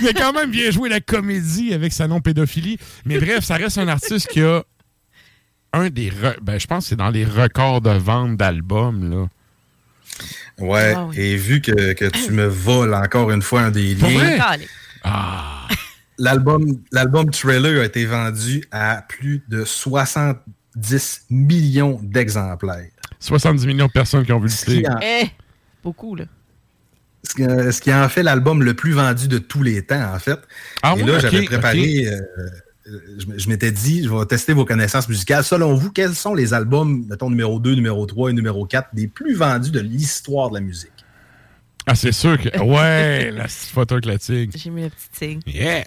[0.01, 2.77] il a quand même bien joué la comédie avec sa non-pédophilie.
[3.05, 4.63] Mais bref, ça reste un artiste qui a
[5.73, 9.27] un des, re- ben je pense que c'est dans les records de vente d'albums, là.
[10.59, 11.19] Ouais, Ah oui.
[11.19, 14.37] et vu que, que tu me voles encore une fois un des liens.
[15.03, 15.67] Ah,
[16.19, 22.89] l'album l'album Trailer a été vendu à plus de 70 millions d'exemplaires.
[23.19, 25.25] 70 millions de personnes qui ont vu le en, Eh,
[25.83, 26.25] beaucoup, là.
[27.23, 27.43] ce qui-
[27.73, 30.39] ce qui en fait l'album le plus vendu de tous les temps, en fait.
[30.83, 32.19] Ah et là, j'avais préparé, euh,
[32.85, 35.43] je, m- je m'étais dit, je vais tester vos connaissances musicales.
[35.43, 39.07] Selon vous, quels sont les albums, mettons, numéro 2, numéro 3 et numéro 4, des
[39.07, 40.89] plus vendus de l'histoire de la musique?
[41.85, 42.47] Ah, c'est sûr que.
[42.61, 44.53] Ouais, la petite photo avec la tigre.
[44.55, 45.41] J'ai mis le petit tigre.
[45.47, 45.83] Yeah!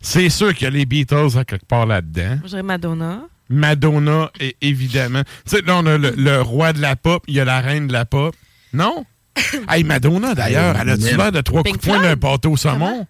[0.00, 2.36] c'est sûr qu'il y a les Beatles à quelque part là-dedans.
[2.40, 3.22] Moi, j'aurais Madonna.
[3.50, 5.22] Madonna, et évidemment.
[5.44, 7.60] Tu sais, là, on a le, le roi de la pop, il y a la
[7.60, 8.34] reine de la pop.
[8.72, 9.04] Non?
[9.70, 13.06] hey, Madonna, d'ailleurs, elle a-tu l'air de trois coups de poing d'un pâteau au saumon?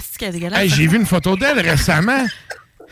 [0.00, 0.58] C'est dégueulasse.
[0.60, 2.24] Hey, j'ai vu une photo d'elle récemment.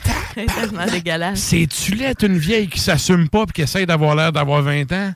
[0.36, 1.40] Elle est tellement dégueulasse.
[1.40, 5.12] C'est-tu laid, une vieille qui s'assume pas et qui essaie d'avoir l'air d'avoir 20 ans?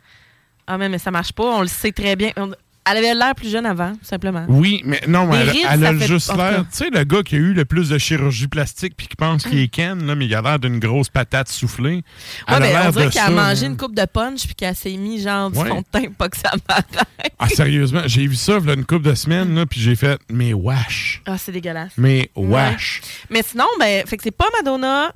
[0.66, 1.44] Ah, mais, mais ça marche pas.
[1.44, 2.30] On le sait très bien.
[2.36, 2.52] On-
[2.90, 4.44] Elle avait l'air plus jeune avant, simplement.
[4.48, 6.64] Oui, mais non, mais elle, rides, elle ça a juste l'air.
[6.70, 9.44] Tu sais, le gars qui a eu le plus de chirurgie plastique puis qui pense
[9.44, 11.94] qu'il est Ken, là, mais il a l'air d'une grosse patate soufflée.
[11.96, 12.02] Ouais,
[12.48, 13.66] Elle a mais on dirait qu'elle a mangé là.
[13.68, 15.68] une coupe de punch puis qu'elle s'est mis genre du Ouais.
[15.68, 16.84] fond de teint pas que ça m'arrête.
[17.38, 20.52] Ah, sérieusement, j'ai vu ça a une couple de semaines, là, puis j'ai fait, mais
[20.52, 21.22] wesh.
[21.24, 21.92] Ah, c'est dégueulasse.
[21.96, 22.70] Mais Ouais.
[22.72, 23.00] wesh.
[23.30, 25.12] Mais sinon, ben, fait que c'est pas Madonna.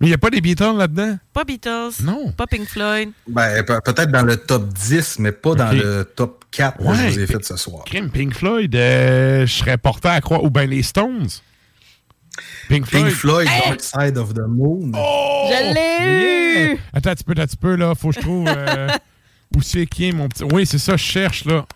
[0.00, 1.18] Mais il n'y a pas des Beatles là-dedans?
[1.34, 1.90] Pas Beatles.
[2.02, 2.32] Non.
[2.32, 3.10] Pas Pink Floyd.
[3.28, 6.88] Ben, pe- peut-être dans le top 10, mais pas dans le top 4 que je
[6.88, 7.84] Ouais, vous ai fait ce soir.
[7.84, 10.42] Crime Pink Floyd, euh, je serais porté à croire.
[10.42, 11.28] Ou bien les Stones.
[12.68, 13.04] Pink Floyd.
[13.06, 14.92] Pink Floyd, Dark Side of the Moon.
[14.94, 16.78] Je l'ai eu!
[16.94, 17.92] Attends un petit peu, attends un petit peu, là.
[17.94, 18.88] Faut que je trouve euh,
[19.56, 20.44] où c'est qui est mon petit.
[20.44, 21.66] Oui, c'est ça, je cherche, là.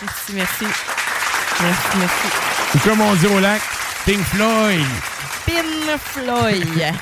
[0.00, 0.64] Merci, merci.
[1.60, 2.26] Merci, merci.
[2.74, 3.60] Ou comme on dit au lac,
[4.06, 4.86] Pink Floyd.
[5.44, 6.94] Pin Floyd.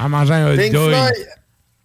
[0.00, 0.90] En mangeant un hot Pink dog.
[0.92, 1.28] Floyd,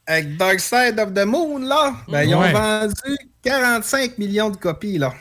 [0.07, 2.51] avec Dark Side of the Moon, là, ben, ils ont Ouais.
[2.51, 5.13] vendu 45 millions de copies, là.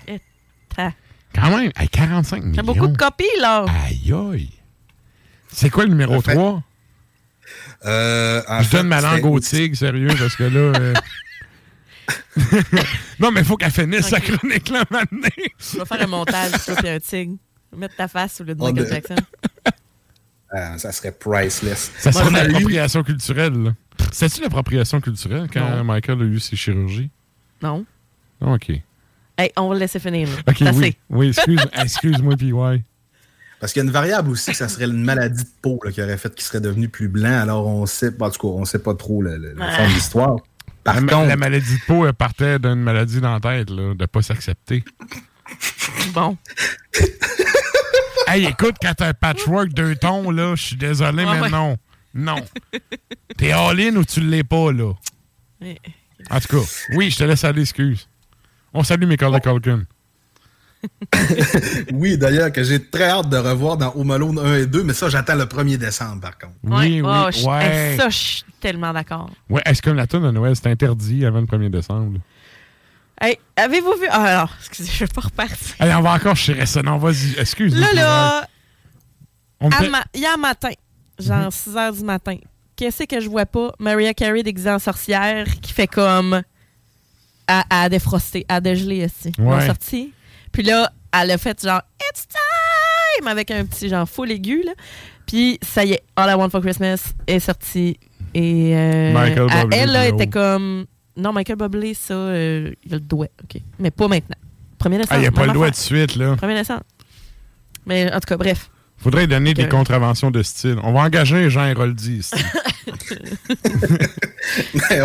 [1.34, 2.52] Quand même, hey, 45 millions.
[2.54, 3.64] T'as beaucoup de copies, là.
[3.86, 4.50] Aïe, aïe.
[5.52, 6.62] C'est quoi le numéro 3?
[7.86, 10.78] Euh, en Je fait, donne ma langue au tigre, sérieux, parce que là.
[10.78, 10.94] euh,
[13.20, 15.28] non, mais il faut qu'elle finisse sa chronique là maintenant.
[15.58, 17.36] Je vais faire un montage, toi, puis un tigre.
[17.76, 19.16] Mettre ta face au lieu de On Michael de- Jackson.
[20.56, 21.90] Ah, ça serait priceless.
[21.98, 23.52] Ça serait On de a eu- l'appropriation culturelle.
[23.62, 23.70] là.
[24.12, 25.84] C'est-tu l'appropriation culturelle quand Non.
[25.84, 27.10] Michael a eu ses chirurgies?
[27.62, 27.84] Non.
[28.40, 28.70] OK.
[29.36, 30.28] Hey, on va le laisser finir.
[30.28, 30.34] là.
[30.48, 30.96] OK, oui.
[31.10, 32.52] Oui, excuse, excuse-moi, PY.
[33.60, 35.90] Parce qu'il y a une variable aussi que ça serait une maladie de peau là,
[35.90, 37.40] qui aurait fait qu'il serait devenu plus blanc.
[37.40, 39.94] Alors, on sait, en tout cas, on sait pas trop le, le- le fond de
[39.94, 40.36] l'histoire.
[40.84, 43.94] Par La, contre, la maladie de peau elle partait d'une maladie dans la tête, là,
[43.94, 44.84] de pas s'accepter.
[46.12, 46.36] Bon.
[48.28, 51.50] hey, écoute, quand t'as un patchwork deux tons, là, je suis désolé, Ouais, mais ouais.
[51.50, 51.76] non.
[52.14, 52.36] Non.
[53.36, 54.92] T'es all-in ou tu l'es pas, là?
[55.60, 55.78] Ouais.
[56.30, 56.64] En tout cas,
[56.94, 58.08] oui, je te laisse aller, excuse.
[58.72, 59.82] On salue Michael Culkin.
[61.92, 64.92] oui, d'ailleurs, que j'ai très hâte de revoir dans Home Alone 1 et 2, mais
[64.92, 66.54] ça, j'attends le 1er décembre, par contre.
[66.62, 67.96] Oui, oui, Oh, ouais.
[67.96, 69.30] ça, je suis tellement d'accord.
[69.48, 72.18] Ouais, est-ce que la tonne de Noël, c'est interdit avant le 1er décembre?
[73.20, 74.06] Hey, avez-vous vu?
[74.10, 75.76] Ah, alors, excusez, je vais pas repartir.
[75.78, 76.54] Allez, on va encore chez.
[76.84, 77.80] Non, vas-y, excuse-moi.
[77.80, 78.48] Là, là,
[79.60, 80.70] On me ma- hier matin,
[81.18, 82.36] genre 6 h du matin,
[82.76, 83.72] qu'est-ce que je vois pas?
[83.78, 86.42] Maria Carey déguisée en sorcière qui fait comme.
[87.46, 89.32] à, à défroster, à dégeler aussi.
[89.38, 89.66] Ouais.
[89.66, 90.12] sorti.
[90.50, 93.28] Puis là, elle a fait genre It's time!
[93.28, 94.62] avec un petit genre full aigu.
[94.64, 94.72] Là.
[95.26, 97.98] Puis ça y est, All I Want for Christmas est sorti.
[98.34, 100.86] Et euh, Michael à- elle là, était comme.
[101.16, 103.28] Non, Michael Bublé, ça, euh, il a le doigt.
[103.42, 103.60] OK.
[103.78, 104.36] Mais pas maintenant.
[104.78, 105.12] Premier décembre.
[105.14, 106.36] Ah, il n'y a pas même le doigt de suite, là.
[106.36, 106.82] Premier décembre.
[107.86, 108.70] Mais en tout cas, bref.
[108.96, 109.70] Faudrait donner des Ok.
[109.70, 110.76] contraventions de style.
[110.82, 112.34] On va engager Jean Héroldi ici.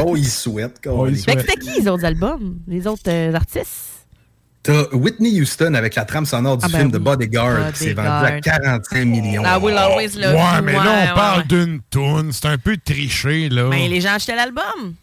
[0.06, 0.80] oh, il souhaite.
[0.88, 1.49] Oh, il Fait que souhaite.
[1.52, 2.60] c'était qui les autres albums?
[2.68, 3.86] Les autres euh, artistes?
[4.61, 7.03] T'as Whitney Houston avec la trame sonore du Ah ben film de oui.
[7.03, 8.60] Bodyguard qui s'est vendu à Bodyguard.
[8.61, 9.44] 45 millions.
[9.44, 10.64] I will always love Ouais, you.
[10.64, 11.48] mais là, Ouais, on parle ouais.
[11.48, 12.31] d'une toune.
[12.34, 13.69] C'est un peu triché, là.
[13.69, 14.95] Ben, les gens achetaient l'album.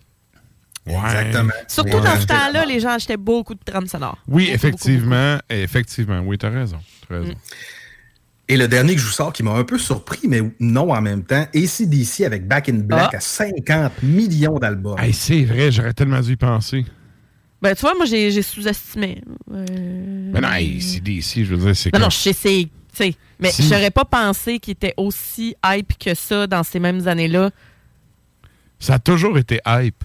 [0.86, 0.94] Ouais.
[0.94, 1.52] Exactement.
[1.68, 2.04] Surtout Ouais.
[2.04, 4.18] dans ce temps-là, les gens achetaient beaucoup de trames sonores.
[4.28, 5.38] Oui, Beaucoup, effectivement.
[5.50, 6.20] Effectivement.
[6.20, 6.78] Oui, t'as raison.
[7.10, 7.14] Mm.
[7.14, 7.34] raison.
[8.48, 11.00] Et le dernier que je vous sors qui m'a un peu surpris, mais non en
[11.02, 13.16] même temps, ACDC avec Back in Black Ah.
[13.16, 14.96] à 50 millions d'albums.
[15.00, 16.84] Hey, c'est vrai, j'aurais tellement dû y penser.
[17.60, 19.20] Ben, tu vois, moi, j'ai sous-estimé.
[19.52, 19.64] Euh,
[20.32, 22.62] Mais non, hey, CDC, je veux dire, c'est Non, non, comme- je sais, c'est.
[22.62, 23.64] tu sais, Mais Si.
[23.64, 27.50] j'aurais pas pensé qu'il était aussi hype que ça dans ces mêmes années-là.
[28.78, 30.04] Ça a toujours été hype.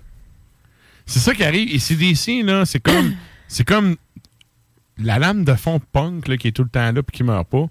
[1.12, 1.74] C'est ça qui arrive.
[1.74, 3.14] Et CDC, là, c'est comme,
[3.48, 3.96] c'est comme
[4.98, 7.48] la lame de fond punk là, qui est tout le temps là puis qui meurt
[7.48, 7.66] pas.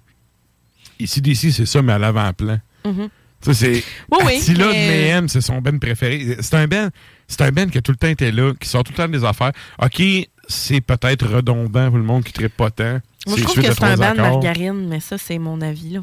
[0.98, 2.58] Et CDC, c'est ça, mais à l'avant-plan.
[2.84, 3.08] Mhm.
[3.40, 3.82] Ça, c'est.
[4.10, 6.36] Oui, oui, Attila de mais- Mayhem, c'est son ben préféré.
[6.40, 6.90] C'est un ben,
[7.26, 9.08] c'est un ben qui a tout le temps été là, qui sort tout le temps
[9.08, 9.52] des affaires.
[9.82, 10.02] OK,
[10.46, 13.00] c'est peut-être redondant pour le monde qui ne pas tant.
[13.26, 16.00] Moi, je trouve que c'est un band margarine, mais ça, c'est mon avis, là.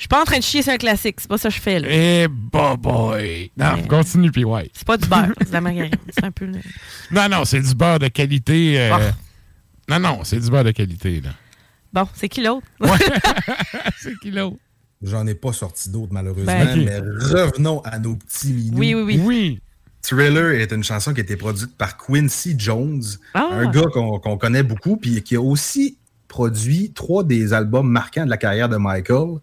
[0.00, 1.60] Je suis pas en train de chier sur un classique, c'est pas ça que je
[1.60, 1.86] fais, là.
[1.90, 3.50] Eh, bah boy!
[3.54, 4.70] Non, Mais- continue, puis ouais.
[4.72, 5.92] C'est pas du beurre, c'est de la margarine.
[6.14, 6.46] C'est un peu.
[6.46, 6.58] le-
[7.10, 8.80] Non, non, c'est du beurre de qualité.
[8.80, 9.10] euh, Ah.
[9.90, 11.28] Non, non, c'est du beurre de qualité, là.
[11.92, 12.66] Bon, c'est qui l'autre?
[13.98, 14.56] c'est qui l'autre?
[15.02, 18.78] J'en ai pas sorti d'autres, malheureusement, Ben, mais revenons à nos petits minous.
[18.78, 19.20] Oui, oui, oui.
[19.22, 19.60] Oui.
[20.00, 23.02] Thriller est une chanson qui a été produite par Quincy Jones,
[23.34, 23.48] Ah.
[23.52, 28.24] un gars qu'on qu'on connaît beaucoup, puis qui a aussi produit trois des albums marquants
[28.24, 29.40] de la carrière de Michael.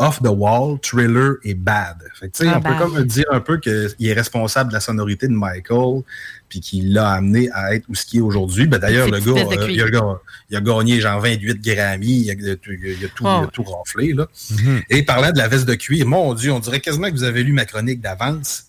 [0.00, 1.96] Off the Wall, Thriller et Bad.
[2.14, 2.72] Fait que, Ah, on Bad.
[2.78, 6.02] peut comme dire un peu qu'il est responsable de la sonorité de Michael,
[6.48, 8.66] puis qu'il l'a amené à être où ce qu'il est aujourd'hui.
[8.68, 10.20] Ben, D'ailleurs, le euh, il, a, ga-
[10.50, 13.38] il a gagné genre 28 Grammy, il a, il a tout, il a tout- Oh.
[13.42, 14.12] il a tout ronflé.
[14.12, 14.28] Là.
[14.52, 14.82] Mhm.
[14.90, 17.42] Et parlant de la veste de cuir, mon Dieu, on dirait quasiment que vous avez
[17.42, 18.66] lu ma chronique d'avance.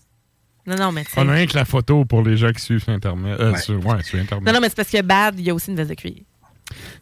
[0.66, 2.92] Non, non, mais On a rien que la photo pour les gens qui suivent sur
[2.92, 3.38] Internet.
[3.40, 3.58] Euh, Ouais.
[3.60, 4.46] sur, ouais, sur Internet.
[4.46, 6.14] Non, non, mais c'est parce que Bad, il y a aussi une veste de cuir.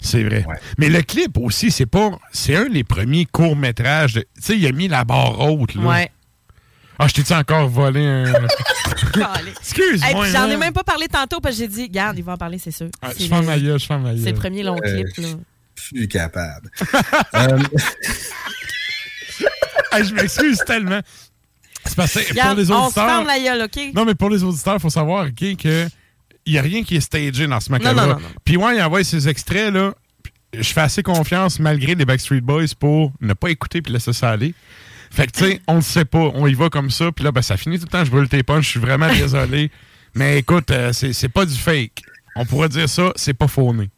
[0.01, 0.45] C'est vrai.
[0.79, 2.11] Mais le clip aussi, c'est pas.
[2.33, 4.15] C'est un des premiers courts-métrages.
[4.15, 5.83] de- Tu sais, il a mis la barre haute, là.
[5.83, 6.11] Ouais.
[6.99, 8.25] Ah, je t'ai-tu encore volé un.
[9.61, 10.27] Excuse-moi.
[10.27, 12.37] Hey, J'en ai même pas parlé tantôt parce que j'ai dit, garde, il va en
[12.37, 12.89] parler, c'est sûr.
[13.01, 14.23] Ah, C'est je ferme le- ma gueule, je ferme ma gueule.
[14.25, 15.29] C'est le premier long Euh, clip, là.
[15.77, 16.71] Je suis capable.
[17.35, 17.59] Euh,
[19.93, 21.01] Hey, je m'excuse tellement.
[21.85, 23.07] C'est parce que pour Regarde, les on se auditeurs.
[23.07, 23.95] ferme la gueule, OK?
[23.95, 25.89] Non, mais pour les auditeurs, il faut savoir, OK, que
[26.49, 28.01] il n'y a rien qui est stagé dans ce macabre.
[28.01, 28.29] Non, non, non, non.
[28.45, 29.95] Puis ouais, il envoie ces extraits, là.
[30.55, 34.31] Je fais assez confiance, malgré les Backstreet Boys, pour ne pas écouter puis laisser ça
[34.31, 34.55] aller.
[35.11, 36.31] Fait que, tu sais, on le sait pas.
[36.35, 38.05] On y va comme ça, puis là, ben, ça finit tout le temps.
[38.05, 38.65] Je brûle tes punches.
[38.65, 39.71] Je suis vraiment désolé.
[40.15, 42.03] Mais écoute, euh, c'est c'est pas du fake.
[42.35, 43.91] On pourrait dire ça, c'est pas fauné.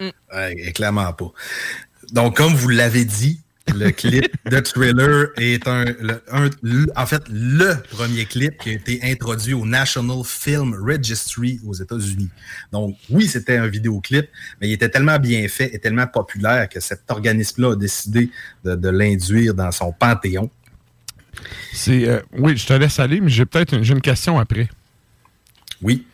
[0.00, 1.30] Ouais, clairement pas.
[2.12, 3.40] Donc, comme vous l'avez dit,
[3.74, 8.70] le clip de Thriller est un, le- un- le- en fait, le premier clip qui
[8.70, 12.28] a été introduit au National Film Registry aux États-Unis.
[12.72, 14.28] Donc, oui, c'était un vidéoclip,
[14.60, 18.30] mais il était tellement bien fait et tellement populaire que cet organisme-là a décidé
[18.64, 20.50] de, de l'induire dans son panthéon.
[21.72, 24.68] C'est euh, oui, je te laisse aller, mais j'ai peut-être une, une question après.
[25.82, 26.06] Oui.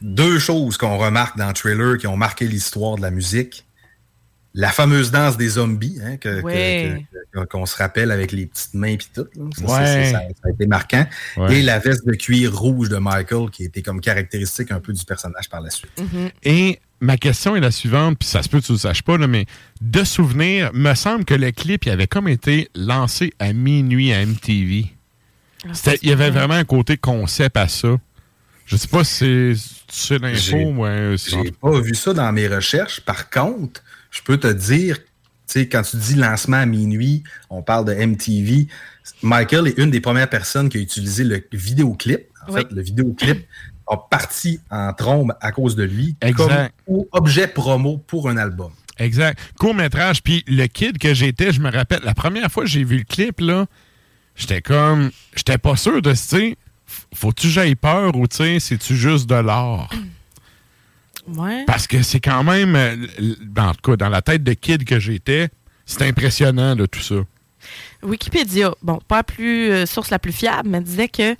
[0.00, 3.65] Deux choses qu'on remarque dans Thriller qui ont marqué l'histoire de la musique.
[4.58, 7.04] La fameuse danse des zombies, hein, que- que- Ouais.
[7.32, 9.26] que- que- qu'on se rappelle avec les petites mains et tout.
[9.36, 9.44] là.
[9.54, 9.86] Ça, Ouais.
[9.86, 11.06] c'est- c'est- ça, ça a été marquant.
[11.36, 11.58] Ouais.
[11.58, 15.04] Et la veste de cuir rouge de Michael, qui était comme caractéristique un peu du
[15.04, 15.90] personnage par la suite.
[16.42, 19.02] Et ma question est la suivante, puis ça se peut que tu ne le saches
[19.02, 19.44] pas, là, mais
[19.82, 24.22] de souvenir, me semble que le clip il avait comme été lancé à minuit à
[24.22, 24.86] MTV.
[25.74, 27.96] C'était- Il y avait vraiment un côté concept à ça.
[28.66, 29.52] Je sais pas si
[29.88, 33.00] c'est- l'info J'ai- euh, J'ai pas vu ça dans mes recherches.
[33.00, 33.82] Par contre,
[34.16, 35.04] je peux te dire, tu
[35.46, 38.66] sais, quand tu dis lancement à minuit, on parle de MTV.
[39.22, 42.22] Michael est une des premières personnes qui a utilisé le vidéoclip.
[42.48, 42.60] En Oui.
[42.62, 43.46] fait, le vidéoclip
[43.88, 46.72] a parti en trombe à cause de lui Exact.
[46.86, 48.72] comme objet promo pour un album.
[48.98, 49.38] Exact.
[49.58, 50.22] Court métrage.
[50.22, 53.04] Puis le kid que j'étais, je me rappelle, la première fois que j'ai vu le
[53.04, 53.66] clip, là,
[54.34, 55.10] j'étais comme.
[55.36, 56.56] J'étais pas sûr de, tu sais,
[57.14, 59.90] faut-tu que j'aille peur ou, tu sais, c'est-tu juste de l'art?
[61.28, 61.64] Ouais.
[61.66, 62.96] Parce que c'est quand même, euh,
[63.42, 65.48] dans, en tout cas, dans la tête de kid que j'étais,
[65.84, 67.16] c'est impressionnant, de tout ça.
[68.02, 71.34] Wikipédia, bon, pas la plus euh, source la plus fiable, mais disait que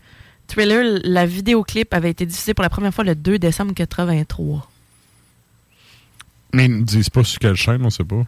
[0.48, 4.68] Thriller, la vidéoclip avait été diffusée pour la première fois le 2 décembre 83.
[6.52, 8.24] Mais ils ne disent pas sur quelle chaîne, on sait pas.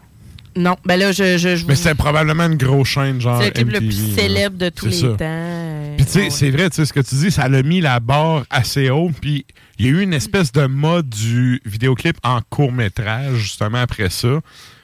[0.55, 1.37] Non, ben là, je.
[1.37, 3.39] je, je Mais c'est probablement une grosse chaîne, genre.
[3.41, 4.15] c'est le clip le plus là.
[4.21, 5.07] célèbre de tous les ça.
[5.09, 5.93] temps.
[5.97, 6.29] Puis tu sais, ouais.
[6.29, 9.11] c'est vrai, tu sais, ce que tu dis, ça l'a mis la barre assez haut.
[9.21, 9.45] Puis
[9.77, 14.39] il y a eu une espèce de mode du vidéoclip en court-métrage, justement, après ça.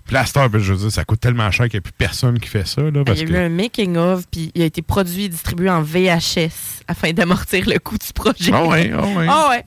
[0.06, 1.94] Puis la star, ben, je veux dire, ça coûte tellement cher qu'il n'y a plus
[1.98, 2.82] personne qui fait ça.
[2.82, 3.32] Là, Il parce y a que...
[3.34, 7.80] eu un making-of, puis il a été produit et distribué en VHS afin d'amortir le
[7.80, 8.52] coût du projet.
[8.54, 9.26] Ah ouais, ah ouais.
[9.28, 9.66] Ah ouais.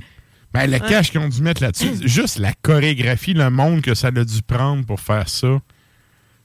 [0.54, 0.88] Ben, le Ouais.
[0.88, 4.42] cash qu'ils ont dû mettre là-dessus, juste la chorégraphie, le monde que ça a dû
[4.46, 5.58] prendre pour faire ça,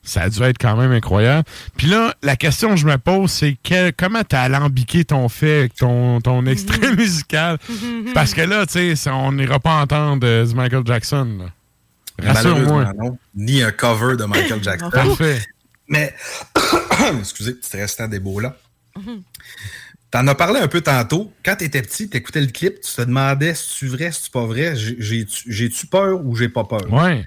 [0.04, 1.48] ça a dû être quand même incroyable.
[1.78, 5.30] Puis là, la question que je me pose, c'est quel- comment tu as alambiqué ton
[5.30, 7.58] fait avec ton, ton extrait musical?
[8.14, 11.50] Parce que là, tu sais, on n'ira pas entendre euh, du Michael Jackson.
[12.22, 12.92] Rassure-moi.
[13.36, 14.90] Ni un cover de Michael Jackson.
[14.92, 15.42] Parfait.
[15.88, 16.14] Mais,
[17.20, 18.56] excusez, petit restant des beaux là.
[20.12, 21.34] T'en as parlé un peu tantôt.
[21.44, 24.46] Quand t'étais petit, t'écoutais le clip, tu te demandais si tu vrai, si tu pas
[24.46, 26.82] vrai, J'ai- j'ai-tu j'ai-tu peur ou j'ai pas peur?
[26.92, 27.26] Ouais.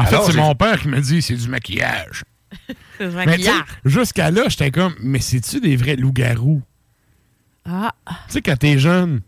[0.00, 2.24] En Alors, fait, c'est mon père qui me dit c'est du maquillage.
[2.98, 3.64] C'est du Mais tu sais, maquillage.
[3.84, 6.60] jusqu'à là, j'étais comme, mais c'est-tu des vrais loups-garous?
[7.64, 9.20] Ah, Tu sais, quand t'es jeune,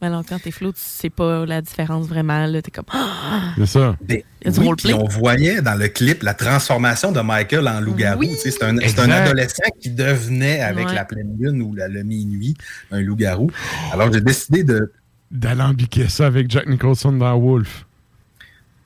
[0.00, 2.46] mais alors quand t'es flou, tu sais pas la différence vraiment.
[2.46, 2.86] Là, t'es comme.
[2.92, 3.52] Ah!
[3.58, 3.96] c'est ça.
[4.00, 8.20] Des- oui, puis on voyait dans le clip la transformation de Michael en loup-garou.
[8.20, 8.34] Oui.
[8.42, 9.10] C'est un, c'est un Exact.
[9.12, 10.94] adolescent qui devenait, avec Ouais.
[10.94, 12.56] la pleine lune ou la, le minuit,
[12.90, 13.50] un loup-garou.
[13.92, 14.92] Alors j'ai décidé de.
[15.30, 17.86] D'alambiquer ça avec Jack Nicholson dans Wolf.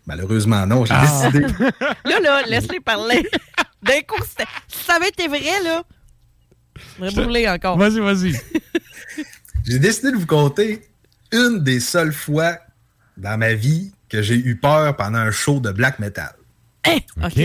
[0.06, 0.84] Malheureusement, non.
[0.84, 1.28] J'ai Ah.
[1.30, 1.46] décidé.
[2.04, 3.28] Là, là, laisse-les parler.
[3.82, 4.22] D'un coup,
[4.68, 5.82] si ça avait été vrai, là.
[7.00, 7.76] Je Je- brûler encore.
[7.78, 8.32] Vas-y, vas-y.
[9.66, 10.86] J'ai décidé de vous conter
[11.32, 12.58] une des seules fois
[13.16, 16.32] dans ma vie que j'ai eu peur pendant un show de black metal.
[16.86, 16.98] Hein?
[17.24, 17.38] OK.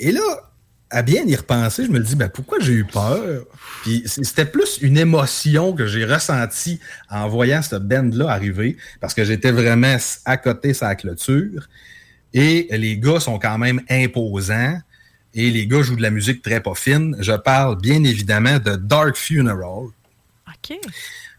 [0.00, 0.47] Et là,
[0.90, 3.44] à bien y repenser, je me dis, ben, pourquoi j'ai eu peur?
[3.82, 9.24] Puis c'était plus une émotion que j'ai ressentie en voyant ce band-là arriver, parce que
[9.24, 11.68] j'étais vraiment à côté sa clôture.
[12.34, 14.78] Et les gars sont quand même imposants.
[15.34, 17.16] Et les gars jouent de la musique très pas fine.
[17.20, 19.88] Je parle bien évidemment de Dark Funeral.
[20.48, 20.78] OK.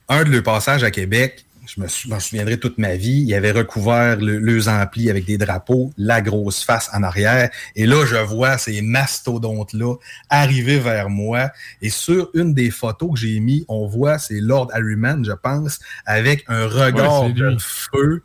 [0.08, 3.34] Un de leurs passages à Québec, je me sou- m'en souviendrai toute ma vie, il
[3.34, 7.50] avait recouvert le, leurs amplis avec des drapeaux, la grosse face en arrière.
[7.76, 9.96] Et là, je vois ces mastodontes-là
[10.30, 11.52] arriver vers moi.
[11.82, 15.80] Et sur une des photos que j'ai mis, on voit, c'est Lord Harryman, je pense,
[16.06, 18.24] avec un regard Ouais, de feu.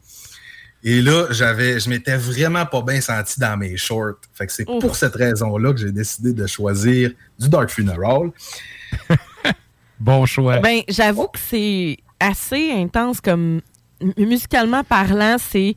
[0.86, 4.16] Et là, j'avais, je m'étais vraiment pas bien senti dans mes shorts.
[4.34, 8.30] Fait que c'est pour cette raison-là que j'ai décidé de choisir du Dark Funeral.
[10.00, 10.58] Bon choix.
[10.58, 11.96] Ben, j'avoue que c'est
[12.28, 13.60] assez intense comme
[14.16, 15.74] musicalement parlant, c'est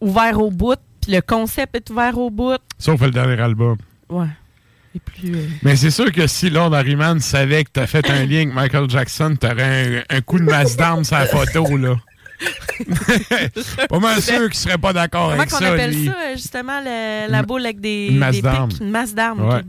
[0.00, 2.58] ouvert au bout, puis le concept est ouvert au bout.
[2.78, 3.76] Sauf le dernier album.
[4.08, 4.26] Ouais.
[4.94, 5.34] est plus.
[5.36, 8.54] euh, Mais c'est sûr que si Lord Harryman savait que t'as fait un lien avec
[8.54, 11.96] Michael Jackson, t'aurais un, un coup de masse d'armes sur la photo, là.
[13.88, 16.06] pas mal sûr qu'il serait pas d'accord Comment avec qu'on ça, appelle lui.
[16.06, 18.70] ça, euh, justement, le- la boule avec des, Une masse d'armes.
[18.80, 19.48] Une masse d'armes.
[19.48, 19.62] Ouais.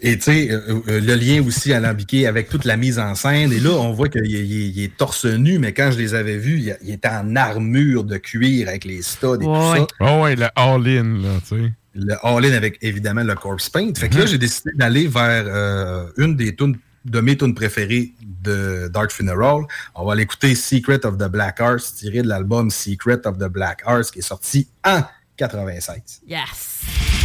[0.00, 3.52] Et tu sais, euh, euh, le lien aussi alambiqué avec toute la mise en scène.
[3.52, 5.98] Et là, on voit qu'il est, il est- il est torse nu, mais quand je
[5.98, 9.54] les avais vus, il, il était en armure de cuir avec les studs et tout
[9.76, 9.86] ça.
[10.00, 11.72] Oh ouais, le all-in, là, tu sais.
[11.94, 13.90] Le all-in avec évidemment le corpse paint.
[13.96, 18.12] Fait que là, j'ai décidé d'aller vers euh, une des tunes de mes tunes préférées
[18.44, 19.62] de Dark Funeral.
[19.96, 23.82] On va l'écouter Secret of the Black Arts, tiré de l'album Secret of the Black
[23.84, 25.00] Arts, qui est sorti en
[25.36, 26.20] 96.
[26.28, 27.17] Yes!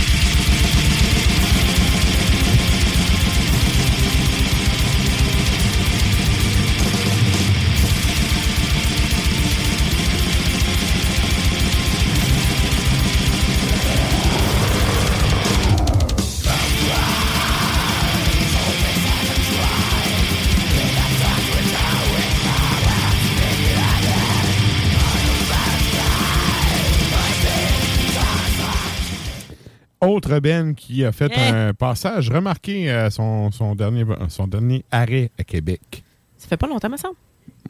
[30.07, 31.40] Autre Ben qui a fait Eh.
[31.49, 36.03] un passage remarqué à son, son, dernier, son dernier arrêt à Québec.
[36.38, 37.15] Ça fait pas longtemps, me semble.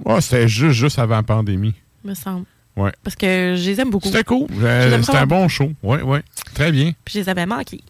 [0.06, 1.74] Oh, c'était juste, juste avant la pandémie.
[2.04, 2.46] Me semble.
[2.76, 2.92] Ouais.
[3.04, 4.08] Parce que je les aime beaucoup.
[4.08, 4.48] C'était cool.
[4.52, 5.72] C'était un bon show.
[5.84, 6.24] Ouais, ouais.
[6.56, 6.92] Très bien.
[7.06, 7.82] Puis je les avais manqués.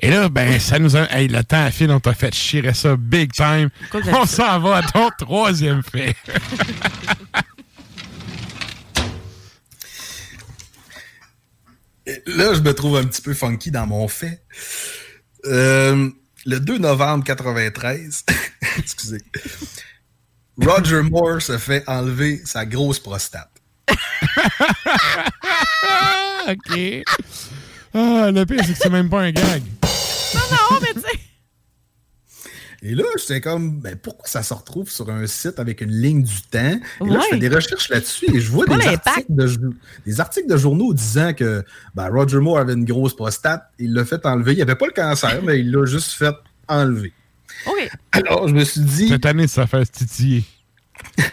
[0.00, 1.10] Et là, ben, ça nous a.
[1.12, 3.68] Hey, le temps a fil, on t'a fait chier ça big time.
[4.12, 6.14] On s'en va à ton troisième fait.
[12.26, 14.42] Là, je me trouve un petit peu funky dans mon fait.
[15.44, 16.10] Euh,
[16.46, 18.24] le 2 novembre 93,
[18.78, 19.22] excusez,
[20.60, 23.50] Roger Moore se fait enlever sa grosse prostate.
[26.48, 27.04] OK.
[27.94, 29.62] Ah, le pire, c'est que c'est même pas un gag.
[30.34, 31.18] Non, non, mais tu sais.
[32.82, 36.22] Et là, j'étais comme, ben, pourquoi ça se retrouve sur un site avec une ligne
[36.22, 36.78] du temps?
[37.00, 39.72] Et là, je fais des recherches là-dessus et je vois des articles, de,
[40.06, 41.64] des articles de journaux disant que
[41.96, 43.64] ben, Roger Moore avait une grosse prostate.
[43.80, 44.52] Il l'a fait enlever.
[44.52, 46.34] Il avait pas le cancer, mais il l'a juste fait
[46.68, 47.12] enlever.
[47.66, 47.90] OK.
[48.12, 49.08] Alors, je me suis dit.
[49.08, 50.44] Cette année, ça fait titiller.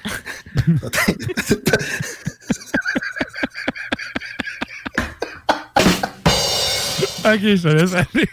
[7.26, 8.30] OK, je te laisse aller.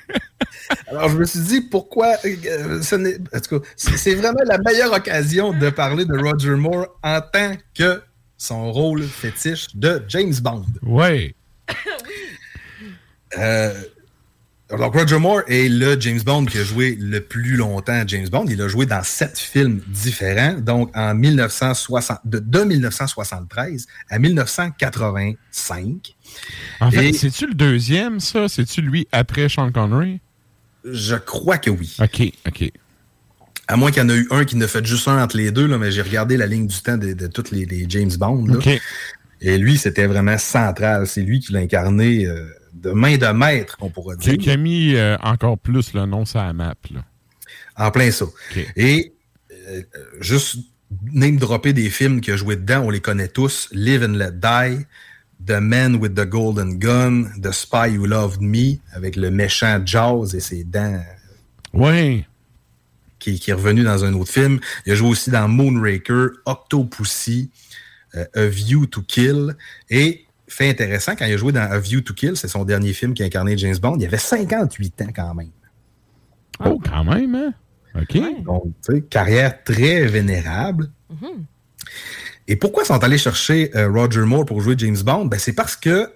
[0.89, 2.15] Alors, je me suis dit, pourquoi.
[2.25, 6.51] euh, ce n'est- en tout cas, c'est vraiment la meilleure occasion de parler de Roger
[6.57, 8.03] Moore en tant que
[8.37, 10.65] son rôle fétiche de James Bond.
[10.83, 11.35] Ouais.
[13.39, 13.73] Euh,
[14.71, 18.47] alors, Roger Moore est le James Bond qui a joué le plus longtemps James Bond.
[18.49, 26.15] Il a joué dans sept films différents, donc en 1960, de, de 1973 à 1985.
[26.81, 28.49] En fait, Et- c'est-tu le deuxième, ça?
[28.49, 30.21] C'est-tu lui après Sean Connery?
[30.85, 31.97] Je crois que oui.
[32.01, 32.73] OK, OK.
[33.69, 35.51] À moins qu'il y en a eu un qui ne fait juste un entre les
[35.51, 38.11] deux, là, mais j'ai regardé la ligne du temps de, de tous les, les James
[38.19, 38.47] Bond.
[38.47, 38.57] là.
[38.57, 38.69] OK.
[39.41, 41.07] Et lui, c'était vraiment central.
[41.07, 44.37] C'est lui qui l'a incarné euh, de main de maître, on pourrait dire.
[44.39, 47.05] qui a mis euh, encore plus le nom sur la map, là.
[47.77, 48.27] En plein ça.
[48.77, 49.15] Et
[49.69, 49.83] euh,
[50.21, 50.57] juste
[51.13, 53.69] name dropper des films qu'il a joué dedans, on les connaît tous.
[53.73, 54.87] Live and Let Die,
[55.47, 60.35] The Man with the Golden Gun, The Spy Who Loved Me, avec le méchant Jaws
[60.35, 61.03] et ses dents.
[61.73, 62.25] Oui.
[63.19, 64.61] Qui, qui est revenu dans un autre film.
[64.87, 67.51] Il a joué aussi dans Moonraker, Octopussy,
[68.15, 69.57] euh, A View to Kill.
[69.91, 72.93] Et fait intéressant, quand il a joué dans A View to Kill, c'est son dernier
[72.93, 75.51] film qui a incarné James Bond, il avait 58 ans quand même.
[76.65, 77.55] Oh, quand même, hein?
[77.95, 78.45] OK.
[78.45, 80.91] Donc, tu sais, carrière très vénérable.
[81.11, 81.45] Mhm.
[82.49, 85.27] Et pourquoi sont allés chercher euh, Roger Moore pour jouer James Bond?
[85.27, 86.11] Ben, c'est parce que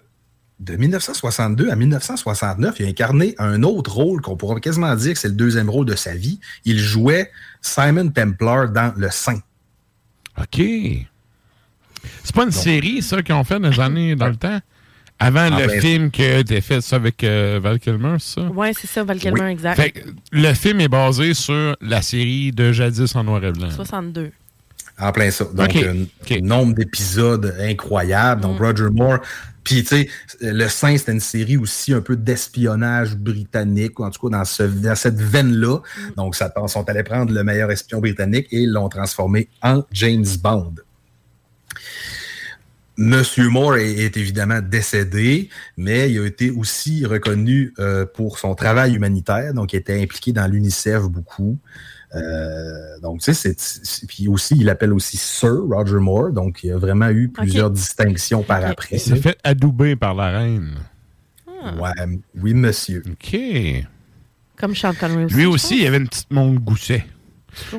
[0.58, 5.18] de 1962 à 1969, il a incarné un autre rôle qu'on pourrait quasiment dire que
[5.18, 6.40] c'est le deuxième rôle de sa vie.
[6.64, 7.30] Il jouait
[7.60, 9.40] Simon Templar dans Le Saint.
[10.40, 10.60] OK.
[12.22, 14.60] C'est pas une série, ça, qu'ils ont fait dans les années dans le temps?
[15.18, 18.46] Avant En le plein- film que t'as fait ça avec euh, Val Kilmer, c'est ça?
[18.48, 19.50] Ouais, c'est ça, Val Kilmer, Oui.
[19.50, 19.76] exact.
[19.76, 23.70] Fait que le film est basé sur la série de Jadis en noir et blanc.
[23.70, 24.30] 62.
[24.98, 25.44] En plein ça.
[25.44, 28.40] Donc, un nombre d'épisodes incroyable.
[28.42, 29.18] Donc, Roger Moore.
[29.62, 30.08] Puis, tu sais,
[30.40, 34.44] Le Saint, c'était une série aussi un peu d'espionnage britannique, ou en tout cas dans,
[34.44, 35.80] ce, dans cette veine-là.
[36.16, 40.24] Donc, ça ils sont allés prendre le meilleur espion britannique et l'ont transformé en James
[40.40, 40.74] Bond.
[42.96, 48.54] Monsieur Moore est, est évidemment décédé, mais il a été aussi reconnu euh, pour son
[48.54, 51.58] travail humanitaire, donc il était impliqué dans l'UNICEF beaucoup.
[52.14, 56.72] Euh, donc, tu sais, c'est- puis aussi, il appelle aussi Sir Roger Moore, donc il
[56.72, 58.96] a vraiment eu plusieurs distinctions par après.
[58.96, 60.74] Il s'est fait adouber par la reine.
[61.80, 63.02] Ouais, oui, monsieur.
[63.10, 63.36] OK.
[64.56, 65.34] Comme Sean Connery aussi.
[65.34, 67.04] Lui aussi, il avait une petite montre gousset.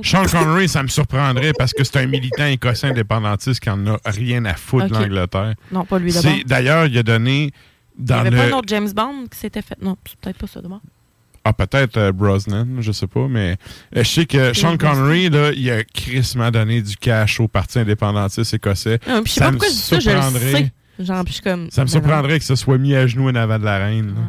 [0.04, 3.98] Sean Connery, ça me surprendrait parce que c'est un militant écossais indépendantiste qui en a
[4.06, 5.54] rien à foutre de l'Angleterre.
[5.72, 6.40] Non, pas lui C'est- d'abord.
[6.48, 7.52] D'ailleurs, il a donné
[7.98, 8.38] Il dans n'y avait le.
[8.38, 9.78] pas un autre James Bond qui s'était fait.
[9.82, 10.82] Non, c'est peut-être pas ça d'abord.
[11.50, 13.58] Ah, peut-être euh, Brosnan, je sais pas, mais
[13.96, 14.78] euh, je sais que Sean.
[14.78, 19.00] Connery, là, il a crissement donné du cash au Parti indépendantiste écossais.
[19.08, 20.72] Ah, je sais Ça pas me pourquoi je dis ça, je le surprendrait- sais.
[21.04, 21.70] Genre, puis je suis comme.
[21.72, 22.02] Ça me ben non.
[22.04, 24.08] surprendrait que ce soit mis à genoux en avant de la reine.
[24.08, 24.22] là.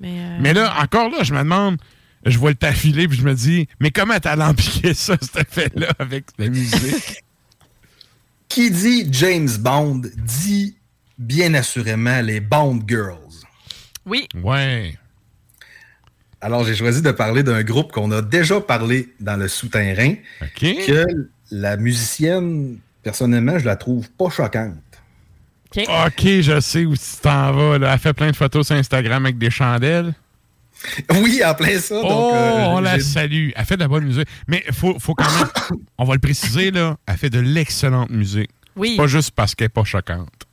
[0.00, 1.76] Mais, euh, Mais là, encore là, je me demande,
[2.24, 5.88] je vois le taffilé puis je me dis, mais comment t'as lampiqué ça, cet effet-là,
[5.98, 7.24] avec la musique?
[8.48, 10.76] Qui dit James Bond dit
[11.18, 13.16] bien assurément les Bond Girls.
[14.06, 14.26] Oui.
[14.42, 14.96] Ouais.
[16.40, 20.14] Alors, j'ai choisi de parler d'un groupe qu'on a déjà parlé dans le souterrain.
[20.56, 21.06] Que
[21.50, 24.76] la musicienne, personnellement, je la trouve pas choquante.
[25.76, 27.78] OK, je sais où tu t'en vas.
[27.78, 27.92] Là.
[27.92, 30.14] Elle fait plein de photos sur Instagram avec des chandelles.
[31.14, 31.96] Oui, en plein ça.
[31.98, 33.50] Oh, donc, euh, on la salue.
[33.54, 34.26] Elle fait de la bonne musique.
[34.48, 35.48] Mais faut, faut quand même,
[35.98, 38.50] on va le préciser, là, elle fait de l'excellente musique.
[38.76, 38.96] Oui.
[38.96, 40.46] Pas juste parce qu'elle n'est pas choquante.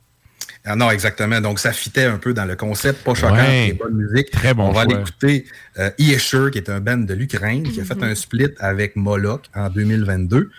[0.70, 1.40] Ah non, exactement.
[1.40, 3.68] Donc, ça fitait un peu dans le concept, pas choquant, Ouais.
[3.68, 4.30] et bonne musique.
[4.30, 4.92] Très bon On va choix.
[4.92, 5.46] aller écouter
[5.78, 9.44] euh, Escher, qui est un band de l'Ukraine, qui a fait un split avec Moloch
[9.54, 10.50] en 2022.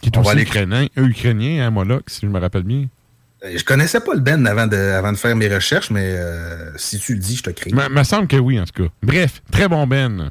[0.00, 2.62] Qui est On va aussi aller ukrainien, euh, ukrainien, hein, Moloch, si je me rappelle
[2.62, 2.86] bien.
[3.44, 6.70] Euh, Je connaissais pas le band avant de, avant de faire mes recherches, mais euh,
[6.76, 7.74] si tu le dis, je te crie.
[7.74, 8.88] Me me semble que oui, en tout cas.
[9.02, 10.30] Bref, très bon Ben.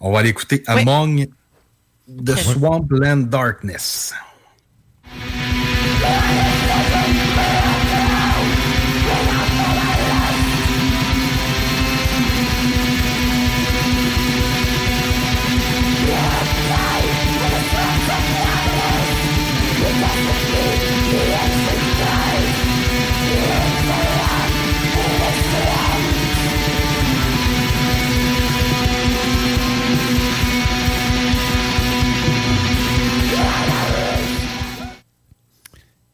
[0.00, 1.26] On va aller écouter Among
[2.24, 4.14] the Swampland Darkness.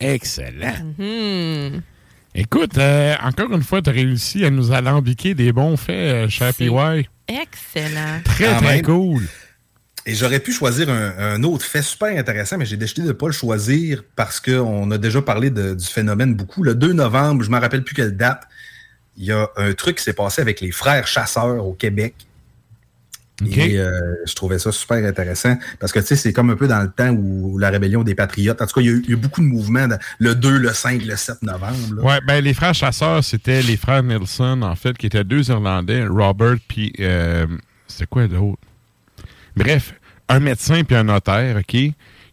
[0.01, 0.73] Excellent.
[0.99, 1.83] Mhm.
[2.35, 6.29] Écoute, euh, encore une fois, tu as réussi à nous alambiquer des bons faits, euh,
[6.29, 6.69] cher PY.
[7.29, 8.20] Excellent.
[8.25, 8.83] Très, Quand très même.
[8.83, 9.23] cool.
[10.07, 13.12] Et j'aurais pu choisir un, un autre fait super intéressant, mais j'ai décidé de ne
[13.12, 16.62] pas le choisir parce qu'on a déjà parlé de- du phénomène beaucoup.
[16.62, 18.45] Le 2 novembre, je ne me rappelle plus quelle date,
[19.17, 22.15] il y a un truc qui s'est passé avec les frères chasseurs au Québec.
[23.47, 23.91] Et euh,
[24.27, 26.91] je trouvais ça super intéressant parce que tu sais, c'est comme un peu dans le
[26.91, 28.60] temps où la rébellion des patriotes.
[28.60, 29.99] En tout cas, il y a eu, il y a eu beaucoup de mouvements dans-
[30.19, 32.05] le 2, le 5, le 7 novembre.
[32.05, 36.05] Ouais, ben les frères chasseurs, c'était les frères Nelson, en fait, qui étaient deux Irlandais,
[36.07, 37.47] Robert puis euh,
[37.86, 38.59] c'était quoi l'autre?
[39.57, 39.94] Bref,
[40.28, 41.77] un médecin puis un notaire, OK,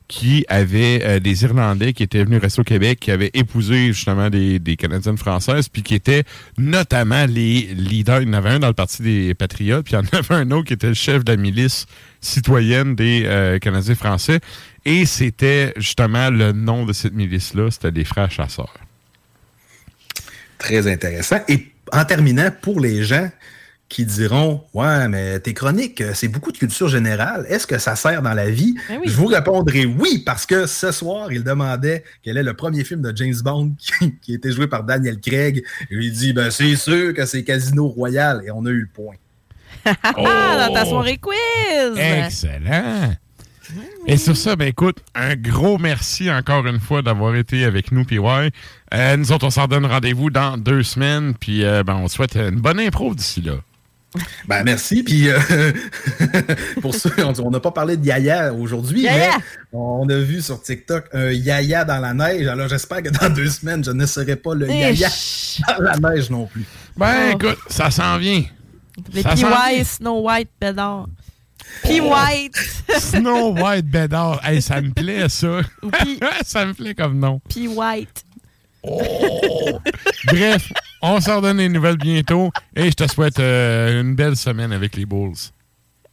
[0.07, 4.29] qui avaient euh, des Irlandais qui étaient venus rester au Québec, qui avaient épousé justement
[4.29, 6.23] des, des Canadiennes françaises, puis qui étaient
[6.57, 8.21] notamment les leaders.
[8.21, 10.35] Il y en avait un dans le Parti des Patriotes, puis il y en avait
[10.35, 11.87] un autre qui était le chef de la milice
[12.21, 14.39] citoyenne des euh, Canadiens français.
[14.85, 18.73] Et c'était justement le nom de cette milice-là, c'était les frères chasseurs.
[20.57, 21.39] Très intéressant.
[21.49, 23.29] Et en terminant, pour les gens
[23.89, 27.45] qui diront Ouais, mais tes chroniques, euh, c'est beaucoup de culture générale.
[27.49, 28.75] Est-ce que ça sert dans la vie?
[28.89, 32.83] Ben Je vous répondrai oui, parce que ce soir, il demandait quel est le premier
[32.83, 35.63] film de James Bond qui, qui a été joué par Daniel Craig.
[35.89, 38.43] Et il dit ben, c'est sûr que c'est Casino Royal.
[38.45, 39.15] Et on a eu le point.
[40.03, 41.97] Ah, dans ta soirée quiz!
[41.97, 43.13] Excellent.
[44.05, 48.05] Et sur ça, ben écoute, un gros merci encore une fois d'avoir été avec nous,
[48.05, 48.19] PY.
[48.93, 52.35] Euh, nous autres, on s'en donne rendez-vous dans deux semaines, puis euh, ben, on souhaite
[52.35, 53.55] une bonne impro d'ici là.
[54.47, 55.03] Ben merci.
[55.03, 55.37] Puis euh,
[56.81, 57.11] pour ceux,
[57.43, 59.37] on n'a pas parlé de Yaya aujourd'hui, Yaya!
[59.37, 59.43] mais
[59.79, 62.47] on a vu sur TikTok un Yaya dans la neige.
[62.47, 65.83] Alors j'espère que dans deux semaines, je ne serai pas le Eh, Yaya ch- dans
[65.83, 66.65] la neige non plus.
[66.95, 68.43] Ben écoute, ça s'en vient.
[69.13, 69.85] Les PY.
[69.85, 71.07] Snow White, Bédard.
[71.83, 71.99] P.
[71.99, 72.55] White.
[72.99, 74.39] Snow White Bédard.
[74.43, 75.59] Hey, ça me plaît, ça.
[76.45, 77.41] ça me plaît comme nom.
[77.53, 77.67] P.
[77.67, 78.23] White.
[80.27, 80.71] Bref,
[81.15, 84.95] on s'en donne des nouvelles bientôt et je te souhaite euh, une belle semaine avec
[84.95, 85.33] les Bulls.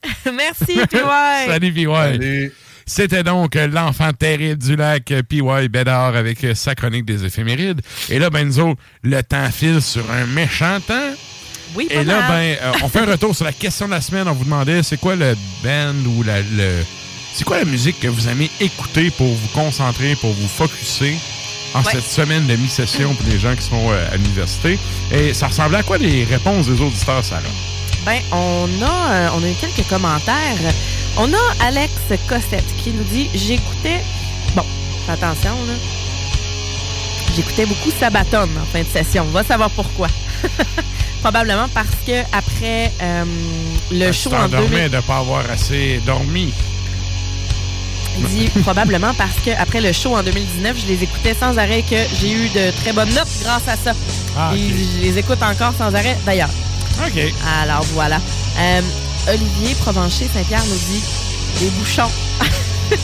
[0.27, 0.99] Merci, PY.
[1.47, 2.51] Salut, PY.
[2.87, 7.81] C'était donc euh, l'enfant terrible du lac euh, PY Bédard avec sa chronique des éphémérides.
[8.11, 11.15] Et là, Benzo, le temps file sur un méchant temps.
[11.75, 14.01] Oui, pas Et là, ben, euh, on fait un retour sur la question de la
[14.01, 14.29] semaine.
[14.29, 16.85] On vous demandait c'est quoi le band ou la, le.
[17.33, 21.17] C'est quoi la musique que vous aimez écouter pour vous concentrer, pour vous focuser?
[21.75, 21.93] En Ouais.
[21.93, 24.79] cette semaine de mi-session pour les gens qui sont euh, à l'université?
[25.13, 27.43] Et ça ressemblait à quoi les réponses des auditeurs, Sarah?
[28.07, 30.59] Ben, on a, euh, on a eu quelques commentaires.
[31.17, 31.93] On a Alex
[32.29, 34.01] Cossette qui nous dit J'écoutais.
[34.55, 34.65] Bon,
[35.07, 35.75] fais attention, là.
[37.35, 39.25] J'écoutais beaucoup Sabaton en fin de session.
[39.29, 40.09] On va savoir pourquoi.
[41.23, 43.25] Probablement parce que après euh,
[43.91, 44.91] le show en t'endormais 2000...
[44.91, 46.53] de pas avoir assez dormi.
[48.19, 51.83] Il dit probablement parce que après le show en 2019, je les écoutais sans arrêt
[51.83, 53.93] que j'ai eu de très bonnes notes grâce à ça.
[54.37, 54.53] Ah.
[54.55, 56.51] Et je les écoute encore sans arrêt d'ailleurs.
[57.05, 57.21] OK.
[57.61, 58.21] Alors voilà.
[58.59, 58.81] Euh,
[59.29, 61.03] Olivier Provencher Saint-Pierre nous dit
[61.61, 62.11] des bouchons.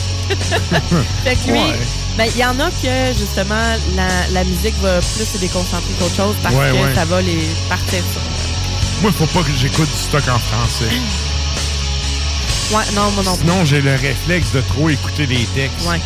[1.23, 1.79] fait que lui, Ouais.
[2.17, 6.15] ben, il y en a que justement la, la musique va plus se déconcentrer qu'autre
[6.15, 6.95] chose parce Ouais, que ouais.
[6.95, 8.01] ça va les partir.
[9.01, 10.85] Moi, faut pas que j'écoute du stock en français.
[12.71, 13.47] Ouais, non, moi non plus.
[13.47, 15.87] Sinon, j'ai le réflexe de trop écouter les textes.
[15.87, 15.99] Ouais.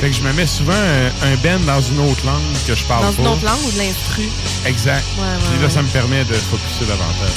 [0.00, 2.84] Fait que je me mets souvent un, un band dans une autre langue que je
[2.84, 3.20] parle Dans pas.
[3.22, 4.22] une autre langue ou de l'instru?
[4.64, 5.04] Exact.
[5.18, 5.70] Ouais, ouais, Puis là, ouais.
[5.70, 7.36] ça me permet de focuser davantage.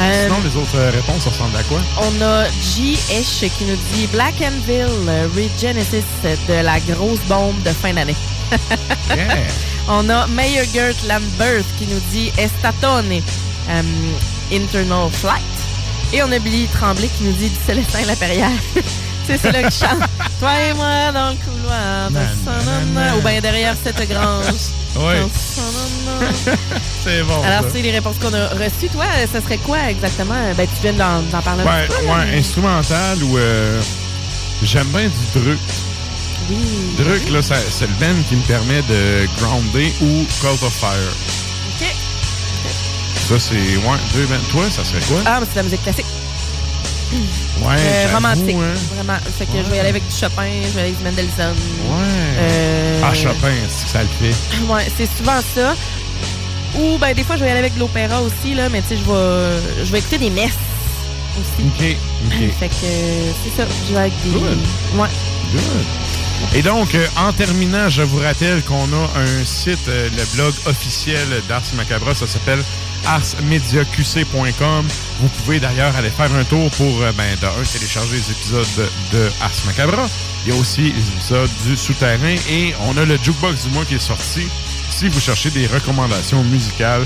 [0.00, 1.78] Euh, Sinon, les autres euh, réponses, ça ressemble à quoi?
[1.98, 3.50] On a G.H.
[3.58, 6.02] qui nous dit Black Anvil euh, Regenesis
[6.48, 8.16] de la grosse bombe de fin d'année.
[9.14, 9.36] Yeah.
[9.88, 13.20] On a Mayor Gert Lambert qui nous dit Estatone
[13.68, 13.82] euh,
[14.50, 15.42] Internal Flight.
[16.12, 18.50] Et on a Billy Tremblay qui nous dit du Célestin La Perrière.
[19.26, 20.00] C'est celui qui chante
[20.40, 22.10] Toi et moi dans le couloir.
[22.10, 23.14] Nan.
[23.16, 24.44] Ou bien derrière cette grange.
[24.92, 26.32] Sanana.
[27.04, 27.42] C'est bon.
[27.42, 28.88] Alors, c'est les réponses qu'on a reçues.
[28.92, 30.34] Toi, ça serait quoi exactement?
[30.56, 31.94] Ben, tu viens d'en parler un peu.
[32.06, 33.38] ouais, instrumental ou.
[33.38, 33.80] euh,
[34.62, 35.58] J'aime bien du Druk.
[36.50, 36.56] Oui.
[36.98, 41.16] Druk, là, c'est le band qui me permet de grounder ou Cult of Fire.
[43.32, 43.54] Ça, c'est.
[43.54, 44.42] Ouais, deux bands.
[44.50, 45.20] Toi, ça serait quoi?
[45.24, 46.06] Ah, mais c'est de la musique classique.
[47.62, 48.56] Ouais, Euh, romantique.
[48.56, 48.74] hein.
[48.94, 49.18] Vraiment.
[49.38, 51.54] Fait que je vais y aller avec du Chopin, je vais aller avec du Mendelssohn.
[51.88, 52.36] Ouais.
[52.38, 54.34] Euh, Ah, Chopin, c'est que ça le fait.
[54.72, 55.74] Ouais, c'est souvent ça.
[56.78, 58.88] Ou ben des fois je vais y aller avec de l'opéra aussi là, mais tu
[58.88, 60.52] sais je vais je vais écouter des messes
[61.38, 61.66] aussi.
[61.68, 61.96] OK,
[62.26, 62.54] OK.
[62.60, 64.58] Fait que euh, c'est ça, je vais avec des Good.
[64.94, 65.08] Ouais.
[65.52, 66.54] Good.
[66.54, 70.52] Et donc, euh, en terminant, je vous rappelle qu'on a un site, euh, le blog
[70.66, 72.64] officiel d'Ars Macabra, ça s'appelle
[73.06, 74.86] arsmediaqc.com.
[75.20, 78.88] Vous pouvez d'ailleurs aller faire un tour pour, euh, ben, de un, télécharger les épisodes
[79.12, 80.08] de, Ars Macabra.
[80.46, 83.84] Il y a aussi les épisodes du Souterrain et on a le Jukebox du mois
[83.84, 84.48] qui est sorti.
[84.90, 87.04] Si vous cherchez des recommandations musicales,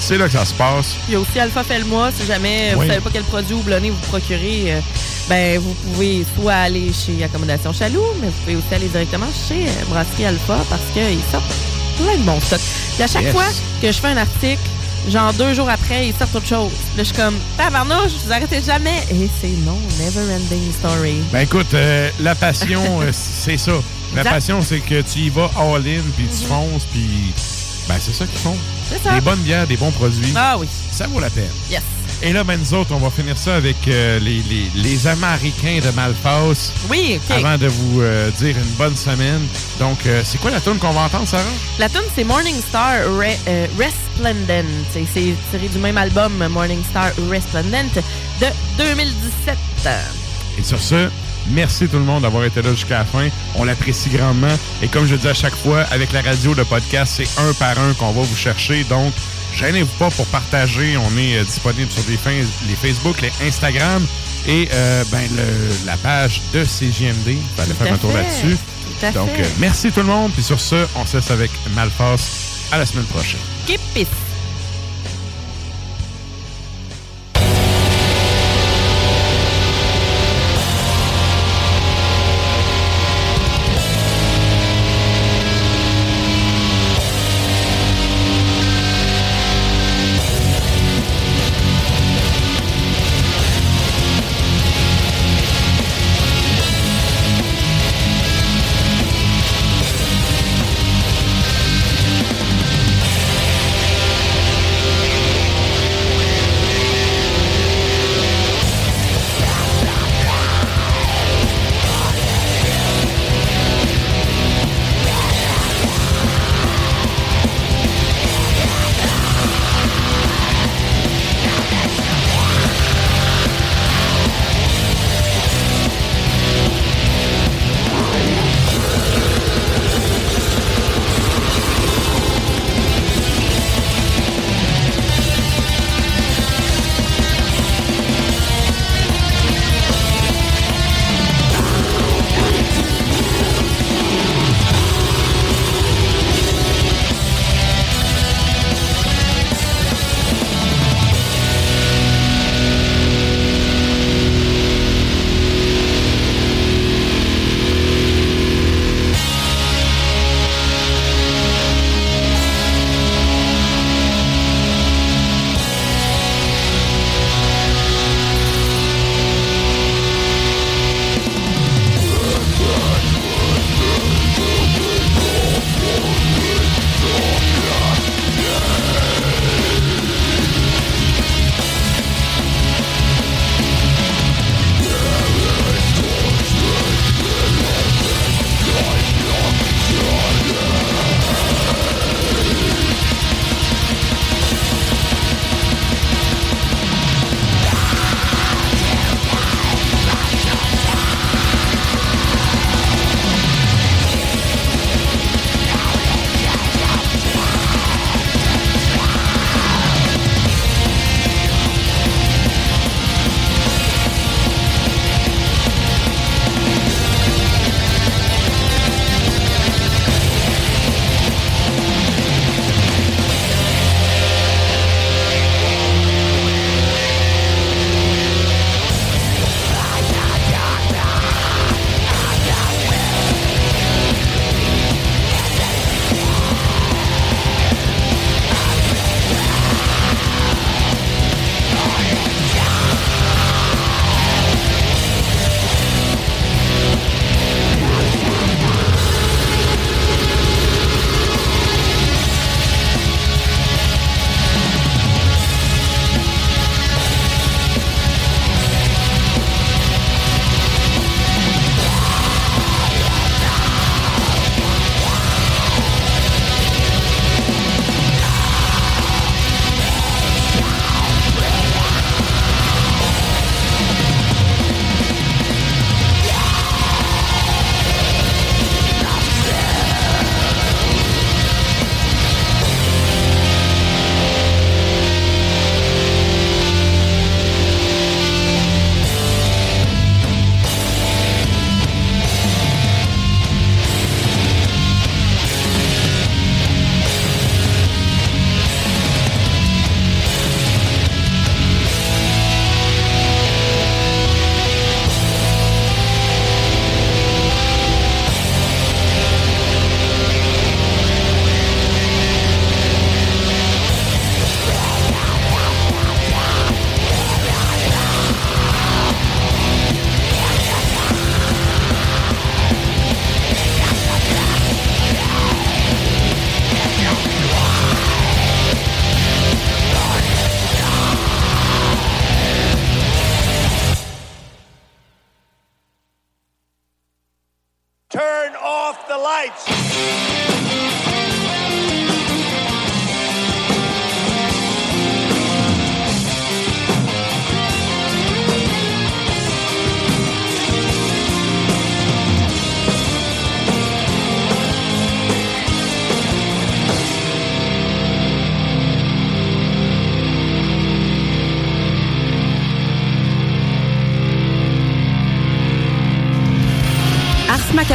[0.00, 0.96] c'est là que ça se passe.
[1.08, 2.84] Il y a aussi Alpha Felmois, si jamais Oui.
[2.86, 4.80] vous savez pas quel produit houblonné vous procurez, euh,
[5.28, 9.66] ben vous pouvez soit aller chez Accommodation Chaloux, mais vous pouvez aussi aller directement chez
[9.66, 11.52] euh, Brasserie Alpha parce qu'ils sortent
[11.96, 12.60] plein de bons stocks.
[13.02, 13.32] À chaque Yes.
[13.32, 13.44] fois
[13.82, 14.62] que je fais un article,
[15.08, 16.72] genre deux jours après, ils sortent autre chose.
[16.96, 18.98] Là, je suis comme, tabarnouche, vous arrêtez jamais.
[19.10, 21.16] Et c'est non, never ending story.
[21.32, 23.72] Ben écoute, euh, la passion, euh, c'est ça.
[24.14, 24.30] La Exact.
[24.34, 26.48] passion, c'est que tu y vas all-in, puis tu Mhm.
[26.48, 27.32] fonces, puis...
[27.88, 28.56] Ben c'est ça qu'ils font.
[28.90, 29.14] C'est ça.
[29.14, 30.32] Des bonnes bières, des bons produits.
[30.36, 30.66] Ah oui.
[30.92, 31.48] Ça vaut la peine.
[31.70, 31.80] Yes.
[32.22, 35.78] Et là, ben nous autres, on va finir ça avec euh, les, les, les Américains
[35.84, 36.72] de Malpass.
[36.90, 37.36] Oui, OK.
[37.36, 39.40] Avant de vous euh, dire une bonne semaine.
[39.78, 41.42] Donc, euh, c'est quoi la tune qu'on va entendre, Sarah?
[41.78, 44.66] La tune c'est Morning Star Re- Resplendent.
[44.92, 48.02] C'est c'est tiré du même album Morning Star Resplendent
[48.40, 48.46] de
[48.78, 49.56] 2017.
[50.58, 51.08] Et sur ce,
[51.50, 53.28] merci tout le monde d'avoir été là jusqu'à la fin.
[53.54, 54.48] On l'apprécie grandement.
[54.82, 57.78] Et comme je dis à chaque fois, avec la radio, le podcast, c'est un par
[57.78, 58.82] un qu'on va vous chercher.
[58.84, 59.12] Donc,
[59.54, 60.96] gênez-vous pas pour partager.
[60.96, 62.16] On est euh, disponible sur les,
[62.76, 64.06] Facebook, les Instagram
[64.46, 67.36] et euh, ben, le- la page de CJMD.
[67.56, 68.56] Vous allez faire un tour là-dessus.
[69.14, 70.32] Donc, euh, merci tout le monde.
[70.32, 72.46] Puis sur ce, on se laisse avec Malpass.
[72.72, 73.40] À la semaine prochaine.
[73.66, 74.27] Keep peace.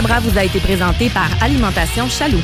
[0.05, 2.41] Vous a été présenté par Alimentation Chaloux.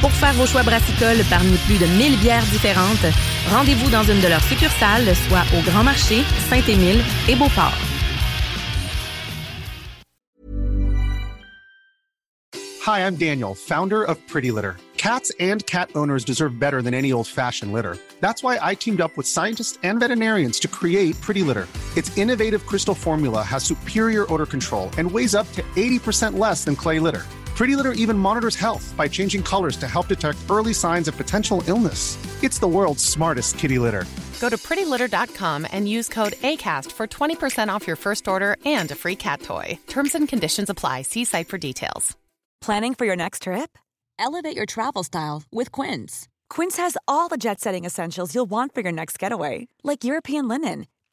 [0.00, 3.06] Pour faire vos choix brassicoles parmi plus de 1000 bières différentes,
[3.50, 7.76] rendez-vous dans une de leurs succursales, soit au Grand Marché, Saint-Émile et Beauport.
[12.86, 14.76] Hi, I'm Daniel, founder of Pretty Litter.
[14.96, 17.96] Cats and cat owners deserve better than any old fashioned litter.
[18.20, 21.68] That's why I teamed up with scientists and veterinarians to create Pretty Litter.
[21.96, 26.76] Its innovative crystal formula has superior odor control and weighs up to 80% less than
[26.76, 27.22] clay litter.
[27.56, 31.62] Pretty Litter even monitors health by changing colors to help detect early signs of potential
[31.68, 32.18] illness.
[32.42, 34.04] It's the world's smartest kitty litter.
[34.40, 38.94] Go to prettylitter.com and use code ACAST for 20% off your first order and a
[38.94, 39.78] free cat toy.
[39.86, 41.02] Terms and conditions apply.
[41.02, 42.16] See site for details.
[42.60, 43.78] Planning for your next trip?
[44.18, 46.28] Elevate your travel style with Quince.
[46.48, 50.48] Quince has all the jet setting essentials you'll want for your next getaway, like European
[50.48, 50.86] linen,